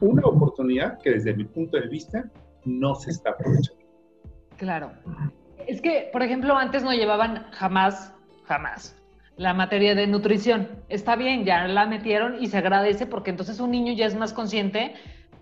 una 0.00 0.22
oportunidad 0.22 0.98
que 0.98 1.12
desde 1.12 1.32
mi 1.32 1.44
punto 1.44 1.78
de 1.78 1.86
vista 1.86 2.28
no 2.64 2.96
se 2.96 3.12
está 3.12 3.30
aprovechando. 3.30 3.80
Claro. 4.56 4.90
Es 5.68 5.80
que, 5.80 6.10
por 6.12 6.22
ejemplo, 6.24 6.56
antes 6.56 6.82
no 6.82 6.92
llevaban 6.92 7.46
jamás, 7.52 8.12
jamás 8.46 9.00
la 9.36 9.54
materia 9.54 9.94
de 9.94 10.08
nutrición. 10.08 10.68
Está 10.88 11.14
bien, 11.14 11.44
ya 11.44 11.68
la 11.68 11.86
metieron 11.86 12.42
y 12.42 12.48
se 12.48 12.58
agradece 12.58 13.06
porque 13.06 13.30
entonces 13.30 13.60
un 13.60 13.70
niño 13.70 13.92
ya 13.92 14.06
es 14.06 14.16
más 14.16 14.32
consciente 14.32 14.94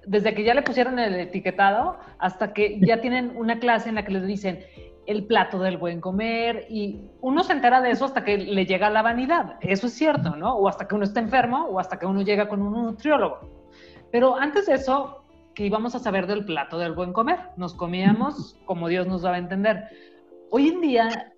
desde 0.09 0.35
que 0.35 0.43
ya 0.43 0.55
le 0.55 0.63
pusieron 0.63 0.99
el 0.99 1.15
etiquetado 1.15 1.99
hasta 2.19 2.53
que 2.53 2.81
ya 2.81 3.01
tienen 3.01 3.37
una 3.37 3.59
clase 3.59 3.91
en 3.91 3.95
la 3.95 4.05
que 4.05 4.13
les 4.13 4.27
dicen 4.27 4.61
el 5.07 5.25
plato 5.25 5.59
del 5.59 5.77
buen 5.77 6.01
comer 6.01 6.67
y 6.69 7.09
uno 7.21 7.45
se 7.45 7.53
entera 7.53 7.81
de 7.81 7.91
eso 7.91 8.05
hasta 8.05 8.25
que 8.25 8.39
le 8.39 8.67
llega 8.67 8.91
la 8.91 9.03
vanidad. 9.03 9.57
Eso 9.61 9.87
es 9.87 9.95
cierto, 9.95 10.37
¿no? 10.37 10.55
O 10.55 10.69
hasta 10.69 10.89
que 10.89 10.95
uno 10.95 11.05
está 11.05 11.21
enfermo 11.21 11.67
o 11.67 11.79
hasta 11.79 11.99
que 11.99 12.07
uno 12.07 12.23
llega 12.23 12.49
con 12.49 12.63
un 12.63 12.73
nutriólogo. 12.73 13.41
Pero 14.11 14.37
antes 14.37 14.67
de 14.67 14.75
eso, 14.75 15.25
que 15.55 15.67
íbamos 15.67 15.95
a 15.95 15.99
saber 15.99 16.27
del 16.27 16.45
plato 16.45 16.79
del 16.79 16.93
buen 16.93 17.13
comer. 17.13 17.39
Nos 17.57 17.75
comíamos 17.75 18.57
como 18.65 18.89
Dios 18.89 19.07
nos 19.07 19.23
daba 19.23 19.37
a 19.37 19.41
entender. 19.41 19.89
Hoy 20.51 20.69
en 20.69 20.81
día 20.81 21.33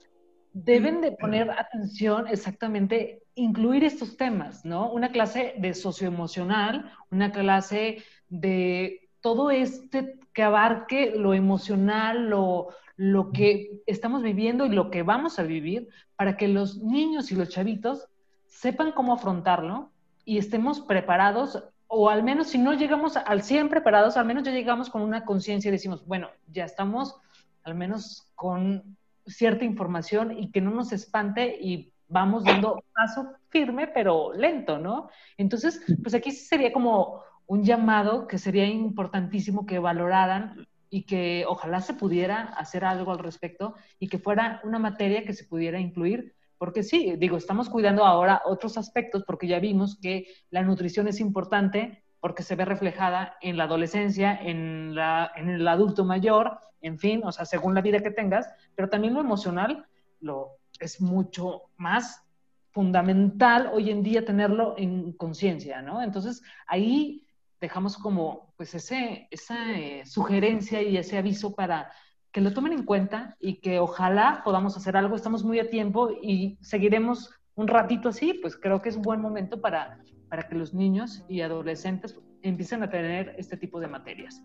deben 0.53 1.01
de 1.01 1.13
poner 1.13 1.51
atención 1.51 2.27
exactamente, 2.29 3.23
incluir 3.35 3.83
estos 3.83 4.17
temas, 4.17 4.65
¿no? 4.65 4.93
Una 4.93 5.11
clase 5.11 5.55
de 5.59 5.75
socioemocional, 5.75 6.93
una 7.11 7.33
clase 7.33 8.03
de 8.31 9.09
todo 9.21 9.51
este 9.51 10.19
que 10.33 10.43
abarque 10.43 11.13
lo 11.17 11.35
emocional, 11.35 12.31
lo, 12.31 12.69
lo 12.97 13.33
que 13.33 13.83
estamos 13.87 14.23
viviendo 14.23 14.65
y 14.65 14.71
lo 14.71 14.91
que 14.91 15.03
vamos 15.03 15.39
a 15.39 15.43
vivir, 15.43 15.89
para 16.17 16.37
que 16.37 16.49
los 16.49 16.79
niños 16.79 17.33
y 17.33 17.37
los 17.37 17.49
chavitos 17.49 18.09
sepan 18.47 18.93
cómo 18.93 19.13
afrontarlo 19.13 19.91
y 20.25 20.39
estemos 20.39 20.81
preparados, 20.81 21.65
o 21.89 22.09
al 22.09 22.23
menos 22.23 22.49
si 22.49 22.59
no 22.59 22.73
llegamos 22.75 23.17
al 23.17 23.43
100 23.43 23.69
preparados, 23.69 24.17
al 24.17 24.27
menos 24.27 24.45
ya 24.45 24.53
llegamos 24.53 24.91
con 24.91 25.03
una 25.03 25.25
conciencia 25.25 25.69
y 25.69 25.73
decimos, 25.73 26.07
bueno, 26.07 26.29
ya 26.47 26.65
estamos 26.65 27.17
al 27.65 27.75
menos 27.75 28.31
con 28.35 28.97
cierta 29.27 29.65
información 29.65 30.39
y 30.39 30.51
que 30.51 30.61
no 30.61 30.71
nos 30.71 30.93
espante 30.93 31.57
y 31.61 31.93
vamos 32.09 32.45
dando 32.45 32.83
paso 32.95 33.33
firme 33.49 33.87
pero 33.89 34.33
lento, 34.33 34.79
¿no? 34.79 35.09
Entonces, 35.37 35.81
pues 36.03 36.15
aquí 36.15 36.31
sería 36.31 36.73
como 36.73 37.23
un 37.51 37.65
llamado 37.65 38.29
que 38.29 38.39
sería 38.39 38.65
importantísimo 38.67 39.67
que 39.67 39.81
valoraran 39.81 40.69
y 40.89 41.03
que 41.03 41.45
ojalá 41.49 41.81
se 41.81 41.95
pudiera 41.95 42.43
hacer 42.43 42.85
algo 42.85 43.11
al 43.11 43.19
respecto 43.19 43.75
y 43.99 44.07
que 44.07 44.21
fuera 44.21 44.61
una 44.63 44.79
materia 44.79 45.25
que 45.25 45.33
se 45.33 45.47
pudiera 45.47 45.81
incluir, 45.81 46.37
porque 46.59 46.85
sí, 46.85 47.17
digo, 47.19 47.37
estamos 47.37 47.69
cuidando 47.69 48.05
ahora 48.05 48.43
otros 48.45 48.79
aspectos 48.79 49.25
porque 49.27 49.49
ya 49.49 49.59
vimos 49.59 49.99
que 50.01 50.29
la 50.51 50.63
nutrición 50.63 51.09
es 51.09 51.19
importante 51.19 52.05
porque 52.21 52.45
se 52.45 52.55
ve 52.55 52.65
reflejada 52.65 53.37
en 53.41 53.57
la 53.57 53.65
adolescencia, 53.65 54.39
en, 54.41 54.95
la, 54.95 55.33
en 55.35 55.49
el 55.49 55.67
adulto 55.67 56.05
mayor, 56.05 56.57
en 56.81 57.01
fin, 57.01 57.21
o 57.25 57.33
sea, 57.33 57.47
según 57.47 57.75
la 57.75 57.81
vida 57.81 57.99
que 57.99 58.13
tengas, 58.13 58.49
pero 58.77 58.89
también 58.89 59.15
lo 59.15 59.21
emocional 59.21 59.87
lo, 60.21 60.59
es 60.79 61.01
mucho 61.01 61.63
más 61.77 62.23
fundamental 62.71 63.73
hoy 63.75 63.91
en 63.91 64.05
día 64.05 64.25
tenerlo 64.25 64.77
en 64.79 65.15
conciencia, 65.15 65.83
¿no? 65.83 66.01
Entonces, 66.01 66.45
ahí 66.69 67.27
dejamos 67.61 67.97
como, 67.99 68.53
pues, 68.57 68.75
ese, 68.75 69.29
esa 69.31 69.73
eh, 69.73 70.05
sugerencia 70.07 70.83
y 70.83 70.97
ese 70.97 71.19
aviso 71.19 71.55
para 71.55 71.91
que 72.33 72.41
lo 72.41 72.53
tomen 72.53 72.73
en 72.73 72.85
cuenta 72.85 73.37
y 73.41 73.61
que 73.61 73.81
ojalá 73.81 74.43
podamos 74.45 74.77
hacer 74.77 74.97
algo. 74.97 75.17
Estamos 75.17 75.45
muy 75.45 75.59
a 75.59 75.69
tiempo 75.69 76.11
y 76.23 76.59
seguiremos 76.61 77.31
un 77.55 77.69
ratito 77.69 78.09
así, 78.09 78.35
pues 78.35 78.57
creo 78.57 78.81
que 78.81 78.89
es 78.89 78.97
un 78.97 79.03
buen 79.03 79.21
momento 79.21 79.61
para, 79.61 79.99
para 80.29 80.49
que 80.49 80.55
los 80.55 80.73
niños 80.73 81.25
y 81.29 81.41
adolescentes 81.41 82.17
empiecen 82.43 82.83
a 82.83 82.91
tener 82.91 83.35
este 83.37 83.57
tipo 83.57 83.81
de 83.81 83.89
materias. 83.89 84.43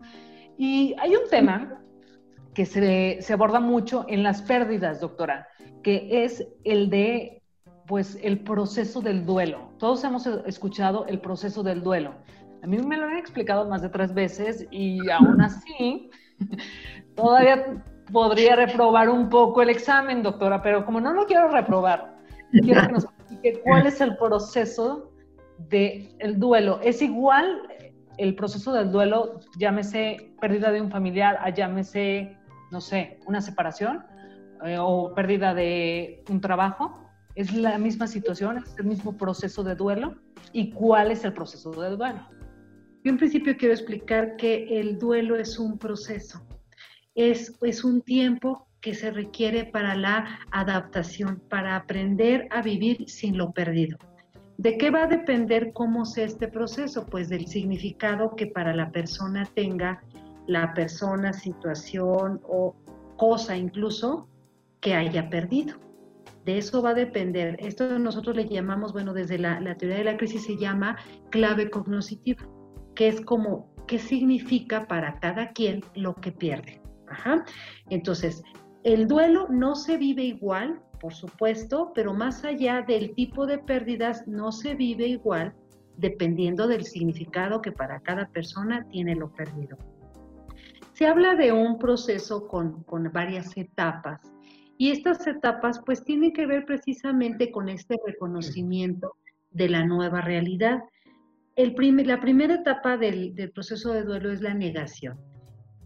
Y 0.58 0.94
hay 0.98 1.14
un 1.14 1.28
tema 1.30 1.80
que 2.54 2.66
se, 2.66 3.18
se, 3.20 3.32
aborda 3.32 3.60
mucho 3.60 4.04
en 4.08 4.22
las 4.22 4.42
pérdidas, 4.42 5.00
doctora, 5.00 5.48
que 5.82 6.24
es 6.24 6.46
el 6.64 6.90
de, 6.90 7.42
pues, 7.86 8.18
el 8.22 8.40
proceso 8.40 9.00
del 9.00 9.24
duelo. 9.24 9.72
Todos 9.78 10.02
hemos 10.04 10.26
escuchado 10.26 11.06
el 11.06 11.20
proceso 11.20 11.62
del 11.62 11.82
duelo. 11.82 12.14
A 12.66 12.68
mí 12.68 12.78
me 12.78 12.96
lo 12.96 13.06
han 13.06 13.16
explicado 13.16 13.64
más 13.68 13.80
de 13.80 13.88
tres 13.88 14.12
veces 14.12 14.66
y 14.72 15.08
aún 15.08 15.40
así 15.40 16.10
todavía 17.14 17.84
podría 18.12 18.56
reprobar 18.56 19.08
un 19.08 19.28
poco 19.28 19.62
el 19.62 19.70
examen, 19.70 20.20
doctora, 20.24 20.60
pero 20.62 20.84
como 20.84 21.00
no 21.00 21.12
lo 21.12 21.26
quiero 21.26 21.48
reprobar, 21.48 22.16
quiero 22.50 22.82
que 22.88 22.92
nos 22.92 23.04
explique 23.04 23.60
cuál 23.62 23.86
es 23.86 24.00
el 24.00 24.16
proceso 24.16 25.12
del 25.70 26.12
el 26.18 26.40
duelo. 26.40 26.80
¿Es 26.82 27.02
igual 27.02 27.62
el 28.18 28.34
proceso 28.34 28.72
del 28.72 28.90
duelo, 28.90 29.38
llámese 29.56 30.32
pérdida 30.40 30.72
de 30.72 30.80
un 30.80 30.90
familiar, 30.90 31.38
llámese 31.54 32.36
no 32.72 32.80
sé, 32.80 33.20
una 33.26 33.40
separación 33.40 34.04
eh, 34.64 34.76
o 34.80 35.14
pérdida 35.14 35.54
de 35.54 36.24
un 36.28 36.40
trabajo, 36.40 36.98
es 37.36 37.54
la 37.54 37.78
misma 37.78 38.08
situación, 38.08 38.58
es 38.58 38.76
el 38.76 38.86
mismo 38.86 39.16
proceso 39.16 39.62
de 39.62 39.76
duelo. 39.76 40.16
¿Y 40.52 40.70
cuál 40.72 41.12
es 41.12 41.24
el 41.24 41.32
proceso 41.32 41.70
de 41.70 41.90
duelo? 41.90 42.35
Yo 43.06 43.12
en 43.12 43.18
principio 43.18 43.56
quiero 43.56 43.72
explicar 43.72 44.34
que 44.34 44.80
el 44.80 44.98
duelo 44.98 45.36
es 45.36 45.60
un 45.60 45.78
proceso, 45.78 46.44
es, 47.14 47.56
es 47.62 47.84
un 47.84 48.02
tiempo 48.02 48.66
que 48.80 48.94
se 48.94 49.12
requiere 49.12 49.64
para 49.64 49.94
la 49.94 50.40
adaptación, 50.50 51.40
para 51.48 51.76
aprender 51.76 52.48
a 52.50 52.62
vivir 52.62 53.08
sin 53.08 53.38
lo 53.38 53.52
perdido. 53.52 53.96
¿De 54.58 54.76
qué 54.76 54.90
va 54.90 55.04
a 55.04 55.06
depender 55.06 55.72
cómo 55.72 56.04
sea 56.04 56.24
este 56.24 56.48
proceso? 56.48 57.06
Pues 57.06 57.28
del 57.28 57.46
significado 57.46 58.34
que 58.34 58.48
para 58.48 58.74
la 58.74 58.90
persona 58.90 59.44
tenga 59.54 60.02
la 60.48 60.74
persona, 60.74 61.32
situación 61.32 62.40
o 62.42 62.74
cosa 63.16 63.56
incluso 63.56 64.28
que 64.80 64.94
haya 64.94 65.30
perdido. 65.30 65.76
De 66.44 66.58
eso 66.58 66.82
va 66.82 66.90
a 66.90 66.94
depender. 66.94 67.56
Esto 67.60 68.00
nosotros 68.00 68.34
le 68.34 68.48
llamamos, 68.48 68.92
bueno, 68.92 69.12
desde 69.12 69.38
la, 69.38 69.60
teoría 69.76 69.98
de 69.98 70.04
la 70.04 70.16
crisis 70.16 70.42
se 70.42 70.56
llama 70.56 70.96
clave 71.30 71.70
cognoscitiva, 71.70 72.42
que 72.96 73.06
es 73.08 73.20
como 73.20 73.70
qué 73.86 74.00
significa 74.00 74.88
para 74.88 75.20
cada 75.20 75.52
quien 75.52 75.82
lo 75.94 76.14
que 76.16 76.32
pierde. 76.32 76.80
Entonces, 77.88 78.42
el 78.82 79.06
duelo 79.06 79.46
no 79.48 79.76
se 79.76 79.96
vive 79.96 80.24
igual, 80.24 80.80
por 81.00 81.14
supuesto, 81.14 81.92
pero 81.94 82.14
más 82.14 82.44
allá 82.44 82.82
del 82.82 83.14
tipo 83.14 83.46
de 83.46 83.58
pérdidas, 83.58 84.26
no 84.26 84.50
se 84.50 84.74
vive 84.74 85.06
igual 85.06 85.54
dependiendo 85.96 86.66
del 86.66 86.84
significado 86.84 87.62
que 87.62 87.72
para 87.72 88.00
cada 88.00 88.28
persona 88.28 88.86
tiene 88.88 89.14
lo 89.14 89.32
perdido. 89.32 89.78
Se 90.92 91.06
habla 91.06 91.34
de 91.34 91.52
un 91.52 91.78
proceso 91.78 92.48
con, 92.48 92.84
varias 93.12 93.56
etapas 93.56 94.20
y 94.78 94.90
estas 94.90 95.26
etapas 95.26 95.80
pues 95.84 96.04
tienen 96.04 96.32
que 96.32 96.46
ver 96.46 96.64
precisamente 96.64 97.50
con 97.50 97.68
este 97.68 97.96
reconocimiento 98.06 99.16
de 99.50 99.68
la 99.68 99.84
nueva 99.84 100.20
realidad. 100.20 100.80
La 101.56 102.20
primera 102.20 102.54
etapa 102.54 102.96
del, 102.96 103.34
del 103.34 103.50
proceso 103.50 103.92
de 103.92 104.02
duelo 104.02 104.30
es 104.30 104.42
la 104.42 104.54
negación. 104.54 105.18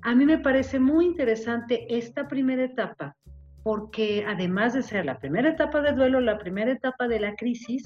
A 0.02 0.14
mí 0.14 0.24
me 0.24 0.38
parece 0.38 0.80
muy 0.80 1.06
interesante 1.06 1.86
esta 1.96 2.26
primera 2.26 2.64
etapa 2.64 3.16
porque 3.62 4.24
además 4.26 4.74
de 4.74 4.82
ser 4.82 5.04
la 5.04 5.18
primera 5.18 5.50
etapa 5.50 5.80
de 5.80 5.92
duelo, 5.92 6.20
la 6.20 6.38
primera 6.38 6.72
etapa 6.72 7.08
de 7.08 7.20
la 7.20 7.34
crisis, 7.36 7.84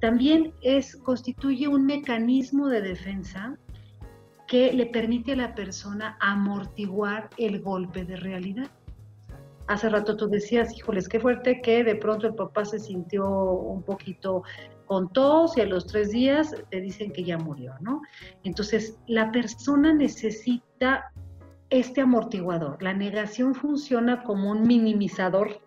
también 0.00 0.52
es, 0.62 0.96
constituye 0.96 1.68
un 1.68 1.86
mecanismo 1.86 2.68
de 2.68 2.82
defensa 2.82 3.56
que 4.46 4.72
le 4.72 4.86
permite 4.86 5.32
a 5.32 5.36
la 5.36 5.54
persona 5.54 6.16
amortiguar 6.20 7.30
el 7.38 7.60
golpe 7.60 8.04
de 8.04 8.16
realidad. 8.16 8.70
Hace 9.66 9.88
rato 9.88 10.16
tú 10.16 10.28
decías, 10.28 10.76
híjoles, 10.76 11.08
qué 11.08 11.18
fuerte 11.18 11.60
que 11.60 11.82
de 11.82 11.96
pronto 11.96 12.28
el 12.28 12.34
papá 12.34 12.64
se 12.64 12.78
sintió 12.78 13.28
un 13.28 13.82
poquito 13.82 14.44
con 14.86 15.12
tos 15.12 15.56
y 15.58 15.60
a 15.60 15.66
los 15.66 15.86
tres 15.86 16.10
días 16.10 16.54
te 16.70 16.80
dicen 16.80 17.12
que 17.12 17.24
ya 17.24 17.38
murió, 17.38 17.74
¿no? 17.80 18.02
Entonces, 18.44 18.98
la 19.06 19.30
persona 19.32 19.92
necesita 19.92 21.12
este 21.70 22.00
amortiguador. 22.00 22.82
La 22.82 22.94
negación 22.94 23.54
funciona 23.54 24.22
como 24.22 24.50
un 24.50 24.66
minimizador 24.66 25.60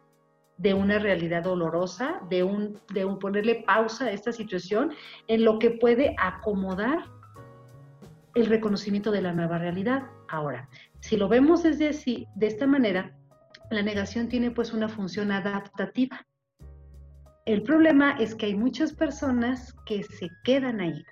de 0.58 0.74
una 0.74 1.00
realidad 1.00 1.44
dolorosa, 1.44 2.22
de 2.30 2.44
un, 2.44 2.80
de 2.94 3.06
un 3.06 3.20
ponerle 3.20 3.64
pausa 3.66 4.06
a 4.06 4.12
esta 4.12 4.32
situación 4.32 4.92
en 5.28 5.46
lo 5.46 5.58
que 5.60 5.72
puede 5.72 6.16
acomodar 6.18 7.06
el 8.36 8.46
reconocimiento 8.46 9.12
de 9.12 9.22
la 9.22 9.34
nueva 9.34 9.58
realidad. 9.58 10.04
Ahora, 10.28 10.70
si 11.00 11.18
lo 11.18 11.28
vemos 11.28 11.64
desde 11.64 11.90
así, 11.90 12.28
de 12.36 12.48
esta 12.48 12.68
manera, 12.68 13.16
la 13.72 13.82
negación 13.82 14.28
tiene 14.28 14.52
pues 14.52 14.74
una 14.74 14.90
función 14.90 15.32
adaptativa. 15.32 16.26
El 17.50 17.64
problema 17.64 18.12
es 18.20 18.36
que 18.36 18.46
hay 18.46 18.54
muchas 18.54 18.94
personas 18.94 19.74
que 19.88 20.04
se 20.04 20.30
quedan 20.44 20.82
ahí. 20.82 21.04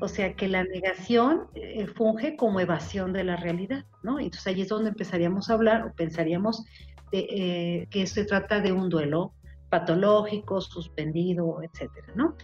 O 0.00 0.06
sea 0.06 0.34
que 0.36 0.46
la 0.46 0.62
negación 0.62 1.48
eh, 1.56 1.88
funge 1.88 2.36
como 2.36 2.60
evasión 2.60 3.12
de 3.12 3.24
la 3.24 3.34
realidad, 3.34 3.84
¿no? 4.04 4.20
Entonces 4.20 4.46
ahí 4.46 4.60
es 4.62 4.68
donde 4.68 4.90
empezaríamos 4.90 5.50
a 5.50 5.54
hablar 5.54 5.84
o 5.84 5.92
pensaríamos 5.92 6.64
eh, 7.10 7.88
que 7.90 8.06
se 8.06 8.24
trata 8.24 8.60
de 8.60 8.70
un 8.70 8.90
duelo 8.90 9.34
patológico, 9.70 10.60
suspendido, 10.60 11.60
etcétera, 11.64 12.12
¿no? 12.14 12.36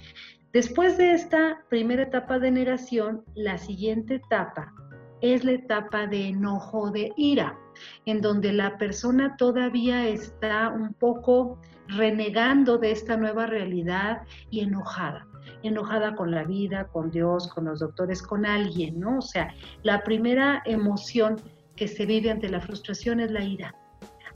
Después 0.52 0.98
de 0.98 1.12
esta 1.12 1.62
primera 1.68 2.02
etapa 2.02 2.40
de 2.40 2.50
negación, 2.50 3.22
la 3.36 3.56
siguiente 3.58 4.16
etapa 4.16 4.74
es 5.20 5.44
la 5.44 5.52
etapa 5.52 6.06
de 6.06 6.28
enojo, 6.28 6.90
de 6.90 7.12
ira, 7.16 7.58
en 8.06 8.20
donde 8.20 8.52
la 8.52 8.78
persona 8.78 9.36
todavía 9.36 10.06
está 10.08 10.68
un 10.70 10.94
poco 10.94 11.58
renegando 11.88 12.78
de 12.78 12.90
esta 12.90 13.16
nueva 13.16 13.46
realidad 13.46 14.22
y 14.50 14.60
enojada, 14.60 15.26
enojada 15.62 16.14
con 16.14 16.30
la 16.30 16.44
vida, 16.44 16.88
con 16.88 17.10
Dios, 17.10 17.48
con 17.48 17.64
los 17.64 17.80
doctores, 17.80 18.22
con 18.22 18.46
alguien, 18.46 19.00
¿no? 19.00 19.18
O 19.18 19.22
sea, 19.22 19.52
la 19.82 20.02
primera 20.02 20.62
emoción 20.66 21.36
que 21.76 21.88
se 21.88 22.06
vive 22.06 22.30
ante 22.30 22.48
la 22.48 22.60
frustración 22.60 23.20
es 23.20 23.30
la 23.30 23.42
ira, 23.42 23.74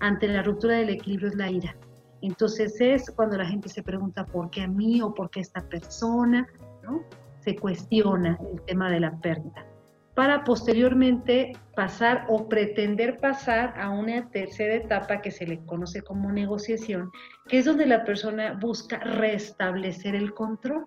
ante 0.00 0.28
la 0.28 0.42
ruptura 0.42 0.76
del 0.76 0.90
equilibrio 0.90 1.28
es 1.28 1.34
la 1.36 1.50
ira. 1.50 1.76
Entonces 2.22 2.80
es 2.80 3.10
cuando 3.10 3.36
la 3.36 3.46
gente 3.46 3.68
se 3.68 3.82
pregunta 3.82 4.24
por 4.24 4.48
qué 4.50 4.62
a 4.62 4.68
mí 4.68 5.02
o 5.02 5.12
por 5.12 5.28
qué 5.30 5.40
a 5.40 5.42
esta 5.42 5.68
persona, 5.68 6.46
¿no? 6.84 7.02
Se 7.40 7.56
cuestiona 7.56 8.38
el 8.52 8.62
tema 8.62 8.88
de 8.90 9.00
la 9.00 9.10
pérdida. 9.20 9.66
Para 10.14 10.44
posteriormente 10.44 11.52
pasar 11.74 12.26
o 12.28 12.48
pretender 12.48 13.16
pasar 13.16 13.74
a 13.80 13.90
una 13.90 14.28
tercera 14.30 14.74
etapa 14.74 15.22
que 15.22 15.30
se 15.30 15.46
le 15.46 15.64
conoce 15.64 16.02
como 16.02 16.30
negociación, 16.30 17.10
que 17.48 17.58
es 17.58 17.64
donde 17.64 17.86
la 17.86 18.04
persona 18.04 18.52
busca 18.60 18.98
restablecer 18.98 20.14
el 20.14 20.34
control. 20.34 20.86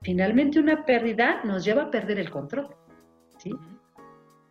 Finalmente 0.00 0.58
una 0.58 0.84
pérdida 0.84 1.42
nos 1.44 1.64
lleva 1.64 1.84
a 1.84 1.90
perder 1.90 2.18
el 2.18 2.30
control, 2.30 2.74
¿sí? 3.38 3.50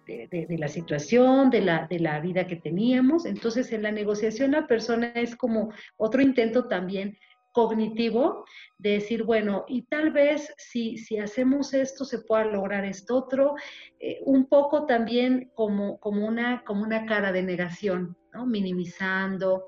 De, 0.08 0.58
la 0.60 0.68
situación, 0.68 1.50
de 1.50 1.62
la, 1.62 1.88
de 1.88 2.00
la 2.00 2.20
vida 2.20 2.46
que 2.46 2.58
teníamos. 2.58 3.26
Entonces, 3.26 3.72
en 3.72 3.84
la 3.84 3.94
negociación 3.94 4.52
la 4.52 4.68
persona 4.68 5.08
es 5.16 5.38
como 5.38 5.72
otro 5.96 6.22
intento 6.22 6.68
también 6.68 7.18
cognitivo 7.52 8.46
de 8.78 8.92
decir, 8.92 9.24
bueno, 9.24 9.66
y 9.68 9.84
tal 9.84 10.12
vez 10.12 10.54
si, 10.58 10.98
si 10.98 11.18
hacemos 11.18 11.74
esto 11.74 12.06
se 12.06 12.20
pueda 12.20 12.46
lograr 12.46 12.86
esto 12.86 13.18
otro, 13.18 13.56
eh, 14.00 14.20
un 14.26 14.48
poco 14.48 14.86
también 14.86 15.52
como, 15.54 16.00
como, 16.00 16.26
una, 16.26 16.64
como 16.64 16.84
una 16.84 17.06
cara 17.06 17.32
de 17.32 17.44
negación, 17.44 18.18
minimizando, 18.46 19.68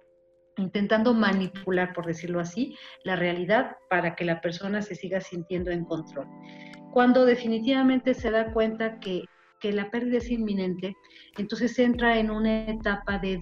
intentando 0.58 1.14
manipular, 1.14 1.94
por 1.94 2.06
decirlo 2.06 2.40
así, 2.40 2.78
la 3.04 3.16
realidad 3.16 3.76
para 3.90 4.16
que 4.16 4.26
la 4.26 4.42
persona 4.42 4.82
se 4.82 4.96
siga 4.96 5.20
sintiendo 5.20 5.72
en 5.72 5.86
control. 5.86 6.28
Cuando 6.92 7.26
definitivamente 7.26 8.14
se 8.14 8.32
da 8.32 8.54
cuenta 8.54 9.00
que, 9.00 9.24
que 9.60 9.74
la 9.74 9.90
pérdida 9.90 10.18
es 10.18 10.30
inminente, 10.30 10.96
entonces 11.38 11.78
entra 11.80 12.18
en 12.18 12.30
una 12.30 12.66
etapa 12.70 13.18
de, 13.18 13.40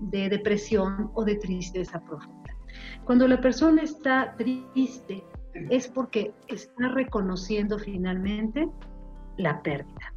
de 0.00 0.28
depresión 0.28 1.10
o 1.14 1.24
de 1.24 1.36
tristeza 1.36 2.02
profunda. 2.04 2.41
Cuando 3.04 3.26
la 3.26 3.40
persona 3.40 3.82
está 3.82 4.36
triste 4.36 5.24
es 5.70 5.88
porque 5.88 6.32
está 6.48 6.88
reconociendo 6.88 7.78
finalmente 7.78 8.68
la 9.36 9.62
pérdida. 9.62 10.14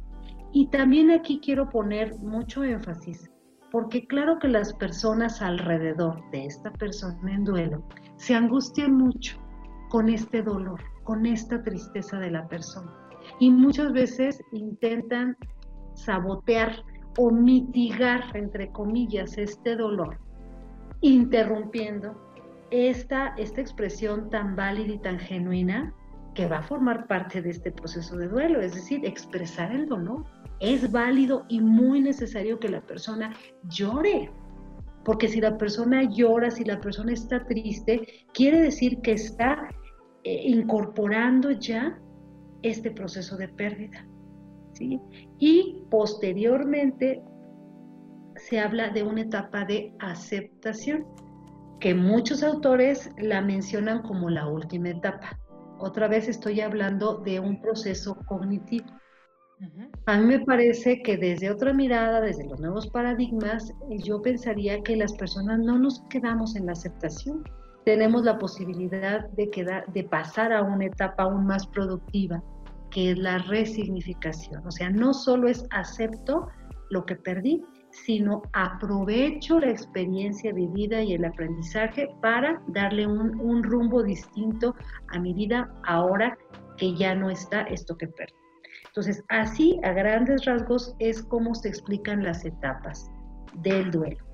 Y 0.52 0.68
también 0.68 1.10
aquí 1.10 1.40
quiero 1.42 1.68
poner 1.68 2.16
mucho 2.20 2.62
énfasis, 2.64 3.30
porque 3.72 4.06
claro 4.06 4.38
que 4.38 4.48
las 4.48 4.72
personas 4.72 5.42
alrededor 5.42 6.22
de 6.30 6.46
esta 6.46 6.70
persona 6.72 7.34
en 7.34 7.44
duelo 7.44 7.82
se 8.16 8.34
angustian 8.34 8.94
mucho 8.94 9.36
con 9.90 10.08
este 10.08 10.42
dolor, 10.42 10.80
con 11.04 11.26
esta 11.26 11.62
tristeza 11.62 12.18
de 12.18 12.30
la 12.30 12.46
persona. 12.48 12.92
Y 13.40 13.50
muchas 13.50 13.92
veces 13.92 14.42
intentan 14.52 15.36
sabotear 15.94 16.84
o 17.18 17.30
mitigar, 17.30 18.24
entre 18.34 18.70
comillas, 18.70 19.36
este 19.38 19.74
dolor, 19.76 20.18
interrumpiendo 21.00 22.25
esta, 22.70 23.34
esta 23.36 23.60
expresión 23.60 24.30
tan 24.30 24.56
válida 24.56 24.94
y 24.94 24.98
tan 24.98 25.18
genuina 25.18 25.94
que 26.34 26.46
va 26.46 26.58
a 26.58 26.62
formar 26.62 27.06
parte 27.06 27.40
de 27.40 27.50
este 27.50 27.72
proceso 27.72 28.16
de 28.16 28.28
duelo, 28.28 28.60
es 28.60 28.74
decir, 28.74 29.04
expresar 29.04 29.72
el 29.72 29.86
dolor. 29.86 30.24
Es 30.60 30.90
válido 30.90 31.44
y 31.48 31.60
muy 31.60 32.00
necesario 32.00 32.58
que 32.58 32.68
la 32.68 32.80
persona 32.80 33.34
llore, 33.68 34.30
porque 35.04 35.28
si 35.28 35.40
la 35.40 35.56
persona 35.56 36.02
llora, 36.04 36.50
si 36.50 36.64
la 36.64 36.80
persona 36.80 37.12
está 37.12 37.44
triste, 37.46 38.26
quiere 38.34 38.60
decir 38.60 39.00
que 39.00 39.12
está 39.12 39.68
eh, 40.24 40.42
incorporando 40.44 41.52
ya 41.52 41.98
este 42.62 42.90
proceso 42.90 43.36
de 43.36 43.48
pérdida. 43.48 44.06
¿sí? 44.72 45.00
Y 45.38 45.82
posteriormente 45.90 47.22
se 48.36 48.60
habla 48.60 48.90
de 48.90 49.02
una 49.02 49.22
etapa 49.22 49.64
de 49.64 49.94
aceptación 50.00 51.06
que 51.80 51.94
muchos 51.94 52.42
autores 52.42 53.10
la 53.18 53.40
mencionan 53.40 54.02
como 54.02 54.30
la 54.30 54.46
última 54.46 54.90
etapa. 54.90 55.38
Otra 55.78 56.08
vez 56.08 56.28
estoy 56.28 56.60
hablando 56.60 57.18
de 57.18 57.38
un 57.40 57.60
proceso 57.60 58.16
cognitivo. 58.26 58.86
A 60.06 60.18
mí 60.18 60.26
me 60.26 60.44
parece 60.44 61.02
que 61.02 61.16
desde 61.16 61.50
otra 61.50 61.72
mirada, 61.72 62.20
desde 62.20 62.46
los 62.46 62.60
nuevos 62.60 62.86
paradigmas, 62.88 63.72
yo 63.90 64.20
pensaría 64.20 64.82
que 64.82 64.96
las 64.96 65.14
personas 65.14 65.58
no 65.58 65.78
nos 65.78 66.00
quedamos 66.10 66.56
en 66.56 66.66
la 66.66 66.72
aceptación. 66.72 67.42
Tenemos 67.84 68.24
la 68.24 68.38
posibilidad 68.38 69.28
de, 69.30 69.50
quedar, 69.50 69.90
de 69.92 70.04
pasar 70.04 70.52
a 70.52 70.62
una 70.62 70.86
etapa 70.86 71.24
aún 71.24 71.46
más 71.46 71.66
productiva, 71.66 72.42
que 72.90 73.12
es 73.12 73.18
la 73.18 73.38
resignificación. 73.38 74.66
O 74.66 74.70
sea, 74.70 74.90
no 74.90 75.14
solo 75.14 75.48
es 75.48 75.64
acepto 75.70 76.48
lo 76.90 77.06
que 77.06 77.16
perdí, 77.16 77.64
sino 78.04 78.42
aprovecho 78.52 79.58
la 79.58 79.70
experiencia 79.70 80.52
vivida 80.52 81.02
y 81.02 81.14
el 81.14 81.24
aprendizaje 81.24 82.08
para 82.20 82.60
darle 82.68 83.06
un, 83.06 83.62
rumbo 83.62 84.02
distinto 84.02 84.74
a 85.08 85.18
mi 85.18 85.32
vida 85.32 85.72
ahora 85.84 86.36
que 86.76 86.94
ya 86.94 87.14
no 87.14 87.30
está 87.30 87.62
esto 87.62 87.96
que 87.96 88.08
perdí. 88.08 88.34
Entonces, 88.86 89.24
así 89.28 89.78
a 89.82 89.92
grandes 89.92 90.44
rasgos 90.44 90.94
es 90.98 91.22
como 91.22 91.54
se 91.54 91.68
explican 91.68 92.22
las 92.22 92.44
etapas 92.44 93.10
del 93.54 93.90
duelo. 93.90 94.24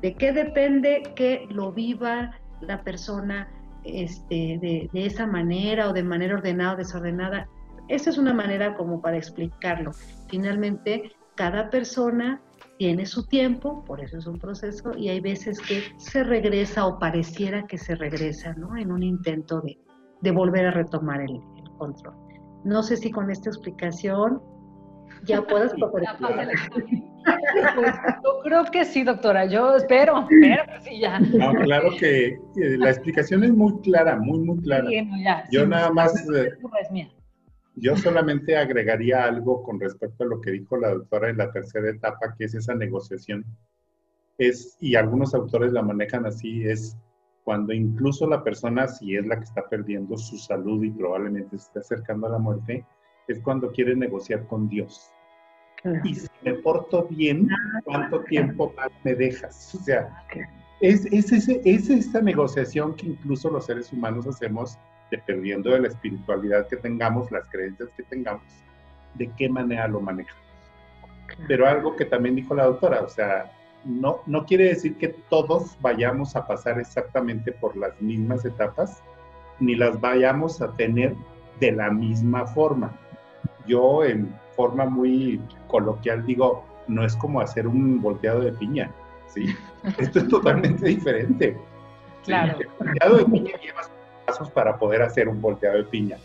¿De 0.00 0.14
qué 0.14 0.32
depende 0.32 1.02
que 1.16 1.46
lo 1.50 1.72
viva 1.72 2.32
la 2.60 2.82
persona 2.82 3.48
este, 3.84 4.58
de, 4.60 4.90
de, 4.92 5.06
esa 5.06 5.26
manera 5.26 5.88
o 5.88 5.92
de 5.92 6.02
manera 6.02 6.36
ordenada 6.36 6.74
o 6.74 6.76
desordenada? 6.76 7.48
Esa 7.88 8.10
es 8.10 8.18
una 8.18 8.34
manera 8.34 8.74
como 8.76 9.00
para 9.00 9.16
explicarlo. 9.16 9.92
Finalmente, 10.28 11.12
cada 11.34 11.70
persona 11.70 12.40
tiene 12.82 13.06
su 13.06 13.24
tiempo, 13.28 13.84
por 13.84 14.00
eso 14.00 14.18
es 14.18 14.26
un 14.26 14.40
proceso, 14.40 14.90
y 14.98 15.08
hay 15.08 15.20
veces 15.20 15.60
que 15.60 15.84
se 15.98 16.24
regresa 16.24 16.84
o 16.84 16.98
pareciera 16.98 17.64
que 17.68 17.78
se 17.78 17.94
regresa, 17.94 18.54
¿no? 18.54 18.76
En 18.76 18.90
un 18.90 19.04
intento 19.04 19.60
de, 19.60 19.78
de 20.20 20.30
volver 20.32 20.66
a 20.66 20.72
retomar 20.72 21.20
el, 21.20 21.40
control. 21.78 22.12
No 22.64 22.82
sé 22.82 22.96
si 22.96 23.12
con 23.12 23.30
esta 23.30 23.50
explicación 23.50 24.42
ya 25.22 25.42
puedes 25.42 25.72
pasar 25.74 26.18
pues, 26.18 26.58
yo 28.24 28.40
creo 28.42 28.64
que 28.64 28.84
sí, 28.84 29.04
doctora. 29.04 29.46
Yo 29.46 29.76
espero, 29.76 30.26
espero 30.28 30.64
que 30.66 30.80
sí 30.80 30.98
ya. 30.98 31.20
No, 31.20 31.52
claro 31.54 31.88
que 32.00 32.36
la 32.56 32.90
explicación 32.90 33.44
es 33.44 33.52
muy 33.52 33.80
clara, 33.82 34.16
muy, 34.16 34.40
muy 34.40 34.60
clara. 34.60 34.88
yo 35.52 35.64
nada 35.68 35.92
más. 35.92 36.12
Eh, 36.34 36.50
es 36.80 36.90
mía. 36.90 37.08
Yo 37.74 37.96
solamente 37.96 38.56
agregaría 38.56 39.24
algo 39.24 39.62
con 39.62 39.80
respecto 39.80 40.24
a 40.24 40.26
lo 40.26 40.40
que 40.40 40.50
dijo 40.50 40.76
la 40.76 40.90
doctora 40.90 41.30
en 41.30 41.38
la 41.38 41.50
tercera 41.50 41.88
etapa, 41.88 42.34
que 42.36 42.44
es 42.44 42.54
esa 42.54 42.74
negociación. 42.74 43.44
Es, 44.38 44.76
y 44.80 44.94
algunos 44.94 45.34
autores 45.34 45.72
la 45.72 45.82
manejan 45.82 46.26
así, 46.26 46.64
es 46.68 46.96
cuando 47.44 47.72
incluso 47.72 48.26
la 48.26 48.44
persona, 48.44 48.86
si 48.88 49.16
es 49.16 49.26
la 49.26 49.36
que 49.36 49.44
está 49.44 49.68
perdiendo 49.68 50.16
su 50.16 50.36
salud 50.36 50.82
y 50.84 50.90
probablemente 50.90 51.58
se 51.58 51.66
está 51.66 51.80
acercando 51.80 52.26
a 52.26 52.30
la 52.30 52.38
muerte, 52.38 52.84
es 53.26 53.40
cuando 53.40 53.72
quiere 53.72 53.96
negociar 53.96 54.46
con 54.46 54.68
Dios. 54.68 55.10
Y 56.04 56.14
si 56.14 56.28
me 56.44 56.54
porto 56.54 57.08
bien, 57.08 57.48
¿cuánto 57.84 58.20
tiempo 58.24 58.72
más 58.76 58.90
me 59.02 59.14
dejas? 59.14 59.74
O 59.74 59.78
sea, 59.78 60.24
es, 60.80 61.06
es, 61.06 61.32
es 61.32 61.90
esta 61.90 62.20
negociación 62.20 62.94
que 62.94 63.06
incluso 63.06 63.50
los 63.50 63.66
seres 63.66 63.92
humanos 63.92 64.26
hacemos 64.26 64.78
dependiendo 65.12 65.70
de 65.70 65.80
la 65.80 65.88
espiritualidad 65.88 66.66
que 66.68 66.76
tengamos, 66.76 67.30
las 67.30 67.44
creencias 67.50 67.90
que 67.94 68.02
tengamos, 68.02 68.42
de 69.14 69.30
qué 69.36 69.48
manera 69.48 69.86
lo 69.86 70.00
manejamos. 70.00 70.42
Pero 71.46 71.68
algo 71.68 71.94
que 71.96 72.06
también 72.06 72.34
dijo 72.34 72.54
la 72.54 72.64
doctora, 72.64 73.02
o 73.02 73.08
sea, 73.08 73.52
no, 73.84 74.20
no 74.26 74.46
quiere 74.46 74.68
decir 74.68 74.96
que 74.96 75.08
todos 75.08 75.76
vayamos 75.82 76.34
a 76.34 76.46
pasar 76.46 76.80
exactamente 76.80 77.52
por 77.52 77.76
las 77.76 78.00
mismas 78.00 78.44
etapas, 78.46 79.02
ni 79.60 79.74
las 79.74 80.00
vayamos 80.00 80.62
a 80.62 80.72
tener 80.72 81.14
de 81.60 81.72
la 81.72 81.90
misma 81.90 82.46
forma. 82.46 82.90
Yo 83.66 84.04
en 84.04 84.34
forma 84.56 84.86
muy 84.86 85.42
coloquial 85.68 86.24
digo, 86.24 86.64
no 86.88 87.04
es 87.04 87.14
como 87.16 87.42
hacer 87.42 87.66
un 87.66 88.00
volteado 88.00 88.40
de 88.40 88.52
piña, 88.52 88.90
¿sí? 89.26 89.54
Esto 89.98 90.20
es 90.20 90.28
totalmente 90.28 90.86
diferente. 90.86 91.58
Claro. 92.24 92.58
El 92.58 92.68
volteado 92.78 93.16
de 93.18 93.24
piña 93.26 93.60
lleva 93.60 93.82
pasos 94.32 94.50
para 94.50 94.78
poder 94.78 95.02
hacer 95.02 95.28
un 95.28 95.40
volteado 95.40 95.76
de 95.76 95.84
piña. 95.84 96.16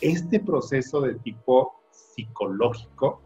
Este 0.00 0.40
proceso 0.40 1.00
de 1.00 1.14
tipo 1.14 1.80
psicológico, 1.90 3.22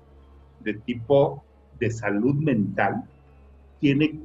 de 0.61 0.75
tipo 0.75 1.45
de 1.79 1.91
salud 1.91 2.35
mental, 2.37 3.03
tiene 3.81 4.21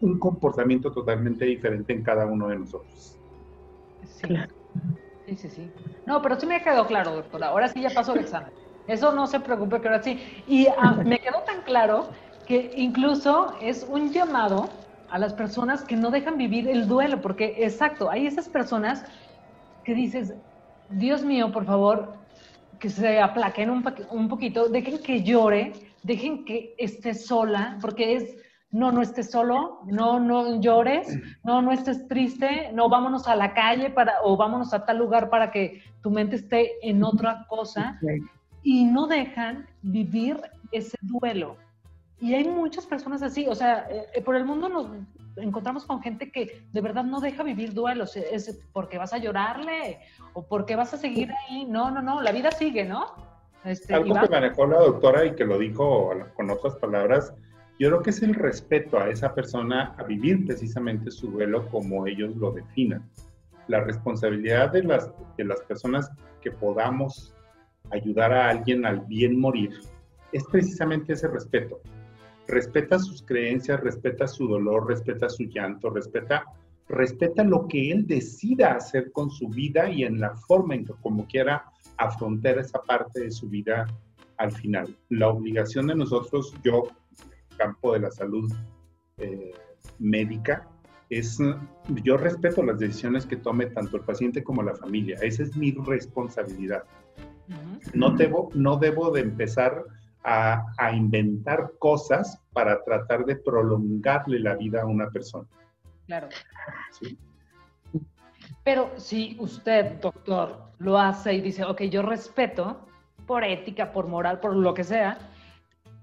un 0.00 0.18
comportamiento 0.18 0.92
totalmente 0.92 1.44
diferente 1.46 1.92
en 1.92 2.02
cada 2.02 2.26
uno 2.26 2.48
de 2.48 2.58
nosotros. 2.58 3.18
Sí, 4.02 4.28
sí, 5.26 5.36
sí. 5.36 5.48
sí. 5.48 5.72
No, 6.04 6.20
pero 6.20 6.38
sí 6.38 6.46
me 6.46 6.62
quedó 6.62 6.86
claro, 6.86 7.14
doctora. 7.14 7.48
Ahora 7.48 7.68
sí 7.68 7.80
ya 7.80 7.90
pasó 7.90 8.14
el 8.14 8.20
examen. 8.20 8.50
Eso 8.86 9.12
no 9.12 9.26
se 9.26 9.40
preocupe 9.40 9.80
que 9.80 9.88
ahora 9.88 10.02
sí. 10.02 10.20
Y 10.46 10.66
ah, 10.66 11.02
me 11.04 11.18
quedó 11.18 11.40
tan 11.46 11.62
claro 11.62 12.08
que 12.46 12.72
incluso 12.76 13.54
es 13.60 13.86
un 13.88 14.12
llamado 14.12 14.68
a 15.08 15.18
las 15.18 15.34
personas 15.34 15.84
que 15.84 15.96
no 15.96 16.10
dejan 16.10 16.36
vivir 16.36 16.68
el 16.68 16.88
duelo, 16.88 17.20
porque 17.20 17.56
exacto, 17.58 18.10
hay 18.10 18.26
esas 18.26 18.48
personas 18.48 19.04
que 19.86 19.94
dices, 19.94 20.34
Dios 20.90 21.24
mío, 21.24 21.52
por 21.52 21.64
favor, 21.64 22.14
que 22.80 22.90
se 22.90 23.20
aplaquen 23.20 23.70
un, 23.70 23.84
un 24.10 24.28
poquito, 24.28 24.68
dejen 24.68 24.98
que 25.00 25.22
llore, 25.22 25.72
dejen 26.02 26.44
que 26.44 26.74
esté 26.76 27.14
sola, 27.14 27.78
porque 27.80 28.16
es, 28.16 28.36
no, 28.72 28.90
no 28.90 29.00
estés 29.00 29.30
solo, 29.30 29.78
no, 29.86 30.18
no 30.18 30.60
llores, 30.60 31.06
no, 31.44 31.62
no 31.62 31.70
estés 31.70 32.08
triste, 32.08 32.72
no, 32.72 32.88
vámonos 32.88 33.28
a 33.28 33.36
la 33.36 33.54
calle 33.54 33.90
para, 33.90 34.14
o 34.24 34.36
vámonos 34.36 34.74
a 34.74 34.84
tal 34.84 34.98
lugar 34.98 35.30
para 35.30 35.52
que 35.52 35.80
tu 36.02 36.10
mente 36.10 36.34
esté 36.34 36.72
en 36.82 37.04
otra 37.04 37.46
cosa. 37.48 37.96
Y 38.64 38.86
no 38.86 39.06
dejan 39.06 39.68
vivir 39.82 40.40
ese 40.72 40.98
duelo. 41.00 41.58
Y 42.20 42.34
hay 42.34 42.42
muchas 42.42 42.86
personas 42.86 43.22
así, 43.22 43.46
o 43.46 43.54
sea, 43.54 43.86
eh, 43.88 44.20
por 44.20 44.34
el 44.34 44.44
mundo 44.44 44.68
nos 44.68 44.88
encontramos 45.36 45.84
con 45.84 46.02
gente 46.02 46.30
que 46.30 46.66
de 46.72 46.80
verdad 46.80 47.04
no 47.04 47.20
deja 47.20 47.42
vivir 47.42 47.72
duelos, 47.74 48.16
es 48.16 48.60
porque 48.72 48.98
vas 48.98 49.12
a 49.12 49.18
llorarle 49.18 50.00
o 50.32 50.46
porque 50.46 50.76
vas 50.76 50.94
a 50.94 50.96
seguir 50.96 51.30
ahí. 51.32 51.64
No, 51.66 51.90
no, 51.90 52.02
no, 52.02 52.20
la 52.20 52.32
vida 52.32 52.50
sigue, 52.50 52.84
¿no? 52.84 53.06
Este, 53.64 53.94
Algo 53.94 54.14
que 54.20 54.28
manejó 54.28 54.66
la 54.66 54.78
doctora 54.78 55.24
y 55.24 55.34
que 55.34 55.44
lo 55.44 55.58
dijo 55.58 56.10
con 56.34 56.50
otras 56.50 56.76
palabras, 56.76 57.34
yo 57.78 57.88
creo 57.88 58.02
que 58.02 58.10
es 58.10 58.22
el 58.22 58.34
respeto 58.34 58.98
a 58.98 59.10
esa 59.10 59.34
persona 59.34 59.94
a 59.98 60.04
vivir 60.04 60.46
precisamente 60.46 61.10
su 61.10 61.30
duelo 61.30 61.68
como 61.68 62.06
ellos 62.06 62.34
lo 62.36 62.52
definan. 62.52 63.08
La 63.68 63.80
responsabilidad 63.80 64.70
de 64.70 64.84
las, 64.84 65.10
de 65.36 65.44
las 65.44 65.60
personas 65.62 66.10
que 66.40 66.52
podamos 66.52 67.34
ayudar 67.90 68.32
a 68.32 68.48
alguien 68.50 68.86
al 68.86 69.00
bien 69.00 69.38
morir 69.38 69.72
es 70.32 70.44
precisamente 70.44 71.12
ese 71.12 71.28
respeto 71.28 71.80
respeta 72.48 72.98
sus 72.98 73.22
creencias, 73.22 73.80
respeta 73.80 74.26
su 74.26 74.46
dolor, 74.46 74.88
respeta 74.88 75.28
su 75.28 75.44
llanto, 75.44 75.90
respeta, 75.90 76.44
respeta 76.88 77.44
lo 77.44 77.66
que 77.66 77.90
él 77.90 78.06
decida 78.06 78.74
hacer 78.74 79.12
con 79.12 79.30
su 79.30 79.48
vida 79.48 79.90
y 79.90 80.04
en 80.04 80.20
la 80.20 80.36
forma 80.36 80.74
en 80.74 80.84
que 80.84 80.92
como 81.00 81.26
quiera 81.26 81.64
afrontar 81.96 82.58
esa 82.58 82.80
parte 82.82 83.20
de 83.20 83.30
su 83.30 83.48
vida 83.48 83.86
al 84.36 84.52
final. 84.52 84.96
La 85.08 85.28
obligación 85.28 85.86
de 85.86 85.96
nosotros, 85.96 86.54
yo, 86.62 86.84
campo 87.56 87.92
de 87.94 88.00
la 88.00 88.10
salud 88.10 88.52
eh, 89.18 89.52
médica, 89.98 90.68
es, 91.08 91.38
yo 92.02 92.16
respeto 92.16 92.62
las 92.62 92.78
decisiones 92.78 93.26
que 93.26 93.36
tome 93.36 93.66
tanto 93.66 93.96
el 93.96 94.02
paciente 94.02 94.42
como 94.42 94.62
la 94.62 94.74
familia. 94.74 95.16
Esa 95.22 95.44
es 95.44 95.56
mi 95.56 95.72
responsabilidad. 95.72 96.84
No 97.94 98.10
debo, 98.10 98.50
no 98.54 98.76
debo 98.76 99.12
de 99.12 99.20
empezar 99.20 99.84
a, 100.26 100.92
inventar 100.92 101.72
cosas 101.78 102.42
para 102.52 102.82
tratar 102.84 103.24
de 103.24 103.36
prolongarle 103.36 104.40
la 104.40 104.56
vida 104.56 104.82
a 104.82 104.86
una 104.86 105.08
persona. 105.10 105.46
Claro. 106.06 106.28
Pero 108.64 108.90
si 108.96 109.36
usted, 109.38 110.00
doctor, 110.00 110.72
lo 110.78 110.98
hace 110.98 111.34
y 111.34 111.40
dice, 111.40 111.64
ok, 111.64 111.82
yo 111.82 112.02
respeto 112.02 112.80
por 113.26 113.44
ética, 113.44 113.92
por 113.92 114.08
moral, 114.08 114.40
por 114.40 114.56
lo 114.56 114.74
que 114.74 114.82
sea, 114.82 115.18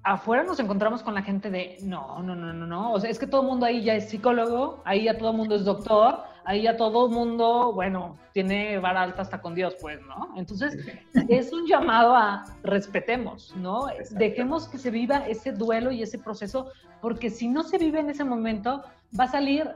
afuera 0.04 0.44
nos 0.44 0.60
encontramos 0.60 1.04
con 1.04 1.14
la 1.14 1.22
gente 1.22 1.50
de, 1.50 1.78
no, 1.84 2.22
no, 2.24 2.36
no, 2.36 2.54
no, 2.54 2.66
no, 2.66 2.94
o 2.94 3.00
sea, 3.00 3.10
es 3.10 3.20
que 3.20 3.28
todo 3.28 3.42
el 3.42 3.48
mundo 3.48 3.66
ahí 3.66 3.84
ya 3.84 3.96
es 3.96 4.10
psicólogo, 4.10 4.82
ahí 4.86 5.06
ya 5.06 5.18
todo 5.18 5.32
el 5.32 5.38
mundo 5.38 5.56
es 5.56 5.66
doctor, 5.66 6.20
ahí 6.46 6.64
ya 6.64 6.78
todo 6.78 7.10
mundo, 7.10 7.72
bueno, 7.74 8.18
tiene 8.34 8.78
vara 8.80 9.02
alta 9.02 9.22
hasta 9.22 9.42
con 9.42 9.56
Dios, 9.56 9.76
pues, 9.82 10.00
¿no? 10.02 10.34
Entonces, 10.36 10.78
es 11.30 11.52
un 11.54 11.66
llamado 11.68 12.16
a 12.16 12.44
respetemos, 12.64 13.56
¿no? 13.56 13.88
Dejemos 14.12 14.68
que 14.68 14.78
se 14.78 14.92
viva 14.92 15.28
ese 15.28 15.52
duelo 15.52 15.92
y 15.92 16.02
ese 16.02 16.20
proceso, 16.20 16.72
porque 17.02 17.30
si 17.30 17.48
no 17.48 17.64
se 17.64 17.78
vive 17.78 18.00
en 18.00 18.10
ese 18.10 18.24
momento, 18.24 18.84
va 19.18 19.26
a 19.26 19.32
salir 19.32 19.70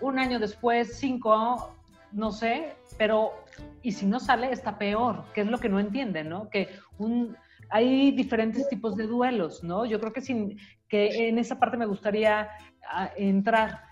un 0.00 0.18
año 0.18 0.38
después, 0.38 0.98
cinco, 0.98 1.74
no 2.12 2.32
sé, 2.32 2.74
pero, 2.98 3.32
y 3.82 3.92
si 3.92 4.06
no 4.06 4.20
sale, 4.20 4.52
está 4.52 4.78
peor, 4.78 5.24
que 5.34 5.42
es 5.42 5.46
lo 5.46 5.58
que 5.58 5.68
no 5.68 5.78
entienden, 5.78 6.28
¿no? 6.28 6.48
Que 6.50 6.68
un 6.98 7.36
hay 7.70 8.10
diferentes 8.10 8.68
tipos 8.68 8.96
de 8.96 9.06
duelos, 9.06 9.62
¿no? 9.62 9.86
Yo 9.86 10.00
creo 10.00 10.12
que, 10.12 10.20
sin, 10.20 10.58
que 10.88 11.28
en 11.28 11.38
esa 11.38 11.58
parte 11.58 11.76
me 11.76 11.86
gustaría 11.86 12.48
ah, 12.90 13.10
entrar. 13.16 13.84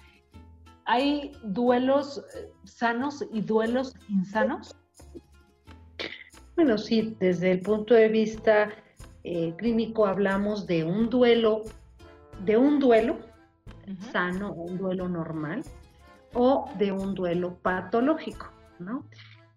¿Hay 0.88 1.32
duelos 1.42 2.24
eh, 2.34 2.50
sanos 2.64 3.22
y 3.30 3.42
duelos 3.42 3.94
insanos? 4.08 4.74
Bueno, 6.56 6.78
sí, 6.78 7.14
desde 7.20 7.52
el 7.52 7.60
punto 7.60 7.92
de 7.92 8.08
vista 8.08 8.70
eh, 9.22 9.54
clínico 9.58 10.06
hablamos 10.06 10.66
de 10.66 10.84
un 10.84 11.10
duelo, 11.10 11.64
de 12.42 12.56
un 12.56 12.78
duelo 12.78 13.18
sano, 14.12 14.54
un 14.54 14.78
duelo 14.78 15.10
normal, 15.10 15.62
o 16.32 16.70
de 16.78 16.90
un 16.90 17.14
duelo 17.14 17.58
patológico, 17.58 18.46
¿no? 18.78 19.04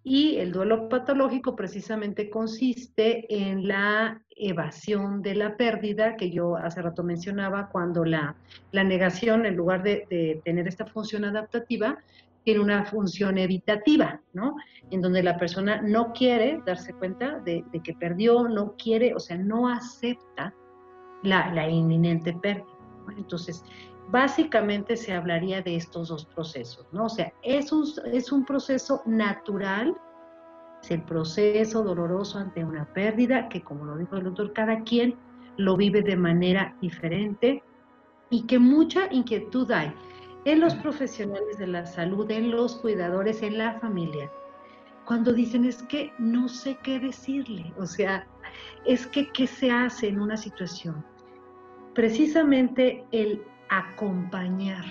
Y 0.04 0.36
el 0.38 0.50
duelo 0.50 0.88
patológico 0.88 1.54
precisamente 1.54 2.28
consiste 2.28 3.24
en 3.32 3.68
la 3.68 4.20
evasión 4.36 5.22
de 5.22 5.36
la 5.36 5.56
pérdida 5.56 6.16
que 6.16 6.30
yo 6.30 6.56
hace 6.56 6.82
rato 6.82 7.04
mencionaba, 7.04 7.68
cuando 7.70 8.04
la, 8.04 8.34
negación, 8.72 9.46
en 9.46 9.56
lugar 9.56 9.84
de, 9.84 10.40
tener 10.44 10.66
esta 10.66 10.86
función 10.86 11.24
adaptativa, 11.24 11.98
tiene 12.44 12.58
una 12.58 12.84
función 12.84 13.38
evitativa, 13.38 14.20
¿no? 14.32 14.56
En 14.90 15.00
donde 15.00 15.22
la 15.22 15.38
persona 15.38 15.80
no 15.80 16.12
quiere 16.12 16.60
darse 16.66 16.92
cuenta 16.92 17.38
de, 17.38 17.64
que 17.84 17.94
perdió, 17.94 18.48
no 18.48 18.74
quiere, 18.76 19.14
o 19.14 19.20
sea, 19.20 19.38
no 19.38 19.68
acepta 19.68 20.52
la, 21.22 21.68
inminente 21.68 22.32
pérdida. 22.32 22.66
Entonces, 23.16 23.64
básicamente 24.12 24.94
se 24.98 25.14
hablaría 25.14 25.62
de 25.62 25.74
estos 25.74 26.08
dos 26.08 26.26
procesos, 26.26 26.86
¿no? 26.92 27.06
O 27.06 27.08
sea, 27.08 27.32
es 27.42 27.72
un, 27.72 27.86
es 28.12 28.30
un 28.30 28.44
proceso 28.44 29.02
natural, 29.06 29.96
es 30.82 30.90
el 30.90 31.02
proceso 31.02 31.82
doloroso 31.82 32.38
ante 32.38 32.62
una 32.62 32.84
pérdida, 32.92 33.48
que 33.48 33.62
como 33.62 33.86
lo 33.86 33.96
dijo 33.96 34.16
el 34.16 34.24
doctor, 34.24 34.52
cada 34.52 34.82
quien 34.82 35.16
lo 35.56 35.78
vive 35.78 36.02
de 36.02 36.16
manera 36.16 36.76
diferente 36.82 37.62
y 38.28 38.42
que 38.42 38.58
mucha 38.58 39.10
inquietud 39.10 39.70
hay 39.72 39.94
en 40.44 40.60
los 40.60 40.74
profesionales 40.74 41.56
de 41.56 41.68
la 41.68 41.86
salud, 41.86 42.30
en 42.30 42.50
los 42.50 42.76
cuidadores, 42.76 43.42
en 43.42 43.56
la 43.56 43.80
familia. 43.80 44.30
Cuando 45.06 45.32
dicen 45.32 45.64
es 45.64 45.82
que 45.84 46.12
no 46.18 46.50
sé 46.50 46.76
qué 46.82 47.00
decirle, 47.00 47.72
o 47.78 47.86
sea, 47.86 48.26
es 48.84 49.06
que 49.06 49.32
qué 49.32 49.46
se 49.46 49.70
hace 49.70 50.08
en 50.08 50.20
una 50.20 50.36
situación. 50.36 51.02
Precisamente 51.94 53.04
el 53.10 53.42
acompañar 53.72 54.84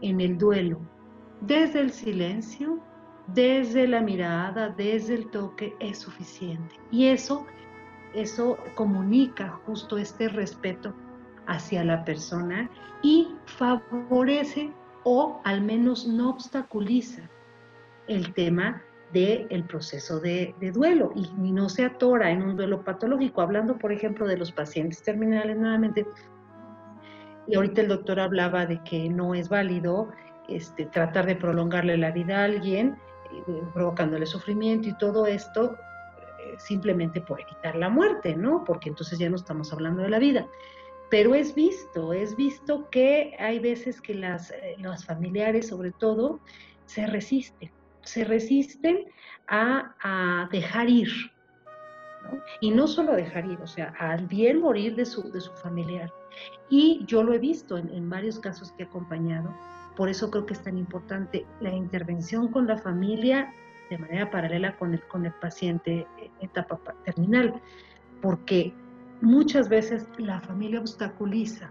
en 0.00 0.20
el 0.20 0.38
duelo, 0.38 0.78
desde 1.40 1.80
el 1.80 1.90
silencio, 1.90 2.80
desde 3.28 3.88
la 3.88 4.00
mirada, 4.00 4.68
desde 4.68 5.14
el 5.14 5.30
toque, 5.30 5.74
es 5.80 5.98
suficiente. 5.98 6.76
Y 6.92 7.06
eso, 7.06 7.44
eso 8.14 8.56
comunica 8.76 9.60
justo 9.66 9.98
este 9.98 10.28
respeto 10.28 10.94
hacia 11.48 11.82
la 11.82 12.04
persona 12.04 12.70
y 13.02 13.34
favorece 13.46 14.72
o 15.02 15.40
al 15.44 15.62
menos 15.62 16.06
no 16.06 16.30
obstaculiza 16.30 17.28
el 18.06 18.32
tema 18.34 18.80
del 19.12 19.64
proceso 19.64 20.20
de, 20.20 20.54
duelo 20.72 21.12
y, 21.16 21.28
y, 21.42 21.52
no 21.52 21.68
se 21.68 21.84
atora 21.84 22.30
en 22.30 22.42
un 22.42 22.56
duelo 22.56 22.84
patológico. 22.84 23.40
Hablando, 23.40 23.78
por 23.78 23.92
ejemplo, 23.92 24.26
de 24.26 24.36
los 24.36 24.52
pacientes 24.52 25.02
terminales, 25.02 25.56
nuevamente, 25.56 26.06
y 27.46 27.54
ahorita 27.54 27.80
el 27.82 27.88
doctor 27.88 28.20
hablaba 28.20 28.66
de 28.66 28.82
que 28.82 29.08
no 29.08 29.34
es 29.34 29.48
válido 29.48 30.10
este, 30.48 30.86
tratar 30.86 31.26
de 31.26 31.36
prolongarle 31.36 31.96
la 31.96 32.10
vida 32.10 32.40
a 32.40 32.44
alguien, 32.44 32.96
eh, 33.32 33.62
provocándole 33.72 34.26
sufrimiento 34.26 34.88
y 34.88 34.96
todo 34.98 35.26
esto 35.26 35.76
eh, 36.38 36.54
simplemente 36.58 37.20
por 37.20 37.40
evitar 37.40 37.76
la 37.76 37.88
muerte, 37.88 38.36
¿no? 38.36 38.64
Porque 38.64 38.88
entonces 38.88 39.18
ya 39.18 39.28
no 39.28 39.36
estamos 39.36 39.72
hablando 39.72 40.02
de 40.02 40.10
la 40.10 40.18
vida. 40.18 40.46
Pero 41.08 41.34
es 41.34 41.54
visto, 41.54 42.12
es 42.12 42.34
visto 42.34 42.88
que 42.90 43.36
hay 43.38 43.60
veces 43.60 44.00
que 44.00 44.14
las, 44.14 44.50
eh, 44.50 44.76
los 44.78 45.04
familiares, 45.04 45.68
sobre 45.68 45.92
todo, 45.92 46.40
se 46.86 47.06
resisten, 47.06 47.70
se 48.02 48.24
resisten 48.24 49.06
a, 49.46 49.94
a 50.00 50.48
dejar 50.50 50.88
ir, 50.88 51.08
¿no? 52.24 52.40
Y 52.60 52.70
no 52.70 52.88
solo 52.88 53.14
dejar 53.14 53.46
ir, 53.46 53.58
o 53.60 53.66
sea, 53.68 53.94
al 53.98 54.26
bien 54.26 54.60
morir 54.60 54.96
de 54.96 55.06
su, 55.06 55.30
de 55.30 55.40
su 55.40 55.52
familiar. 55.52 56.12
Y 56.68 57.04
yo 57.06 57.22
lo 57.22 57.32
he 57.32 57.38
visto 57.38 57.76
en, 57.78 58.10
varios 58.10 58.38
casos 58.38 58.72
que 58.72 58.82
he 58.82 58.86
acompañado. 58.86 59.54
Por 59.96 60.08
eso 60.08 60.30
creo 60.30 60.46
que 60.46 60.54
es 60.54 60.62
tan 60.62 60.76
importante 60.76 61.46
la 61.60 61.72
intervención 61.72 62.48
con 62.48 62.66
la 62.66 62.76
familia 62.76 63.52
de 63.90 63.98
manera 63.98 64.30
paralela 64.30 64.76
con 64.76 64.94
el, 64.94 65.02
con 65.06 65.26
el 65.26 65.32
paciente 65.34 66.06
en 66.18 66.30
etapa 66.40 66.78
terminal, 67.04 67.54
porque 68.20 68.72
muchas 69.20 69.68
veces 69.68 70.08
la 70.18 70.40
familia 70.40 70.80
obstaculiza 70.80 71.70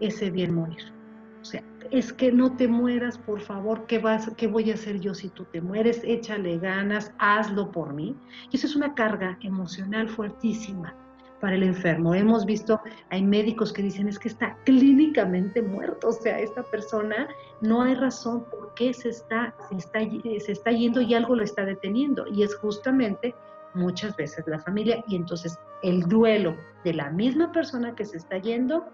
ese 0.00 0.30
bien 0.30 0.54
morir. 0.54 0.92
O 1.40 1.44
sea, 1.44 1.62
es 1.90 2.12
que 2.12 2.30
no 2.30 2.56
te 2.56 2.68
mueras, 2.68 3.16
por 3.16 3.40
favor, 3.40 3.86
¿qué, 3.86 3.98
vas, 3.98 4.30
¿qué 4.36 4.46
voy 4.46 4.70
a 4.70 4.74
hacer 4.74 5.00
yo 5.00 5.14
si 5.14 5.28
tú 5.30 5.44
te 5.44 5.60
mueres? 5.60 6.02
Échale 6.04 6.58
ganas, 6.58 7.12
hazlo 7.18 7.70
por 7.70 7.94
mí. 7.94 8.14
Y 8.50 8.56
eso 8.56 8.66
es 8.66 8.76
una 8.76 8.94
carga 8.94 9.38
emocional 9.40 10.08
fuertísima 10.08 10.94
para 11.40 11.56
el 11.56 11.62
enfermo. 11.62 12.14
Hemos 12.14 12.46
visto, 12.46 12.80
hay 13.10 13.22
médicos 13.22 13.72
que 13.72 13.82
dicen 13.82 14.08
es 14.08 14.18
que 14.18 14.28
está 14.28 14.56
clínicamente 14.64 15.62
muerto, 15.62 16.08
o 16.08 16.12
sea, 16.12 16.38
esta 16.38 16.62
persona 16.62 17.28
no 17.60 17.82
hay 17.82 17.94
razón 17.94 18.44
por 18.50 18.74
qué 18.74 18.92
se 18.92 19.10
está, 19.10 19.54
se 19.68 19.76
está, 19.76 20.00
se 20.00 20.52
está 20.52 20.70
yendo 20.70 21.00
y 21.00 21.14
algo 21.14 21.36
lo 21.36 21.44
está 21.44 21.64
deteniendo. 21.64 22.26
Y 22.28 22.42
es 22.42 22.54
justamente 22.56 23.34
muchas 23.74 24.16
veces 24.16 24.44
la 24.46 24.58
familia. 24.58 25.04
Y 25.08 25.16
entonces 25.16 25.58
el 25.82 26.02
duelo 26.02 26.56
de 26.84 26.94
la 26.94 27.10
misma 27.10 27.52
persona 27.52 27.94
que 27.94 28.04
se 28.04 28.16
está 28.16 28.38
yendo 28.38 28.86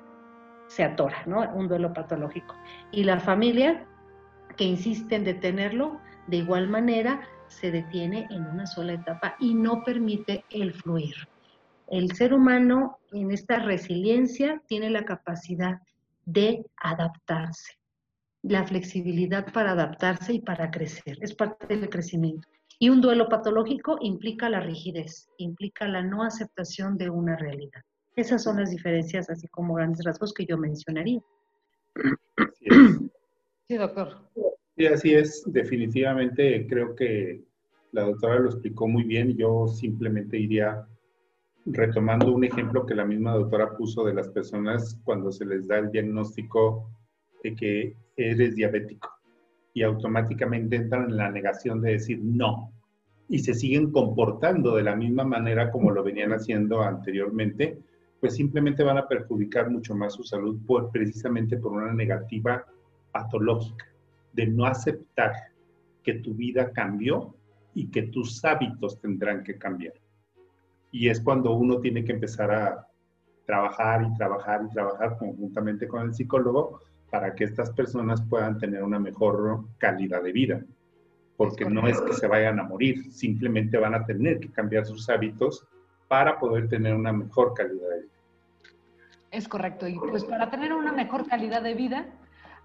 se 0.67 0.85
atora, 0.85 1.23
¿no? 1.27 1.49
Un 1.55 1.69
duelo 1.69 1.93
patológico. 1.93 2.55
Y 2.91 3.05
la 3.05 3.21
familia 3.21 3.87
que 4.57 4.65
insiste 4.65 5.17
en 5.17 5.25
detenerlo, 5.25 5.99
de 6.27 6.39
igual 6.39 6.69
manera 6.69 7.21
se 7.49 7.71
detiene 7.71 8.27
en 8.31 8.47
una 8.47 8.67
sola 8.67 8.95
etapa 8.95 9.37
y 9.39 9.55
no 9.55 9.83
permite 9.85 10.45
el 10.51 10.73
fluir 10.73 11.15
el 11.91 12.13
ser 12.13 12.35
humano 12.35 12.99
en 13.13 13.31
esta 13.31 13.59
resiliencia 13.59 14.63
tiene 14.67 14.91
la 14.91 15.05
capacidad 15.05 15.81
de 16.25 16.65
adaptarse, 16.77 17.75
la 18.43 18.65
flexibilidad 18.65 19.53
para 19.53 19.73
adaptarse 19.73 20.35
y 20.35 20.41
para 20.41 20.71
crecer, 20.71 21.19
es 21.21 21.35
parte 21.35 21.67
del 21.67 21.89
crecimiento. 21.89 22.49
Y 22.79 22.89
un 22.89 23.01
duelo 23.01 23.29
patológico 23.29 23.99
implica 24.01 24.49
la 24.49 24.61
rigidez, 24.61 25.29
implica 25.39 25.87
la 25.87 26.03
no 26.03 26.23
aceptación 26.25 26.99
de 26.99 27.11
una 27.11 27.37
realidad. 27.37 27.83
Esas 28.17 28.43
son 28.43 28.59
las 28.59 28.71
diferencias, 28.71 29.31
así 29.31 29.47
como 29.49 29.75
grandes 29.75 30.05
rasgos 30.05 30.35
que 30.35 30.45
yo 30.45 30.59
mencionaría. 30.59 31.21
Sí, 33.69 33.77
doctor. 33.77 34.29
Sí, 34.77 34.87
así 34.87 35.15
es. 35.15 35.45
Definitivamente 35.47 36.67
creo 36.67 36.95
que 36.95 37.43
la 37.93 38.03
doctora 38.03 38.41
lo 38.41 38.51
explicó 38.51 38.89
muy 38.89 39.05
bien. 39.05 39.37
Yo 39.37 39.67
simplemente 39.69 40.39
iría 40.39 40.87
retomando 41.67 42.33
un 42.33 42.45
ejemplo 42.45 42.85
que 42.85 42.95
la 42.95 43.05
misma 43.05 43.35
doctora 43.35 43.77
puso 43.77 44.05
de 44.05 44.15
las 44.15 44.29
personas 44.29 45.01
cuando 45.05 45.31
se 45.31 45.45
les 45.45 45.67
da 45.69 45.79
el 45.79 45.91
diagnóstico 45.91 46.91
de 47.43 47.55
que 47.55 47.97
eres 48.17 48.57
diabético 48.57 49.09
y 49.75 49.83
automáticamente 49.83 50.77
entran 50.77 51.11
en 51.11 51.17
la 51.17 51.31
negación 51.31 51.81
de 51.81 51.93
decir 51.93 52.21
no 52.23 52.73
y 53.29 53.39
se 53.39 53.55
siguen 53.55 53.91
comportando 53.91 54.77
de 54.77 54.83
la 54.83 54.97
misma 54.97 55.25
manera 55.25 55.71
como 55.71 55.91
lo 55.91 56.03
venían 56.03 56.33
haciendo 56.33 56.83
anteriormente, 56.83 57.79
pues 58.21 58.35
simplemente 58.35 58.83
van 58.83 58.99
a 58.99 59.09
perjudicar 59.09 59.71
mucho 59.71 59.95
más 59.95 60.15
su 60.15 60.23
salud 60.23 60.61
por, 60.67 60.91
precisamente 60.91 61.57
por 61.57 61.73
una 61.73 61.93
negativa 61.95 62.67
patológica 63.11 63.87
de 64.33 64.47
no 64.47 64.67
aceptar 64.67 65.33
que 66.03 66.15
tu 66.15 66.35
vida 66.35 66.73
cambió 66.73 67.35
y 67.75 67.91
que 67.91 68.03
tus 68.03 68.45
hábitos 68.45 69.01
tendrán 69.01 69.43
que 69.43 69.57
cambiar. 69.57 69.95
Y 70.93 71.09
es 71.09 71.21
cuando 71.21 71.53
uno 71.53 71.81
tiene 71.81 72.05
que 72.05 72.13
empezar 72.13 72.53
a 72.53 72.87
trabajar 73.47 74.03
y 74.05 74.15
trabajar 74.15 74.63
y 74.65 74.73
trabajar 74.73 75.19
conjuntamente 75.19 75.89
con 75.89 76.03
el 76.03 76.15
psicólogo 76.15 76.81
para 77.11 77.35
que 77.35 77.45
estas 77.45 77.71
personas 77.71 78.23
puedan 78.23 78.59
tener 78.59 78.83
una 78.83 78.99
mejor 78.99 79.65
calidad 79.79 80.23
de 80.23 80.33
vida. 80.33 80.61
Porque 81.37 81.65
no 81.65 81.89
es 81.89 82.01
que 82.01 82.13
se 82.13 82.27
vayan 82.27 82.61
a 82.61 82.63
morir, 82.63 83.11
simplemente 83.11 83.79
van 83.79 83.95
a 83.95 84.05
tener 84.05 84.39
que 84.39 84.51
cambiar 84.51 84.87
sus 84.87 85.09
hábitos 85.09 85.67
para 86.09 86.39
poder 86.39 86.69
tener 86.69 86.95
una 86.95 87.13
mejor 87.13 87.55
calidad 87.55 87.89
de 87.89 88.01
vida. 88.03 88.13
Es 89.31 89.49
correcto. 89.49 89.89
Y 89.89 89.99
pues 89.99 90.25
para 90.25 90.51
tener 90.51 90.73
una 90.73 90.93
mejor 90.93 91.27
calidad 91.27 91.63
de 91.63 91.75
vida, 91.75 92.07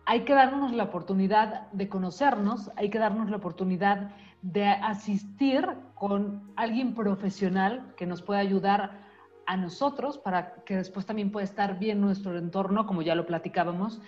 hay 0.06 0.22
que 0.26 0.34
darnos 0.34 0.74
la 0.74 0.84
oportunidad 0.84 1.72
de 1.72 1.90
conocernos, 1.90 2.72
hay 2.76 2.90
que 2.90 3.00
darnos 3.00 3.30
la 3.30 3.38
oportunidad 3.38 4.12
de 4.42 4.66
asistir 4.66 5.68
con 6.00 6.52
alguien 6.56 6.94
profesional 6.94 7.94
que 7.98 8.06
nos 8.06 8.22
pueda 8.22 8.40
ayudar 8.40 9.08
a 9.46 9.58
nosotros 9.58 10.18
para 10.18 10.56
que 10.66 10.76
después 10.76 11.06
también 11.06 11.32
pueda 11.32 11.46
estar 11.46 11.80
bien 11.80 12.02
nuestro 12.02 12.38
entorno, 12.38 12.86
como 12.86 13.02
ya 13.02 13.16
lo 13.16 13.26
platicábamos. 13.26 14.02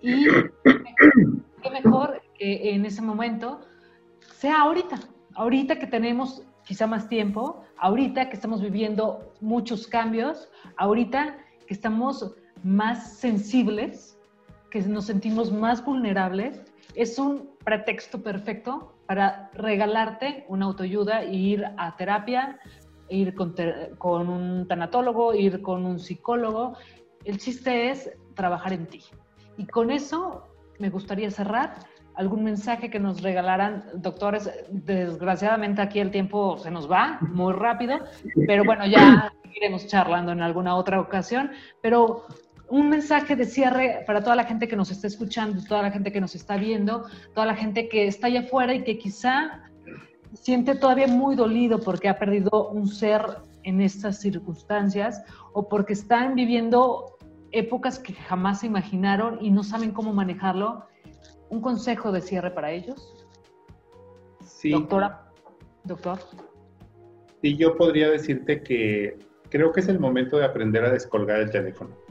Y 0.00 0.26
qué 1.62 1.70
mejor 1.70 2.22
que 2.38 2.74
en 2.74 2.84
ese 2.84 3.02
momento 3.02 3.60
sea 4.20 4.62
ahorita, 4.62 5.00
ahorita 5.34 5.78
que 5.78 5.86
tenemos 5.86 6.42
quizá 6.64 6.86
más 6.86 7.08
tiempo, 7.08 7.64
ahorita 7.78 8.28
que 8.28 8.36
estamos 8.36 8.60
viviendo 8.60 9.32
muchos 9.40 9.86
cambios, 9.86 10.48
ahorita 10.76 11.36
que 11.66 11.74
estamos 11.74 12.34
más 12.62 13.18
sensibles, 13.18 14.18
que 14.70 14.80
nos 14.82 15.06
sentimos 15.06 15.50
más 15.50 15.84
vulnerables, 15.84 16.62
es 16.94 17.18
un 17.18 17.50
pretexto 17.64 18.22
perfecto 18.22 18.91
para 19.06 19.50
regalarte 19.54 20.44
una 20.48 20.66
autoayuda 20.66 21.22
e 21.22 21.34
ir 21.34 21.64
a 21.76 21.96
terapia, 21.96 22.58
ir 23.08 23.34
con, 23.34 23.54
con 23.98 24.28
un 24.28 24.66
tanatólogo, 24.66 25.34
ir 25.34 25.60
con 25.62 25.84
un 25.84 25.98
psicólogo. 25.98 26.76
El 27.24 27.38
chiste 27.38 27.90
es 27.90 28.10
trabajar 28.34 28.72
en 28.72 28.86
ti. 28.86 29.02
Y 29.56 29.66
con 29.66 29.90
eso 29.90 30.48
me 30.78 30.90
gustaría 30.90 31.30
cerrar. 31.30 31.74
¿Algún 32.14 32.44
mensaje 32.44 32.90
que 32.90 33.00
nos 33.00 33.22
regalaran, 33.22 33.84
doctores? 33.94 34.50
Desgraciadamente 34.70 35.80
aquí 35.80 35.98
el 35.98 36.10
tiempo 36.10 36.58
se 36.58 36.70
nos 36.70 36.90
va 36.90 37.18
muy 37.22 37.54
rápido, 37.54 38.00
pero 38.46 38.64
bueno, 38.64 38.86
ya 38.86 39.32
iremos 39.54 39.86
charlando 39.86 40.32
en 40.32 40.42
alguna 40.42 40.76
otra 40.76 41.00
ocasión. 41.00 41.52
Pero 41.80 42.26
un 42.72 42.88
mensaje 42.88 43.36
de 43.36 43.44
cierre 43.44 44.02
para 44.06 44.22
toda 44.22 44.34
la 44.34 44.44
gente 44.44 44.66
que 44.66 44.76
nos 44.76 44.90
está 44.90 45.06
escuchando, 45.06 45.62
toda 45.62 45.82
la 45.82 45.90
gente 45.90 46.10
que 46.10 46.22
nos 46.22 46.34
está 46.34 46.56
viendo, 46.56 47.04
toda 47.34 47.46
la 47.46 47.54
gente 47.54 47.86
que 47.86 48.06
está 48.06 48.28
allá 48.28 48.40
afuera 48.40 48.74
y 48.74 48.82
que 48.82 48.96
quizá 48.96 49.70
siente 50.32 50.74
todavía 50.74 51.06
muy 51.06 51.36
dolido 51.36 51.80
porque 51.80 52.08
ha 52.08 52.18
perdido 52.18 52.70
un 52.70 52.88
ser 52.88 53.20
en 53.62 53.82
estas 53.82 54.22
circunstancias 54.22 55.22
o 55.52 55.68
porque 55.68 55.92
están 55.92 56.34
viviendo 56.34 57.18
épocas 57.50 57.98
que 57.98 58.14
jamás 58.14 58.60
se 58.60 58.68
imaginaron 58.68 59.36
y 59.42 59.50
no 59.50 59.64
saben 59.64 59.90
cómo 59.90 60.14
manejarlo. 60.14 60.86
¿Un 61.50 61.60
consejo 61.60 62.10
de 62.10 62.22
cierre 62.22 62.52
para 62.52 62.70
ellos? 62.70 63.26
Sí. 64.40 64.70
Doctora, 64.70 65.30
doctor. 65.84 66.20
Sí, 67.42 67.54
yo 67.54 67.76
podría 67.76 68.08
decirte 68.08 68.62
que 68.62 69.18
creo 69.50 69.72
que 69.72 69.80
es 69.80 69.88
el 69.88 70.00
momento 70.00 70.38
de 70.38 70.46
aprender 70.46 70.86
a 70.86 70.90
descolgar 70.90 71.38
el 71.40 71.50
teléfono 71.50 72.01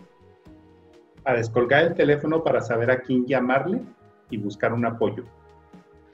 a 1.26 1.34
descolgar 1.34 1.86
el 1.86 1.94
teléfono 1.94 2.44
para 2.44 2.62
saber 2.62 2.92
a 2.92 3.02
quién 3.02 3.26
llamarle 3.26 3.82
y 4.30 4.38
buscar 4.38 4.74
un 4.74 4.86
apoyo. 4.86 5.24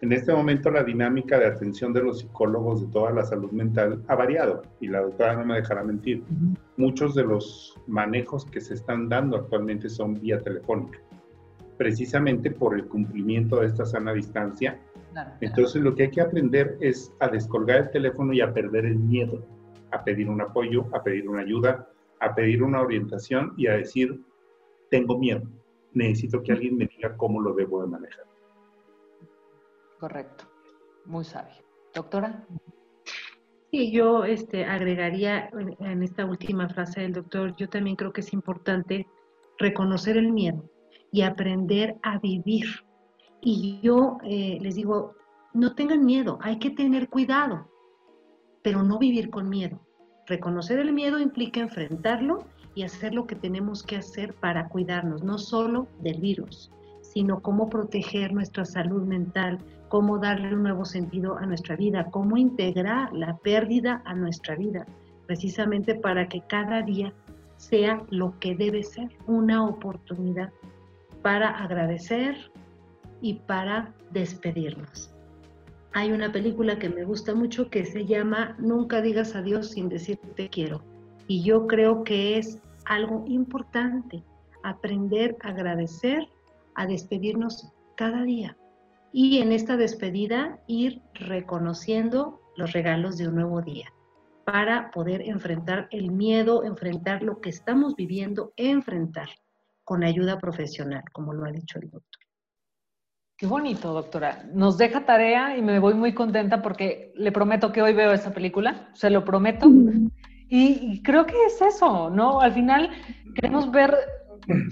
En 0.01 0.11
este 0.11 0.31
momento 0.31 0.69
la 0.69 0.83
dinámica 0.83 1.39
de 1.39 1.47
atención 1.47 1.91
de 1.91 2.03
los 2.03 2.19
psicólogos 2.19 2.81
de 2.81 2.87
toda 2.87 3.11
la 3.11 3.23
salud 3.23 3.51
mental 3.51 4.03
ha 4.07 4.15
variado 4.15 4.61
y 4.79 4.87
la 4.87 5.01
doctora 5.01 5.35
no 5.35 5.45
me 5.45 5.55
dejará 5.55 5.83
mentir. 5.83 6.23
Muchos 6.75 7.15
de 7.15 7.23
los 7.23 7.75
manejos 7.87 8.45
que 8.45 8.61
se 8.61 8.75
están 8.75 9.09
dando 9.09 9.37
actualmente 9.37 9.89
son 9.89 10.19
vía 10.21 10.39
telefónica, 10.39 10.99
precisamente 11.77 12.51
por 12.51 12.75
el 12.75 12.85
cumplimiento 12.85 13.59
de 13.59 13.67
esta 13.67 13.85
sana 13.85 14.13
distancia. 14.13 14.79
Entonces 15.41 15.81
lo 15.81 15.95
que 15.95 16.03
hay 16.03 16.11
que 16.11 16.21
aprender 16.21 16.77
es 16.79 17.11
a 17.19 17.27
descolgar 17.27 17.77
el 17.77 17.89
teléfono 17.89 18.33
y 18.33 18.41
a 18.41 18.53
perder 18.53 18.85
el 18.85 18.99
miedo, 18.99 19.43
a 19.91 20.03
pedir 20.03 20.29
un 20.29 20.41
apoyo, 20.41 20.85
a 20.93 21.01
pedir 21.01 21.27
una 21.27 21.41
ayuda, 21.41 21.87
a 22.19 22.35
pedir 22.35 22.61
una 22.61 22.81
orientación 22.81 23.53
y 23.57 23.65
a 23.65 23.77
decir, 23.77 24.21
tengo 24.89 25.17
miedo, 25.17 25.41
necesito 25.93 26.41
que 26.43 26.51
alguien 26.51 26.77
me 26.77 26.87
diga 26.87 27.15
cómo 27.17 27.41
lo 27.41 27.53
debo 27.53 27.81
de 27.81 27.87
manejar. 27.87 28.25
Correcto, 29.99 30.45
muy 31.05 31.23
sabio. 31.23 31.55
Doctora. 31.93 32.45
Sí, 33.71 33.91
yo 33.91 34.23
este, 34.23 34.63
agregaría 34.63 35.49
en 35.79 36.03
esta 36.03 36.25
última 36.25 36.69
frase 36.69 37.01
del 37.01 37.13
doctor, 37.13 37.55
yo 37.55 37.67
también 37.67 37.95
creo 37.95 38.13
que 38.13 38.21
es 38.21 38.31
importante 38.31 39.07
reconocer 39.57 40.17
el 40.17 40.31
miedo 40.31 40.69
y 41.11 41.23
aprender 41.23 41.97
a 42.03 42.19
vivir. 42.19 42.65
Y 43.41 43.79
yo 43.81 44.19
eh, 44.23 44.57
les 44.61 44.75
digo, 44.75 45.15
no 45.53 45.75
tengan 45.75 46.05
miedo, 46.05 46.37
hay 46.41 46.59
que 46.59 46.69
tener 46.69 47.09
cuidado, 47.09 47.69
pero 48.61 48.83
no 48.83 48.99
vivir 48.99 49.29
con 49.29 49.49
miedo. 49.49 49.79
Reconocer 50.27 50.79
el 50.79 50.93
miedo 50.93 51.19
implica 51.19 51.59
enfrentarlo 51.59 52.45
y 52.77 52.83
hacer 52.83 53.15
lo 53.15 53.25
que 53.25 53.35
tenemos 53.35 53.81
que 53.81 53.95
hacer 53.95 54.35
para 54.35 54.69
cuidarnos, 54.69 55.23
no 55.23 55.39
solo 55.39 55.87
del 55.99 56.21
virus, 56.21 56.71
sino 57.01 57.41
cómo 57.41 57.71
proteger 57.71 58.31
nuestra 58.31 58.65
salud 58.65 59.01
mental, 59.01 59.57
cómo 59.89 60.19
darle 60.19 60.53
un 60.53 60.61
nuevo 60.61 60.85
sentido 60.85 61.39
a 61.39 61.47
nuestra 61.47 61.75
vida, 61.75 62.05
cómo 62.11 62.37
integrar 62.37 63.11
la 63.13 63.35
pérdida 63.37 64.03
a 64.05 64.13
nuestra 64.13 64.55
vida, 64.55 64.85
precisamente 65.25 65.95
para 65.95 66.29
que 66.29 66.41
cada 66.47 66.83
día 66.83 67.11
sea 67.55 68.05
lo 68.11 68.37
que 68.37 68.53
debe 68.53 68.83
ser, 68.83 69.09
una 69.25 69.65
oportunidad 69.65 70.51
para 71.23 71.49
agradecer 71.49 72.51
y 73.21 73.39
para 73.47 73.95
despedirnos. 74.11 75.11
Hay 75.93 76.11
una 76.11 76.31
película 76.31 76.77
que 76.77 76.89
me 76.89 77.05
gusta 77.05 77.33
mucho 77.33 77.71
que 77.71 77.85
se 77.85 78.05
llama 78.05 78.55
Nunca 78.59 79.01
digas 79.01 79.33
adiós 79.33 79.71
sin 79.71 79.89
decir 79.89 80.19
te 80.35 80.47
quiero. 80.47 80.83
Y 81.25 81.43
yo 81.43 81.65
creo 81.65 82.03
que 82.03 82.37
es 82.37 82.61
algo 82.87 83.25
importante, 83.27 84.23
aprender 84.63 85.37
a 85.41 85.49
agradecer, 85.49 86.27
a 86.75 86.85
despedirnos 86.87 87.71
cada 87.95 88.23
día. 88.23 88.57
Y 89.11 89.39
en 89.39 89.51
esta 89.51 89.77
despedida 89.77 90.59
ir 90.67 91.01
reconociendo 91.13 92.41
los 92.55 92.71
regalos 92.73 93.17
de 93.17 93.27
un 93.27 93.35
nuevo 93.35 93.61
día 93.61 93.93
para 94.45 94.91
poder 94.91 95.21
enfrentar 95.21 95.87
el 95.91 96.11
miedo, 96.11 96.63
enfrentar 96.63 97.21
lo 97.21 97.41
que 97.41 97.49
estamos 97.49 97.95
viviendo, 97.95 98.53
enfrentar 98.55 99.27
con 99.83 100.03
ayuda 100.03 100.39
profesional, 100.39 101.03
como 101.11 101.33
lo 101.33 101.45
ha 101.45 101.51
dicho 101.51 101.79
el 101.79 101.89
doctor. 101.89 102.21
Qué 103.37 103.45
bonito, 103.45 103.93
doctora. 103.93 104.45
Nos 104.51 104.77
deja 104.77 105.05
tarea 105.05 105.57
y 105.57 105.61
me 105.61 105.79
voy 105.79 105.93
muy 105.93 106.13
contenta 106.13 106.61
porque 106.61 107.11
le 107.15 107.31
prometo 107.31 107.71
que 107.71 107.81
hoy 107.81 107.93
veo 107.93 108.11
esa 108.11 108.33
película, 108.33 108.89
se 108.93 109.09
lo 109.09 109.23
prometo. 109.23 109.67
Y, 110.49 111.01
creo 111.03 111.25
que 111.25 111.35
es 111.45 111.61
eso, 111.61 112.09
¿no? 112.09 112.39
Al 112.39 112.53
final 112.53 112.89
queremos 113.35 113.69
ver 113.71 113.95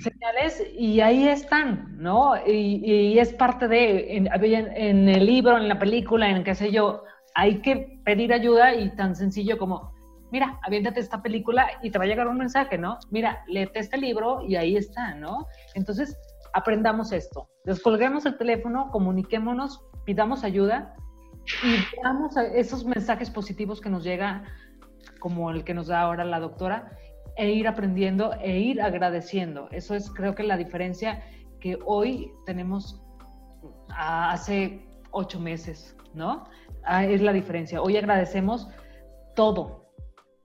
señales 0.02 0.64
y 0.78 1.02
ahí 1.02 1.28
están, 1.28 1.98
¿no? 1.98 2.34
Y, 2.48 3.18
es 3.20 3.34
parte 3.34 3.68
de, 3.68 4.18
en, 4.18 5.10
el 5.10 5.26
libro, 5.26 5.58
en 5.58 5.68
la 5.68 5.80
película, 5.80 6.30
en 6.30 6.44
qué 6.44 6.56
sé 6.56 6.72
yo, 6.72 7.04
hay 7.34 7.62
que 7.62 8.00
pedir 8.06 8.32
ayuda 8.34 8.74
y 8.74 8.96
tan 8.96 9.16
sencillo 9.16 9.58
como 9.58 9.94
mira, 10.32 10.60
aviéntate 10.64 11.00
esta 11.00 11.22
película 11.22 11.68
y 11.82 11.92
te 11.92 11.98
va 11.98 12.04
a 12.04 12.08
llegar 12.08 12.28
un 12.28 12.38
mensaje, 12.38 12.78
¿no? 12.78 12.98
Mira, 13.10 13.44
léete 13.48 13.80
este 13.80 13.98
libro 13.98 14.42
y 14.46 14.58
ahí 14.58 14.76
está, 14.76 15.16
¿no? 15.16 15.48
Entonces, 15.76 16.18
aprendamos 16.54 17.12
esto. 17.12 17.48
Descolguemos 17.64 18.26
el 18.26 18.38
teléfono, 18.38 18.90
comuniquémonos, 18.92 19.82
pidamos 20.04 20.44
ayuda 20.44 20.96
y 21.64 21.78
veamos 21.96 22.36
esos 22.38 22.86
mensajes 22.86 23.30
positivos 23.30 23.80
que 23.80 23.90
nos 23.90 24.04
llega, 24.04 24.44
como 25.26 25.50
el 25.50 25.64
que 25.64 25.74
nos 25.74 25.88
da 25.88 26.02
ahora 26.02 26.24
la 26.24 26.40
doctora, 26.40 26.92
e 27.36 27.50
ir 27.50 27.68
aprendiendo 27.68 28.34
e 28.44 28.60
ir 28.60 28.80
agradeciendo. 28.80 29.68
Eso 29.72 29.96
es, 29.96 30.12
creo 30.12 30.36
que 30.36 30.44
la 30.44 30.56
diferencia 30.56 31.24
que 31.60 31.80
hoy 31.84 32.32
tenemos 32.46 33.02
hace 33.90 34.88
ocho 35.10 35.40
meses, 35.40 35.98
¿no? 36.14 36.44
Ah, 36.84 37.06
es 37.06 37.24
la 37.24 37.34
diferencia. 37.34 37.82
Hoy 37.82 37.98
agradecemos 37.98 38.70
todo. 39.36 39.90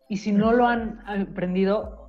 Y 0.09 0.16
si 0.16 0.33
no 0.33 0.51
lo 0.51 0.66
han 0.66 1.07
aprendido, 1.07 2.09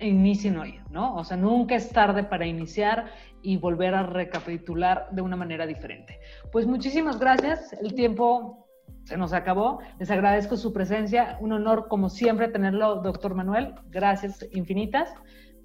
inicien 0.00 0.58
hoy, 0.58 0.80
¿no? 0.90 1.14
O 1.14 1.22
sea, 1.22 1.36
nunca 1.36 1.76
es 1.76 1.90
tarde 1.90 2.24
para 2.24 2.44
iniciar 2.44 3.06
y 3.40 3.56
volver 3.56 3.94
a 3.94 4.02
recapitular 4.02 5.06
de 5.12 5.22
una 5.22 5.36
manera 5.36 5.64
diferente. 5.64 6.18
Pues 6.50 6.66
muchísimas 6.66 7.20
gracias. 7.20 7.72
El 7.74 7.94
tiempo 7.94 8.59
se 9.04 9.16
nos 9.16 9.32
acabó. 9.32 9.80
Les 9.98 10.10
agradezco 10.10 10.56
su 10.56 10.72
presencia. 10.72 11.36
Un 11.40 11.52
honor, 11.52 11.88
como 11.88 12.08
siempre, 12.08 12.48
tenerlo, 12.48 12.96
doctor 12.96 13.34
Manuel. 13.34 13.74
Gracias 13.90 14.46
infinitas 14.52 15.12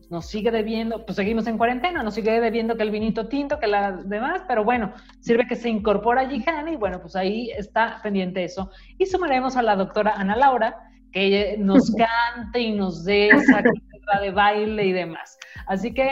nos 0.09 0.28
sigue 0.28 0.51
debiendo, 0.51 1.05
pues 1.05 1.15
seguimos 1.15 1.47
en 1.47 1.57
cuarentena, 1.57 2.03
nos 2.03 2.13
sigue 2.13 2.39
debiendo 2.39 2.76
que 2.76 2.84
el 2.84 2.91
vinito 2.91 3.28
tinto, 3.28 3.59
que 3.59 3.67
las 3.67 4.07
demás, 4.07 4.43
pero 4.47 4.63
bueno, 4.63 4.93
sirve 5.19 5.47
que 5.47 5.55
se 5.55 5.69
incorpora 5.69 6.30
Gijana 6.30 6.71
y 6.71 6.76
bueno, 6.76 7.01
pues 7.01 7.15
ahí 7.15 7.49
está 7.51 7.99
pendiente 8.03 8.43
eso. 8.43 8.69
Y 8.97 9.05
sumaremos 9.05 9.55
a 9.57 9.61
la 9.61 9.76
doctora 9.76 10.13
Ana 10.15 10.36
Laura, 10.36 10.76
que 11.11 11.55
nos 11.59 11.91
cante 11.95 12.59
y 12.59 12.73
nos 12.73 13.03
dé 13.03 13.30
esa 13.30 13.63
de 14.21 14.32
baile 14.32 14.86
y 14.86 14.91
demás. 14.91 15.38
Así 15.67 15.93
que 15.93 16.11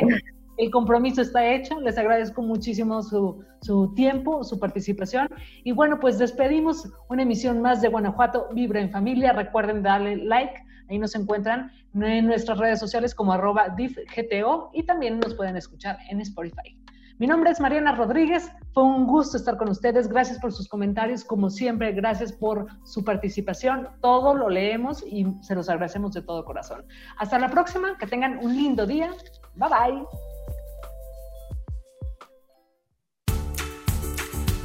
el 0.57 0.69
compromiso 0.71 1.21
está 1.21 1.45
hecho, 1.45 1.79
les 1.79 1.97
agradezco 1.97 2.41
muchísimo 2.41 3.01
su, 3.01 3.43
su 3.61 3.93
tiempo, 3.93 4.43
su 4.43 4.59
participación 4.59 5.27
y 5.63 5.71
bueno, 5.71 5.99
pues 5.99 6.19
despedimos 6.19 6.89
una 7.09 7.23
emisión 7.23 7.61
más 7.61 7.81
de 7.81 7.89
Guanajuato 7.89 8.47
Vibra 8.53 8.81
en 8.81 8.91
Familia. 8.91 9.33
Recuerden 9.33 9.83
darle 9.83 10.17
like 10.17 10.61
Ahí 10.89 10.99
nos 10.99 11.15
encuentran 11.15 11.71
en 11.93 12.27
nuestras 12.27 12.57
redes 12.57 12.79
sociales 12.79 13.15
como 13.15 13.33
arroba 13.33 13.69
diffgto 13.69 14.69
y 14.73 14.83
también 14.83 15.19
nos 15.19 15.33
pueden 15.35 15.55
escuchar 15.55 15.97
en 16.09 16.21
Spotify. 16.21 16.77
Mi 17.19 17.27
nombre 17.27 17.51
es 17.51 17.59
Mariana 17.59 17.95
Rodríguez, 17.95 18.51
fue 18.73 18.83
un 18.83 19.05
gusto 19.05 19.37
estar 19.37 19.55
con 19.55 19.69
ustedes, 19.69 20.07
gracias 20.07 20.39
por 20.39 20.51
sus 20.51 20.67
comentarios, 20.67 21.23
como 21.23 21.49
siempre, 21.49 21.91
gracias 21.93 22.33
por 22.33 22.67
su 22.83 23.03
participación, 23.03 23.87
todo 24.01 24.33
lo 24.33 24.49
leemos 24.49 25.03
y 25.05 25.25
se 25.41 25.53
los 25.53 25.69
agradecemos 25.69 26.13
de 26.13 26.23
todo 26.23 26.43
corazón. 26.43 26.83
Hasta 27.17 27.37
la 27.37 27.49
próxima, 27.49 27.97
que 27.99 28.07
tengan 28.07 28.39
un 28.39 28.55
lindo 28.55 28.87
día, 28.87 29.11
bye 29.55 29.69
bye. 29.69 30.32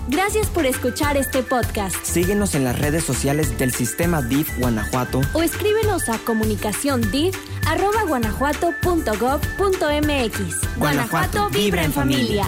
Gracias 0.09 0.49
por 0.49 0.65
escuchar 0.65 1.19
este 1.19 1.43
podcast. 1.43 1.95
Síguenos 2.03 2.55
en 2.55 2.65
las 2.65 2.79
redes 2.79 3.05
sociales 3.05 3.59
del 3.59 3.73
Sistema 3.73 4.23
DIF 4.23 4.59
Guanajuato 4.59 5.21
o 5.35 5.43
escríbenos 5.43 6.09
a 6.09 6.17
comunicación 6.19 7.03
guanajuato.gov.mx. 8.07 10.77
Guanajuato 10.79 11.51
vibra 11.51 11.85
en 11.85 11.93
familia. 11.93 12.47